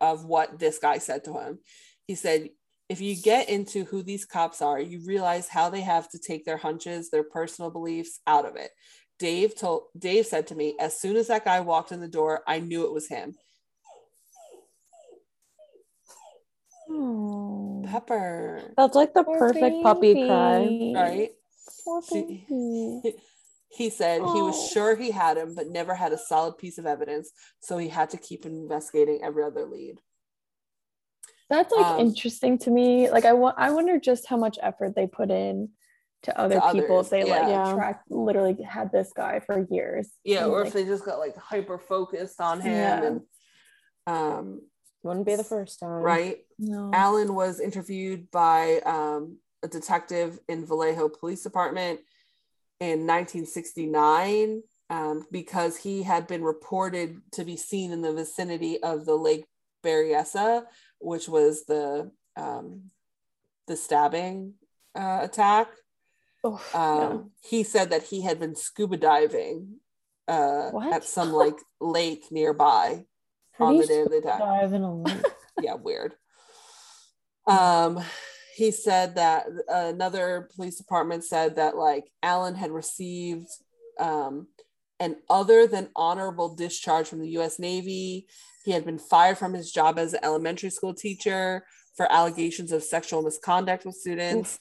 of 0.00 0.24
what 0.24 0.58
this 0.58 0.78
guy 0.78 0.98
said 0.98 1.24
to 1.24 1.32
him. 1.34 1.58
He 2.06 2.14
said, 2.14 2.50
if 2.88 3.00
you 3.00 3.16
get 3.20 3.48
into 3.48 3.84
who 3.84 4.02
these 4.02 4.24
cops 4.24 4.60
are, 4.62 4.78
you 4.78 5.00
realize 5.06 5.48
how 5.48 5.70
they 5.70 5.80
have 5.80 6.08
to 6.10 6.18
take 6.18 6.44
their 6.44 6.58
hunches, 6.58 7.10
their 7.10 7.24
personal 7.24 7.70
beliefs 7.70 8.20
out 8.26 8.44
of 8.44 8.56
it. 8.56 8.70
Dave 9.18 9.56
told 9.56 9.84
Dave 9.98 10.26
said 10.26 10.46
to 10.48 10.54
me, 10.54 10.76
as 10.78 11.00
soon 11.00 11.16
as 11.16 11.28
that 11.28 11.44
guy 11.44 11.60
walked 11.60 11.92
in 11.92 12.00
the 12.00 12.08
door, 12.08 12.42
I 12.46 12.58
knew 12.60 12.84
it 12.84 12.92
was 12.92 13.08
him. 13.08 13.34
Oh, 16.90 17.53
Pepper. 17.94 18.72
That's 18.76 18.96
like 18.96 19.14
the 19.14 19.22
Poor 19.22 19.38
perfect 19.38 19.62
baby. 19.62 19.82
puppy 19.84 20.26
cry. 20.26 20.92
Right? 20.94 21.30
She, 22.08 22.46
he 23.68 23.90
said 23.90 24.20
oh. 24.20 24.34
he 24.34 24.42
was 24.42 24.56
oh. 24.56 24.68
sure 24.72 24.96
he 24.96 25.12
had 25.12 25.36
him, 25.36 25.54
but 25.54 25.68
never 25.68 25.94
had 25.94 26.12
a 26.12 26.18
solid 26.18 26.58
piece 26.58 26.78
of 26.78 26.86
evidence. 26.86 27.30
So 27.60 27.78
he 27.78 27.88
had 27.88 28.10
to 28.10 28.16
keep 28.16 28.46
investigating 28.46 29.20
every 29.22 29.44
other 29.44 29.64
lead. 29.64 30.00
That's 31.48 31.72
like 31.72 31.86
um, 31.86 32.00
interesting 32.00 32.58
to 32.58 32.70
me. 32.70 33.10
Like 33.10 33.24
I 33.24 33.34
want 33.34 33.56
I 33.58 33.70
wonder 33.70 34.00
just 34.00 34.26
how 34.26 34.38
much 34.38 34.58
effort 34.60 34.96
they 34.96 35.06
put 35.06 35.30
in 35.30 35.68
to 36.24 36.36
other 36.36 36.56
to 36.56 36.72
people 36.72 36.96
others, 36.96 37.06
if 37.06 37.10
they 37.10 37.28
yeah. 37.28 37.38
like 37.38 37.48
yeah. 37.48 37.74
track 37.74 38.02
literally 38.08 38.56
had 38.64 38.90
this 38.90 39.12
guy 39.14 39.40
for 39.40 39.66
years. 39.70 40.08
Yeah, 40.24 40.46
or 40.46 40.60
like, 40.60 40.68
if 40.68 40.72
they 40.72 40.84
just 40.84 41.04
got 41.04 41.20
like 41.20 41.36
hyper 41.36 41.78
focused 41.78 42.40
on 42.40 42.60
him 42.60 42.72
yeah. 42.72 43.04
and 43.04 43.20
um 44.06 44.60
wouldn't 45.04 45.26
be 45.26 45.36
the 45.36 45.44
first 45.44 45.80
time. 45.80 46.02
Right. 46.02 46.38
No. 46.58 46.90
Allen 46.92 47.34
was 47.34 47.60
interviewed 47.60 48.30
by 48.30 48.80
um, 48.86 49.38
a 49.62 49.68
detective 49.68 50.38
in 50.48 50.66
Vallejo 50.66 51.08
Police 51.08 51.42
Department 51.42 52.00
in 52.80 53.06
1969 53.06 54.62
um, 54.90 55.26
because 55.30 55.76
he 55.76 56.02
had 56.02 56.26
been 56.26 56.42
reported 56.42 57.20
to 57.32 57.44
be 57.44 57.56
seen 57.56 57.92
in 57.92 58.02
the 58.02 58.12
vicinity 58.12 58.82
of 58.82 59.04
the 59.06 59.14
Lake 59.14 59.44
Berryessa 59.84 60.64
which 61.04 61.28
was 61.28 61.64
the 61.66 62.10
um, 62.36 62.90
the 63.66 63.76
stabbing 63.76 64.54
uh, 64.94 65.20
attack. 65.22 65.68
Oh, 66.42 66.60
um, 66.74 67.30
yeah. 67.42 67.48
He 67.48 67.62
said 67.62 67.90
that 67.90 68.04
he 68.04 68.22
had 68.22 68.40
been 68.40 68.56
scuba 68.56 68.96
diving 68.96 69.76
uh, 70.26 70.70
at 70.92 71.04
some 71.04 71.32
like 71.32 71.56
lake 71.80 72.24
nearby 72.30 72.88
How 72.88 73.13
on 73.60 73.76
the 73.76 73.86
day 73.86 74.00
of 74.00 74.10
the 74.10 74.18
attack. 74.18 74.40
Yeah, 75.62 75.74
weird. 75.74 76.14
Um, 77.46 78.00
he 78.56 78.72
said 78.72 79.14
that 79.14 79.46
another 79.68 80.48
police 80.56 80.76
department 80.76 81.24
said 81.24 81.56
that 81.56 81.76
like 81.76 82.10
Allen 82.24 82.56
had 82.56 82.72
received 82.72 83.46
um, 84.00 84.48
an 84.98 85.16
other 85.30 85.68
than 85.68 85.90
honorable 85.94 86.56
discharge 86.56 87.06
from 87.06 87.20
the 87.20 87.30
U.S. 87.30 87.60
Navy 87.60 88.26
he 88.64 88.72
had 88.72 88.84
been 88.84 88.98
fired 88.98 89.36
from 89.36 89.52
his 89.52 89.70
job 89.70 89.98
as 89.98 90.14
an 90.14 90.20
elementary 90.22 90.70
school 90.70 90.94
teacher 90.94 91.64
for 91.96 92.10
allegations 92.10 92.72
of 92.72 92.82
sexual 92.82 93.22
misconduct 93.22 93.84
with 93.84 93.94
students. 93.94 94.54
Oof. 94.54 94.58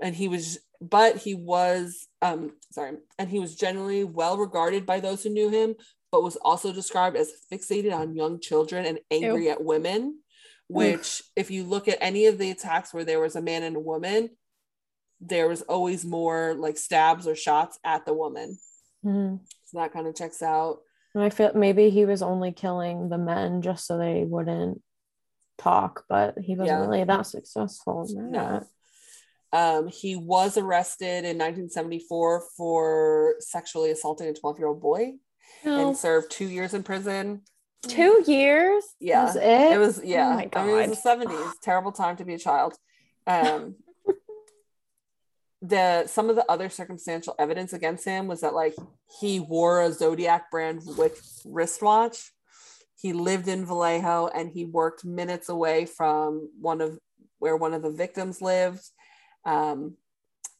And 0.00 0.14
he 0.14 0.28
was, 0.28 0.58
but 0.80 1.16
he 1.16 1.34
was, 1.34 2.06
um, 2.22 2.52
sorry, 2.70 2.92
and 3.18 3.28
he 3.28 3.40
was 3.40 3.56
generally 3.56 4.04
well 4.04 4.38
regarded 4.38 4.86
by 4.86 5.00
those 5.00 5.24
who 5.24 5.30
knew 5.30 5.50
him, 5.50 5.74
but 6.14 6.22
was 6.22 6.36
also 6.36 6.72
described 6.72 7.16
as 7.16 7.32
fixated 7.50 7.92
on 7.92 8.14
young 8.14 8.38
children 8.38 8.86
and 8.86 9.00
angry 9.10 9.46
Ew. 9.46 9.50
at 9.50 9.64
women, 9.64 10.20
which 10.68 11.24
if 11.34 11.50
you 11.50 11.64
look 11.64 11.88
at 11.88 11.98
any 12.00 12.26
of 12.26 12.38
the 12.38 12.52
attacks 12.52 12.94
where 12.94 13.04
there 13.04 13.18
was 13.18 13.34
a 13.34 13.42
man 13.42 13.64
and 13.64 13.74
a 13.74 13.80
woman 13.80 14.30
there 15.20 15.48
was 15.48 15.62
always 15.62 16.04
more 16.04 16.54
like 16.56 16.76
stabs 16.76 17.26
or 17.26 17.34
shots 17.34 17.78
at 17.84 18.06
the 18.06 18.12
woman 18.12 18.56
mm-hmm. 19.04 19.36
so 19.64 19.78
that 19.78 19.92
kind 19.92 20.06
of 20.06 20.14
checks 20.14 20.42
out 20.42 20.78
and 21.14 21.24
i 21.24 21.30
feel 21.30 21.50
maybe 21.54 21.90
he 21.90 22.04
was 22.04 22.22
only 22.22 22.52
killing 22.52 23.08
the 23.08 23.18
men 23.18 23.60
just 23.60 23.86
so 23.86 23.98
they 23.98 24.24
wouldn't 24.24 24.80
talk 25.58 26.04
but 26.08 26.38
he 26.38 26.54
wasn't 26.56 26.78
yeah. 26.78 26.86
really 26.86 27.04
that 27.04 27.26
successful 27.26 28.06
in 28.08 28.30
that. 28.30 28.62
No. 28.62 28.66
Um, 29.52 29.86
he 29.86 30.16
was 30.16 30.58
arrested 30.58 31.24
in 31.24 31.38
1974 31.38 32.42
for 32.56 33.36
sexually 33.38 33.92
assaulting 33.92 34.26
a 34.26 34.34
12 34.34 34.58
year 34.58 34.66
old 34.66 34.82
boy 34.82 35.12
no. 35.64 35.88
and 35.88 35.96
served 35.96 36.30
two 36.30 36.46
years 36.46 36.74
in 36.74 36.82
prison. 36.82 37.42
Two 37.86 38.22
years? 38.26 38.84
Yeah. 39.00 39.24
Was 39.24 39.36
it? 39.36 39.42
it 39.42 39.78
was, 39.78 40.00
yeah. 40.02 40.30
Oh 40.30 40.34
my 40.34 40.46
God. 40.46 40.60
I 40.60 40.66
mean, 40.66 40.76
it 40.78 40.88
was 40.88 41.02
the 41.02 41.08
70s. 41.08 41.52
Terrible 41.62 41.92
time 41.92 42.16
to 42.16 42.24
be 42.24 42.34
a 42.34 42.38
child. 42.38 42.74
Um, 43.26 43.76
the 45.64 46.06
some 46.06 46.28
of 46.28 46.36
the 46.36 46.44
other 46.50 46.68
circumstantial 46.68 47.34
evidence 47.38 47.72
against 47.72 48.04
him 48.04 48.26
was 48.26 48.42
that 48.42 48.52
like 48.52 48.74
he 49.18 49.40
wore 49.40 49.80
a 49.80 49.92
Zodiac 49.92 50.50
brand 50.50 50.82
with 50.98 51.42
wristwatch. 51.46 52.32
He 53.00 53.14
lived 53.14 53.48
in 53.48 53.64
Vallejo 53.64 54.28
and 54.28 54.50
he 54.50 54.66
worked 54.66 55.04
minutes 55.04 55.48
away 55.48 55.86
from 55.86 56.50
one 56.60 56.82
of 56.82 56.98
where 57.38 57.56
one 57.56 57.72
of 57.72 57.82
the 57.82 57.90
victims 57.90 58.42
lived 58.42 58.82
um, 59.46 59.96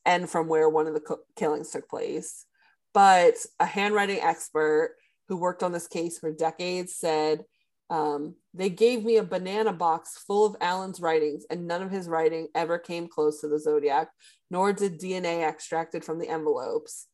and 0.07 0.29
from 0.29 0.49
where 0.49 0.69
one 0.69 0.87
of 0.87 0.95
the 0.95 1.01
co- 1.01 1.21
killings 1.37 1.71
took 1.71 1.89
place. 1.89 2.47
But 2.95 3.35
a 3.61 3.67
handwriting 3.67 4.21
expert 4.21 4.97
who 5.29 5.37
worked 5.37 5.63
on 5.63 5.73
this 5.73 5.89
case 5.89 6.19
for 6.19 6.33
decades 6.33 6.95
said 6.95 7.45
um, 7.91 8.37
they 8.55 8.71
gave 8.71 9.05
me 9.05 9.17
a 9.17 9.25
banana 9.25 9.73
box 9.73 10.17
full 10.27 10.47
of 10.47 10.57
Allen's 10.61 11.01
writings, 11.01 11.45
and 11.51 11.67
none 11.67 11.83
of 11.83 11.91
his 11.91 12.09
writing 12.09 12.49
ever 12.55 12.79
came 12.79 13.09
close 13.09 13.41
to 13.41 13.49
the 13.49 13.59
Zodiac, 13.59 14.09
nor 14.51 14.73
did 14.73 15.01
DNA 15.01 15.47
extracted 15.47 16.05
from 16.05 16.19
the 16.19 16.29
envelopes 16.29 17.09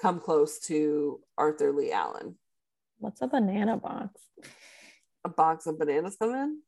come 0.00 0.20
close 0.20 0.58
to 0.60 1.20
Arthur 1.36 1.72
Lee 1.72 1.92
Allen. 1.92 2.36
What's 2.98 3.20
a 3.20 3.26
banana 3.26 3.76
box? 3.76 4.20
A 5.24 5.28
box 5.28 5.66
of 5.66 5.78
bananas 5.78 6.16
come 6.16 6.34
in? 6.34 6.60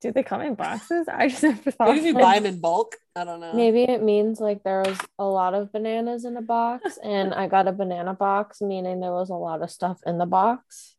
Do 0.00 0.12
they 0.12 0.22
come 0.22 0.42
in 0.42 0.54
boxes? 0.54 1.08
I 1.08 1.28
just 1.28 1.42
never 1.42 1.70
thought. 1.70 1.88
Maybe 1.88 2.00
if 2.00 2.04
you 2.04 2.14
buy 2.14 2.38
them 2.38 2.44
in 2.44 2.60
bulk. 2.60 2.94
I 3.16 3.24
don't 3.24 3.40
know. 3.40 3.54
Maybe 3.54 3.84
it 3.84 4.02
means 4.02 4.38
like 4.38 4.62
there 4.62 4.82
was 4.82 4.98
a 5.18 5.24
lot 5.24 5.54
of 5.54 5.72
bananas 5.72 6.26
in 6.26 6.36
a 6.36 6.42
box, 6.42 6.98
and 7.02 7.32
I 7.32 7.48
got 7.48 7.68
a 7.68 7.72
banana 7.72 8.12
box, 8.12 8.60
meaning 8.60 9.00
there 9.00 9.12
was 9.12 9.30
a 9.30 9.34
lot 9.34 9.62
of 9.62 9.70
stuff 9.70 10.00
in 10.04 10.18
the 10.18 10.26
box. 10.26 10.96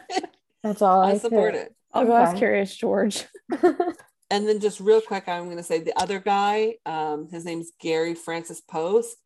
That's 0.62 0.82
all 0.82 1.00
I, 1.00 1.12
I 1.12 1.18
support 1.18 1.54
it. 1.54 1.74
I'll 1.94 2.02
okay. 2.02 2.10
go 2.10 2.16
ask 2.16 2.36
Curious 2.36 2.76
George. 2.76 3.24
and 4.30 4.48
then 4.48 4.60
just 4.60 4.80
real 4.80 5.00
quick, 5.00 5.28
I'm 5.28 5.44
going 5.44 5.56
to 5.56 5.62
say 5.62 5.78
the 5.80 5.98
other 5.98 6.18
guy. 6.18 6.74
Um, 6.84 7.28
his 7.30 7.44
name's 7.44 7.72
Gary 7.80 8.14
Francis 8.14 8.60
Poste. 8.60 9.16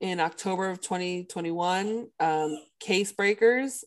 In 0.00 0.20
October 0.20 0.68
of 0.68 0.80
2021, 0.80 2.08
um, 2.20 2.58
Case 2.80 3.12
Breakers, 3.12 3.84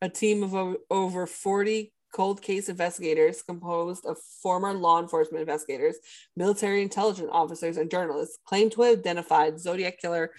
a 0.00 0.08
team 0.08 0.42
of 0.42 0.76
over 0.90 1.26
40 1.26 1.92
cold 2.12 2.42
case 2.42 2.68
investigators 2.68 3.42
composed 3.42 4.04
of 4.04 4.18
former 4.42 4.72
law 4.72 5.00
enforcement 5.00 5.40
investigators, 5.40 5.96
military 6.36 6.82
intelligence 6.82 7.28
officers, 7.32 7.76
and 7.76 7.90
journalists 7.90 8.38
claim 8.44 8.70
to 8.70 8.82
have 8.82 8.98
identified 8.98 9.60
Zodiac 9.60 9.98
killer, 10.00 10.30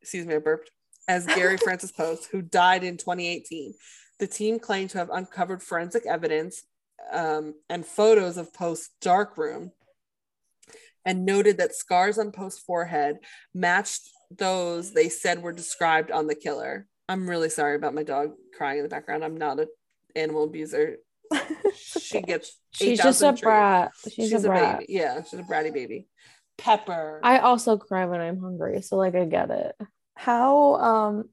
excuse 0.00 0.26
me, 0.26 0.34
I 0.34 0.38
burped, 0.38 0.70
as 1.08 1.26
Gary 1.34 1.56
Francis 1.56 1.92
Poste, 1.92 2.28
who 2.30 2.42
died 2.42 2.84
in 2.84 2.96
2018. 2.96 3.74
The 4.18 4.26
team 4.26 4.58
claimed 4.58 4.90
to 4.90 4.98
have 4.98 5.10
uncovered 5.10 5.62
forensic 5.62 6.06
evidence 6.06 6.62
um, 7.12 7.54
and 7.68 7.84
photos 7.84 8.36
of 8.36 8.54
Poste's 8.54 8.90
dark 9.00 9.36
room 9.36 9.72
and 11.04 11.26
noted 11.26 11.58
that 11.58 11.74
scars 11.74 12.18
on 12.18 12.32
Poste's 12.32 12.62
forehead 12.62 13.18
matched 13.54 14.08
those 14.30 14.92
they 14.92 15.08
said 15.08 15.42
were 15.42 15.52
described 15.52 16.10
on 16.10 16.26
the 16.26 16.34
killer. 16.34 16.86
I'm 17.08 17.28
really 17.28 17.50
sorry 17.50 17.76
about 17.76 17.94
my 17.94 18.02
dog 18.02 18.32
crying 18.56 18.78
in 18.78 18.84
the 18.84 18.88
background. 18.88 19.24
I'm 19.24 19.36
not 19.36 19.60
a 19.60 19.68
animal 20.14 20.44
abuser. 20.44 20.96
she 21.74 22.20
gets 22.22 22.58
she's 22.70 23.00
just 23.00 23.22
a 23.22 23.32
brat. 23.32 23.92
She's, 24.04 24.30
she's 24.30 24.44
a, 24.44 24.48
a 24.48 24.50
brat. 24.50 24.78
baby. 24.80 24.92
Yeah, 24.92 25.22
she's 25.22 25.40
a 25.40 25.42
bratty 25.42 25.72
baby. 25.72 26.06
Pepper. 26.56 27.20
I 27.22 27.38
also 27.38 27.76
cry 27.76 28.06
when 28.06 28.20
I'm 28.20 28.38
hungry, 28.38 28.82
so 28.82 28.96
like 28.96 29.14
I 29.14 29.24
get 29.24 29.50
it. 29.50 29.74
How 30.16 30.74
um 30.76 31.24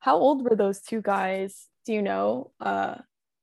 how 0.00 0.16
old 0.16 0.42
were 0.42 0.56
those 0.56 0.80
two 0.80 1.02
guys? 1.02 1.66
Do 1.84 1.92
you 1.92 2.02
know 2.02 2.52
uh 2.60 2.96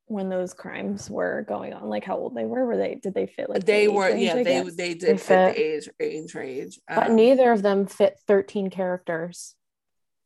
when 0.06 0.30
those 0.30 0.54
crimes 0.54 1.10
were 1.10 1.46
going 1.48 1.74
on? 1.74 1.88
Like 1.90 2.04
how 2.04 2.18
old 2.18 2.36
they 2.36 2.46
were? 2.46 2.66
Were 2.66 2.78
they 2.78 2.96
did 2.96 3.14
they 3.14 3.28
fit 3.28 3.50
like 3.50 3.66
they 3.66 3.86
the 3.86 3.92
were 3.94 4.06
range, 4.06 4.22
yeah, 4.22 4.36
they 4.36 4.44
they 4.44 4.94
did 4.94 5.02
they 5.02 5.18
fit, 5.18 5.20
fit 5.20 5.56
the 5.56 5.62
age 5.62 5.90
age 6.00 6.36
range. 6.36 6.80
Um, 6.90 6.96
but 6.96 7.12
neither 7.12 7.52
of 7.52 7.62
them 7.62 7.86
fit 7.86 8.20
13 8.28 8.70
characters 8.70 9.56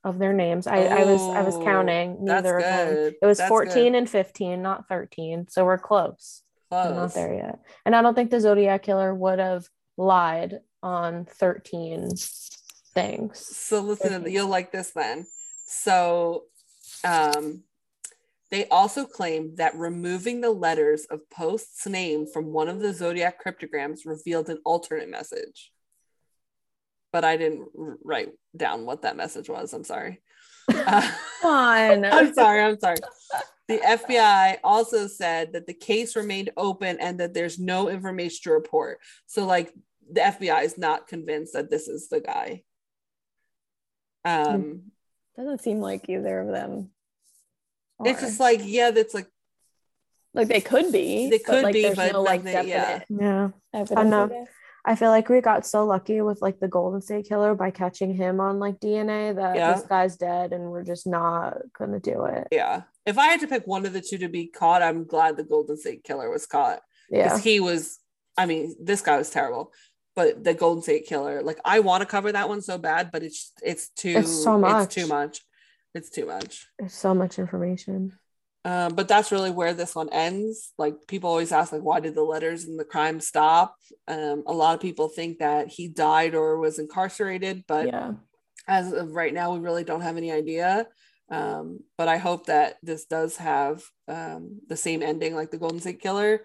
of 0.05 0.19
their 0.19 0.31
names. 0.31 0.67
I, 0.67 0.85
oh, 0.85 0.87
I 0.87 1.03
was 1.03 1.21
I 1.21 1.41
was 1.41 1.57
counting 1.65 2.23
neither 2.23 2.57
of 2.57 2.63
them. 2.63 3.13
It 3.21 3.25
was 3.25 3.39
that's 3.39 3.49
14 3.49 3.73
good. 3.73 3.97
and 3.97 4.09
15, 4.09 4.61
not 4.61 4.87
13. 4.87 5.47
So 5.49 5.65
we're 5.65 5.79
close. 5.79 6.43
Close. 6.69 6.89
We're 6.89 6.95
not 6.95 7.13
there 7.15 7.33
yet. 7.33 7.59
And 7.85 7.95
I 7.95 8.03
don't 8.03 8.13
think 8.13 8.29
the 8.29 8.39
Zodiac 8.39 8.83
killer 8.83 9.13
would 9.13 9.39
have 9.39 9.67
lied 9.97 10.59
on 10.83 11.25
13 11.25 12.11
things. 12.93 13.39
So 13.39 13.81
listen, 13.81 14.31
you'll 14.31 14.47
like 14.47 14.71
this 14.71 14.91
then. 14.91 15.25
So 15.65 16.43
um 17.03 17.63
they 18.51 18.67
also 18.67 19.05
claim 19.05 19.55
that 19.55 19.75
removing 19.75 20.39
the 20.39 20.51
letters 20.51 21.05
of 21.09 21.27
Poste's 21.31 21.87
name 21.87 22.27
from 22.31 22.53
one 22.53 22.69
of 22.69 22.79
the 22.79 22.93
Zodiac 22.93 23.39
cryptograms 23.39 24.05
revealed 24.05 24.49
an 24.49 24.59
alternate 24.63 25.09
message 25.09 25.71
but 27.15 27.23
I 27.23 27.37
didn't 27.37 27.69
write 28.03 28.27
down 28.57 28.85
what 28.85 29.03
that 29.03 29.15
message 29.15 29.47
was. 29.47 29.71
I'm 29.71 29.85
sorry. 29.85 30.21
Uh, 30.67 31.09
on. 31.45 32.03
I'm 32.03 32.33
sorry. 32.33 32.61
I'm 32.61 32.77
sorry. 32.79 32.97
The 33.69 33.77
FBI 33.77 34.57
also 34.63 35.07
said 35.07 35.53
that 35.53 35.65
the 35.65 35.75
case 35.75 36.15
remained 36.15 36.49
open 36.57 36.97
and 36.99 37.19
that 37.19 37.33
there's 37.33 37.57
no 37.57 37.87
information 37.87 38.39
to 38.43 38.51
report. 38.51 38.97
So, 39.27 39.45
like, 39.45 39.71
the 40.11 40.21
FBI 40.21 40.63
is 40.63 40.77
not 40.77 41.07
convinced 41.07 41.53
that 41.53 41.69
this 41.69 41.87
is 41.87 42.09
the 42.09 42.19
guy. 42.19 42.63
Um, 44.25 44.91
doesn't 45.37 45.61
seem 45.61 45.79
like 45.79 46.09
either 46.09 46.39
of 46.39 46.47
them. 46.47 46.89
Are. 47.99 48.07
It's 48.07 48.21
just 48.21 48.39
like, 48.39 48.61
yeah, 48.63 48.89
that's 48.89 49.13
like, 49.13 49.27
like 50.33 50.47
they 50.47 50.61
could 50.61 50.91
be. 50.91 51.29
They 51.29 51.39
could 51.39 51.61
but, 51.61 51.63
like, 51.63 51.73
be, 51.73 51.93
but 51.95 52.11
no, 52.11 52.23
like, 52.23 52.43
definite, 52.43 52.67
yeah, 52.67 53.49
yeah. 53.71 53.85
I 53.95 54.03
know. 54.03 54.47
I 54.87 54.95
feel 54.95 55.09
like 55.09 55.29
we 55.29 55.41
got 55.41 55.65
so 55.65 55.85
lucky 55.85 56.21
with 56.21 56.41
like 56.41 56.59
the 56.59 56.67
Golden 56.67 57.01
State 57.01 57.27
Killer 57.27 57.55
by 57.55 57.71
catching 57.71 58.13
him 58.13 58.39
on 58.39 58.59
like 58.59 58.79
DNA 58.79 59.35
that 59.35 59.55
yeah. 59.55 59.73
this 59.73 59.83
guy's 59.83 60.15
dead 60.15 60.53
and 60.53 60.69
we're 60.69 60.83
just 60.83 61.07
not 61.07 61.57
gonna 61.77 61.99
do 61.99 62.25
it. 62.25 62.47
Yeah. 62.51 62.83
If 63.05 63.17
I 63.17 63.27
had 63.27 63.39
to 63.39 63.47
pick 63.47 63.65
one 63.65 63.85
of 63.87 63.93
the 63.93 64.01
two 64.01 64.19
to 64.19 64.29
be 64.29 64.45
caught, 64.45 64.83
I'm 64.83 65.05
glad 65.05 65.37
the 65.37 65.43
Golden 65.43 65.75
State 65.75 66.03
Killer 66.03 66.29
was 66.29 66.45
caught. 66.45 66.81
Yeah. 67.09 67.23
Because 67.23 67.43
he 67.43 67.59
was, 67.59 67.97
I 68.37 68.45
mean, 68.45 68.75
this 68.79 69.01
guy 69.01 69.17
was 69.17 69.31
terrible. 69.31 69.73
But 70.15 70.43
the 70.43 70.53
Golden 70.53 70.83
State 70.83 71.07
Killer, 71.07 71.41
like 71.41 71.59
I 71.65 71.79
want 71.79 72.01
to 72.01 72.07
cover 72.07 72.31
that 72.31 72.47
one 72.47 72.61
so 72.61 72.77
bad, 72.77 73.09
but 73.11 73.23
it's 73.23 73.51
it's 73.63 73.89
too 73.89 74.15
it's 74.17 74.43
so 74.43 74.57
much. 74.57 74.85
It's 74.85 74.95
too 74.95 75.07
much. 75.07 75.41
It's 75.95 76.09
too 76.09 76.25
much. 76.27 76.67
It's 76.79 76.95
so 76.95 77.13
much 77.13 77.39
information. 77.39 78.13
Um, 78.65 78.95
but 78.95 79.07
that's 79.07 79.31
really 79.31 79.51
where 79.51 79.75
this 79.75 79.93
one 79.93 80.09
ends. 80.11 80.73
Like 80.79 80.95
people 81.07 81.29
always 81.29 81.51
ask, 81.51 81.71
like, 81.71 81.83
why 81.83 81.99
did 81.99 82.15
the 82.15 82.23
letters 82.23 82.65
and 82.65 82.79
the 82.79 82.83
crime 82.83 83.19
stop? 83.19 83.75
Um, 84.07 84.43
a 84.47 84.53
lot 84.53 84.73
of 84.73 84.81
people 84.81 85.07
think 85.07 85.37
that 85.37 85.67
he 85.67 85.87
died 85.87 86.33
or 86.33 86.57
was 86.57 86.79
incarcerated, 86.79 87.63
but 87.67 87.85
yeah. 87.85 88.13
as 88.67 88.91
of 88.91 89.11
right 89.11 89.33
now, 89.33 89.53
we 89.53 89.59
really 89.59 89.83
don't 89.83 90.01
have 90.01 90.17
any 90.17 90.31
idea. 90.31 90.87
Um, 91.29 91.81
but 91.95 92.07
I 92.07 92.17
hope 92.17 92.47
that 92.47 92.77
this 92.81 93.05
does 93.05 93.37
have 93.37 93.83
um, 94.07 94.61
the 94.67 94.77
same 94.77 95.03
ending 95.03 95.35
like 95.35 95.51
the 95.51 95.57
Golden 95.57 95.79
State 95.79 96.01
Killer, 96.01 96.41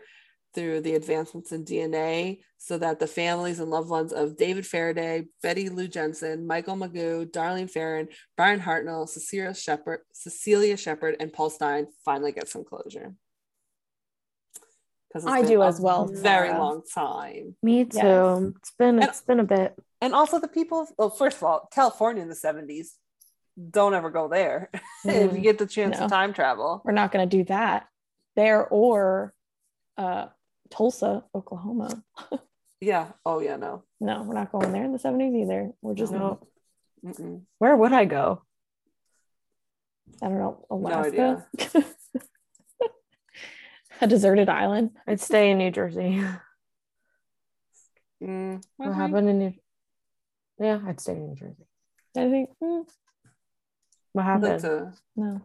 through 0.55 0.81
the 0.81 0.95
advancements 0.95 1.53
in 1.53 1.65
DNA 1.65 2.41
so 2.59 2.77
that 2.79 2.99
the 2.99 3.07
families 3.07 3.61
and 3.61 3.71
loved 3.71 3.89
ones 3.89 4.13
of 4.13 4.37
David 4.37 4.67
Faraday, 4.67 5.27
Betty 5.43 5.69
Lou 5.69 5.89
Jensen, 5.89 6.47
Michael 6.47 6.77
Mageau, 6.77 7.25
Darlene 7.25 7.71
Ferrin, 7.71 8.09
Bryan 8.37 8.61
Hartnell, 8.61 9.09
Cecelia 9.09 9.55
Shepard, 9.55 10.01
Cecelia 10.13 10.77
Shepard, 10.77 11.17
and 11.21 11.33
Paul 11.33 11.51
Stine 11.51 11.87
finally 12.05 12.33
get 12.33 12.49
some 12.49 12.65
closure. 12.65 13.15
Because 15.09 15.27
I 15.27 15.43
do 15.43 15.63
as 15.63 15.81
well. 15.81 16.07
Very 16.07 16.51
long 16.51 16.83
time. 16.95 17.57
Me 17.63 17.85
too. 17.85 17.97
Yes. 17.97 18.43
It's 18.59 18.73
been 18.79 19.03
it's 19.03 19.19
and, 19.19 19.27
been 19.27 19.41
a 19.41 19.45
bit. 19.45 19.75
And 20.01 20.15
also 20.15 20.39
the 20.39 20.47
people. 20.47 20.87
Well, 20.97 21.11
first 21.11 21.39
of 21.39 21.43
all, 21.43 21.69
California 21.73 22.23
in 22.23 22.29
the 22.29 22.37
seventies. 22.37 22.95
Don't 23.71 23.93
ever 23.93 24.11
go 24.11 24.29
there 24.29 24.71
mm, 24.73 24.81
if 25.05 25.35
you 25.35 25.41
get 25.41 25.59
the 25.59 25.67
chance 25.67 25.99
no. 25.99 26.07
to 26.07 26.09
time 26.09 26.33
travel. 26.33 26.81
We're 26.85 26.93
not 26.93 27.11
going 27.11 27.29
to 27.29 27.37
do 27.37 27.45
that 27.45 27.89
there 28.37 28.67
or 28.67 29.35
uh, 29.99 30.27
Tulsa, 30.71 31.25
Oklahoma. 31.35 32.03
yeah. 32.81 33.09
Oh 33.25 33.41
yeah. 33.41 33.57
No. 33.57 33.85
No, 34.01 34.23
we're 34.23 34.35
not 34.35 34.53
going 34.53 34.73
there 34.73 34.85
in 34.85 34.93
the 34.93 34.99
seventies 34.99 35.35
either. 35.35 35.71
We're 35.83 35.95
just 35.95 36.13
no. 36.13 36.41
Where 37.59 37.77
would 37.77 37.93
I 37.93 38.05
go? 38.05 38.43
I 40.23 40.29
don't 40.29 40.39
know. 40.39 40.67
Alaska. 40.71 41.47
No 41.75 41.85
A 44.03 44.07
deserted 44.07 44.49
island. 44.49 44.91
I'd 45.07 45.21
stay 45.21 45.51
in 45.51 45.59
New 45.59 45.71
Jersey. 45.71 46.23
Mm, 48.23 48.63
what 48.77 48.95
happened 48.95 49.29
in 49.31 49.39
New? 49.39 49.55
Yeah, 50.59 50.79
I'd 50.87 51.01
stay 51.01 51.13
in 51.13 51.29
New 51.29 51.35
Jersey. 51.35 51.65
I 52.15 52.29
think. 52.29 52.51
Mm. 52.63 52.85
What 54.13 54.25
happened? 54.25 54.65
A... 54.65 54.93
No, 55.17 55.41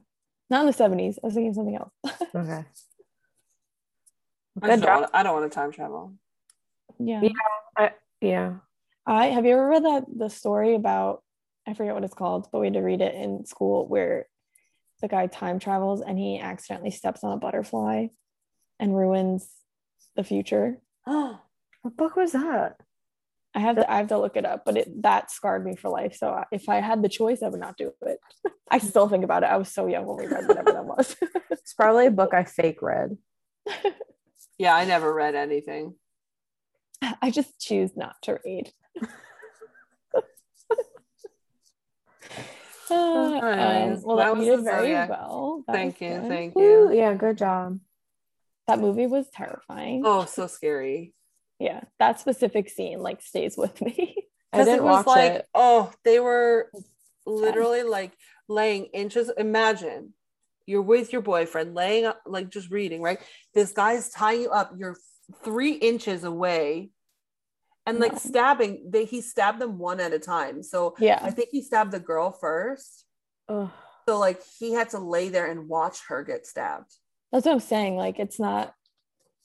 not 0.49 0.61
in 0.61 0.67
the 0.67 0.73
seventies. 0.73 1.17
I 1.23 1.27
was 1.27 1.35
thinking 1.35 1.53
something 1.53 1.77
else. 1.77 1.93
okay. 2.35 2.65
I, 4.61 4.75
don't 4.75 4.85
want, 4.85 5.09
I 5.13 5.23
don't 5.23 5.33
want 5.33 5.51
to 5.51 5.55
time 5.55 5.71
travel. 5.71 6.13
Yeah. 6.99 7.21
Yeah. 7.21 7.29
I, 7.77 7.91
yeah. 8.21 8.53
I 9.05 9.27
have 9.27 9.45
you 9.45 9.53
ever 9.53 9.67
read 9.67 9.83
that 9.83 10.05
the 10.15 10.29
story 10.29 10.75
about 10.75 11.21
I 11.67 11.73
forget 11.73 11.93
what 11.93 12.03
it's 12.03 12.13
called, 12.13 12.47
but 12.51 12.59
we 12.59 12.67
had 12.67 12.75
to 12.75 12.81
read 12.81 13.01
it 13.01 13.15
in 13.15 13.45
school 13.45 13.87
where 13.87 14.27
the 15.01 15.07
guy 15.07 15.27
time 15.27 15.59
travels 15.59 16.01
and 16.01 16.17
he 16.17 16.39
accidentally 16.39 16.91
steps 16.91 17.23
on 17.23 17.33
a 17.33 17.37
butterfly 17.37 18.07
and 18.79 18.95
ruins 18.95 19.49
the 20.15 20.23
future. 20.23 20.79
Oh, 21.07 21.39
what 21.81 21.97
book 21.97 22.15
was 22.15 22.31
that? 22.33 22.77
I 23.53 23.59
have 23.59 23.77
to 23.77 23.89
I 23.89 23.97
have 23.97 24.07
to 24.07 24.17
look 24.17 24.35
it 24.35 24.45
up, 24.45 24.63
but 24.65 24.77
it 24.77 25.01
that 25.03 25.31
scarred 25.31 25.65
me 25.65 25.75
for 25.75 25.89
life. 25.89 26.15
So 26.15 26.43
if 26.51 26.67
I 26.67 26.81
had 26.81 27.01
the 27.01 27.09
choice, 27.09 27.41
I 27.41 27.47
would 27.47 27.59
not 27.59 27.77
do 27.77 27.93
it. 28.01 28.19
I 28.69 28.79
still 28.79 29.07
think 29.07 29.23
about 29.23 29.43
it. 29.43 29.49
I 29.49 29.57
was 29.57 29.71
so 29.71 29.87
young 29.87 30.05
when 30.05 30.17
we 30.17 30.27
read 30.27 30.47
whatever 30.47 30.73
that 30.73 30.85
was. 30.85 31.15
it's 31.49 31.73
probably 31.73 32.07
a 32.07 32.11
book 32.11 32.33
I 32.33 32.43
fake 32.43 32.81
read. 32.81 33.17
yeah, 34.57 34.75
I 34.75 34.85
never 34.85 35.13
read 35.13 35.35
anything. 35.35 35.95
I 37.21 37.29
just 37.29 37.59
choose 37.59 37.91
not 37.95 38.15
to 38.23 38.39
read. 38.45 38.71
Uh, 42.87 42.93
um, 42.93 44.01
well, 44.03 44.17
that 44.17 44.37
you 44.37 44.55
did 44.55 44.63
very 44.63 44.93
well. 44.93 45.63
That 45.65 45.73
thank 45.73 46.01
you, 46.01 46.09
good. 46.09 46.27
thank 46.27 46.55
you. 46.55 46.91
yeah, 46.93 47.15
good 47.15 47.37
job. 47.37 47.79
That 48.67 48.79
movie 48.79 49.07
was 49.07 49.27
terrifying. 49.29 50.03
Oh, 50.05 50.25
so 50.25 50.47
scary. 50.47 51.13
Yeah, 51.59 51.81
that 51.99 52.19
specific 52.19 52.69
scene 52.69 52.99
like 52.99 53.21
stays 53.21 53.57
with 53.57 53.81
me. 53.81 54.15
Because 54.51 54.69
it 54.69 54.81
was 54.81 55.05
like, 55.05 55.31
it. 55.33 55.47
oh, 55.53 55.91
they 56.05 56.17
were 56.21 56.71
literally 57.25 57.83
like 57.83 58.13
laying 58.47 58.85
inches. 58.85 59.29
Imagine 59.35 60.13
you're 60.65 60.81
with 60.81 61.13
your 61.13 61.21
boyfriend, 61.21 61.75
laying 61.75 62.05
up, 62.05 62.21
like 62.25 62.49
just 62.49 62.71
reading, 62.71 63.01
right? 63.01 63.19
This 63.53 63.71
guy's 63.71 64.09
tying 64.09 64.41
you 64.41 64.49
up. 64.49 64.73
You're 64.77 64.97
three 65.43 65.73
inches 65.73 66.23
away 66.23 66.89
and 67.85 67.99
like 67.99 68.17
stabbing 68.17 68.83
they 68.89 69.05
he 69.05 69.21
stabbed 69.21 69.59
them 69.59 69.77
one 69.77 69.99
at 69.99 70.13
a 70.13 70.19
time 70.19 70.63
so 70.63 70.95
yeah 70.99 71.19
i 71.21 71.31
think 71.31 71.49
he 71.51 71.61
stabbed 71.61 71.91
the 71.91 71.99
girl 71.99 72.31
first 72.31 73.05
Ugh. 73.49 73.69
so 74.07 74.17
like 74.17 74.41
he 74.59 74.73
had 74.73 74.89
to 74.91 74.99
lay 74.99 75.29
there 75.29 75.49
and 75.49 75.67
watch 75.69 75.99
her 76.07 76.23
get 76.23 76.45
stabbed 76.45 76.91
that's 77.31 77.45
what 77.45 77.53
i'm 77.53 77.59
saying 77.59 77.95
like 77.95 78.19
it's 78.19 78.39
not 78.39 78.73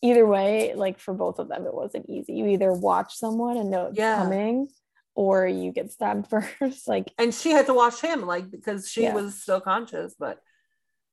either 0.03 0.27
way 0.27 0.75
like 0.75 0.99
for 0.99 1.13
both 1.13 1.39
of 1.39 1.49
them 1.49 1.67
it 1.67 1.75
wasn't 1.75 2.09
easy 2.09 2.33
you 2.33 2.47
either 2.47 2.73
watch 2.73 3.15
someone 3.15 3.57
and 3.57 3.71
know 3.71 3.87
it's 3.87 3.99
yeah. 3.99 4.17
coming 4.17 4.69
or 5.15 5.47
you 5.47 5.73
get 5.73 5.91
stabbed 5.91 6.27
first 6.61 6.89
like 6.89 7.13
and 7.19 7.35
she 7.35 7.51
had 7.51 7.67
to 7.67 7.75
watch 7.75 8.01
him 8.01 8.27
like 8.27 8.51
because 8.51 8.91
she 8.91 9.03
yeah. 9.03 9.15
was 9.15 9.41
still 9.41 9.61
conscious 9.61 10.15
but 10.19 10.41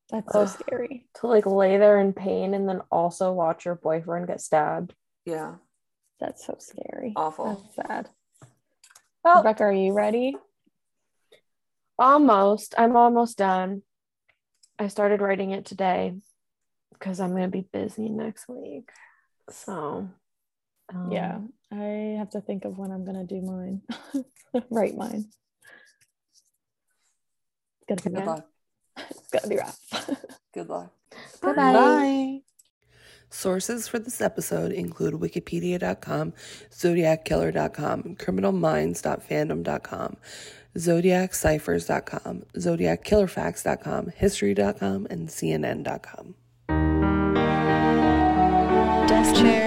that's 0.09 0.31
so 0.31 0.45
scary 0.45 1.05
to 1.15 1.27
like 1.27 1.45
lay 1.45 1.77
there 1.77 1.99
in 1.99 2.13
pain 2.13 2.53
and 2.53 2.67
then 2.67 2.81
also 2.91 3.33
watch 3.33 3.65
your 3.65 3.75
boyfriend 3.75 4.27
get 4.27 4.39
stabbed 4.39 4.93
yeah 5.25 5.55
that's 6.19 6.45
so 6.45 6.55
scary. 6.59 7.13
Awful. 7.15 7.71
That's 7.75 7.87
sad. 7.87 8.09
Well, 9.23 9.37
Rebecca, 9.37 9.63
are 9.63 9.73
you 9.73 9.93
ready? 9.93 10.35
Almost. 11.99 12.75
I'm 12.77 12.95
almost 12.95 13.37
done. 13.37 13.83
I 14.79 14.87
started 14.87 15.21
writing 15.21 15.51
it 15.51 15.65
today 15.65 16.15
because 16.93 17.19
I'm 17.19 17.31
going 17.31 17.43
to 17.43 17.49
be 17.49 17.67
busy 17.71 18.09
next 18.09 18.47
week. 18.47 18.89
So, 19.49 20.09
um, 20.93 21.11
yeah, 21.11 21.39
I 21.71 22.15
have 22.17 22.31
to 22.31 22.41
think 22.41 22.65
of 22.65 22.77
when 22.77 22.91
I'm 22.91 23.05
going 23.05 23.17
to 23.17 23.35
do 23.35 23.41
mine. 23.41 23.81
Write 24.69 24.95
mine. 24.95 25.25
It's 27.89 28.03
gonna 28.03 28.15
be 28.15 28.21
Good 28.21 28.27
luck. 28.27 28.47
It's 29.09 29.29
gonna 29.31 29.47
be 29.47 29.57
rough. 29.57 30.09
Good 30.53 30.69
luck. 30.69 30.91
Bye-bye. 31.41 31.73
Bye. 31.73 32.41
Sources 33.29 33.87
for 33.87 33.99
this 33.99 34.21
episode 34.21 34.71
include 34.71 35.15
wikipedia.com, 35.15 36.33
zodiackiller.com, 36.71 38.15
criminalminds.fandom.com, 38.15 40.17
zodiacciphers.com, 40.75 42.43
zodiackillerfacts.com, 42.55 44.07
history.com, 44.15 45.07
and 45.09 45.27
cnn.com. 45.27 46.35
Desk 49.07 49.35
chair. 49.35 49.66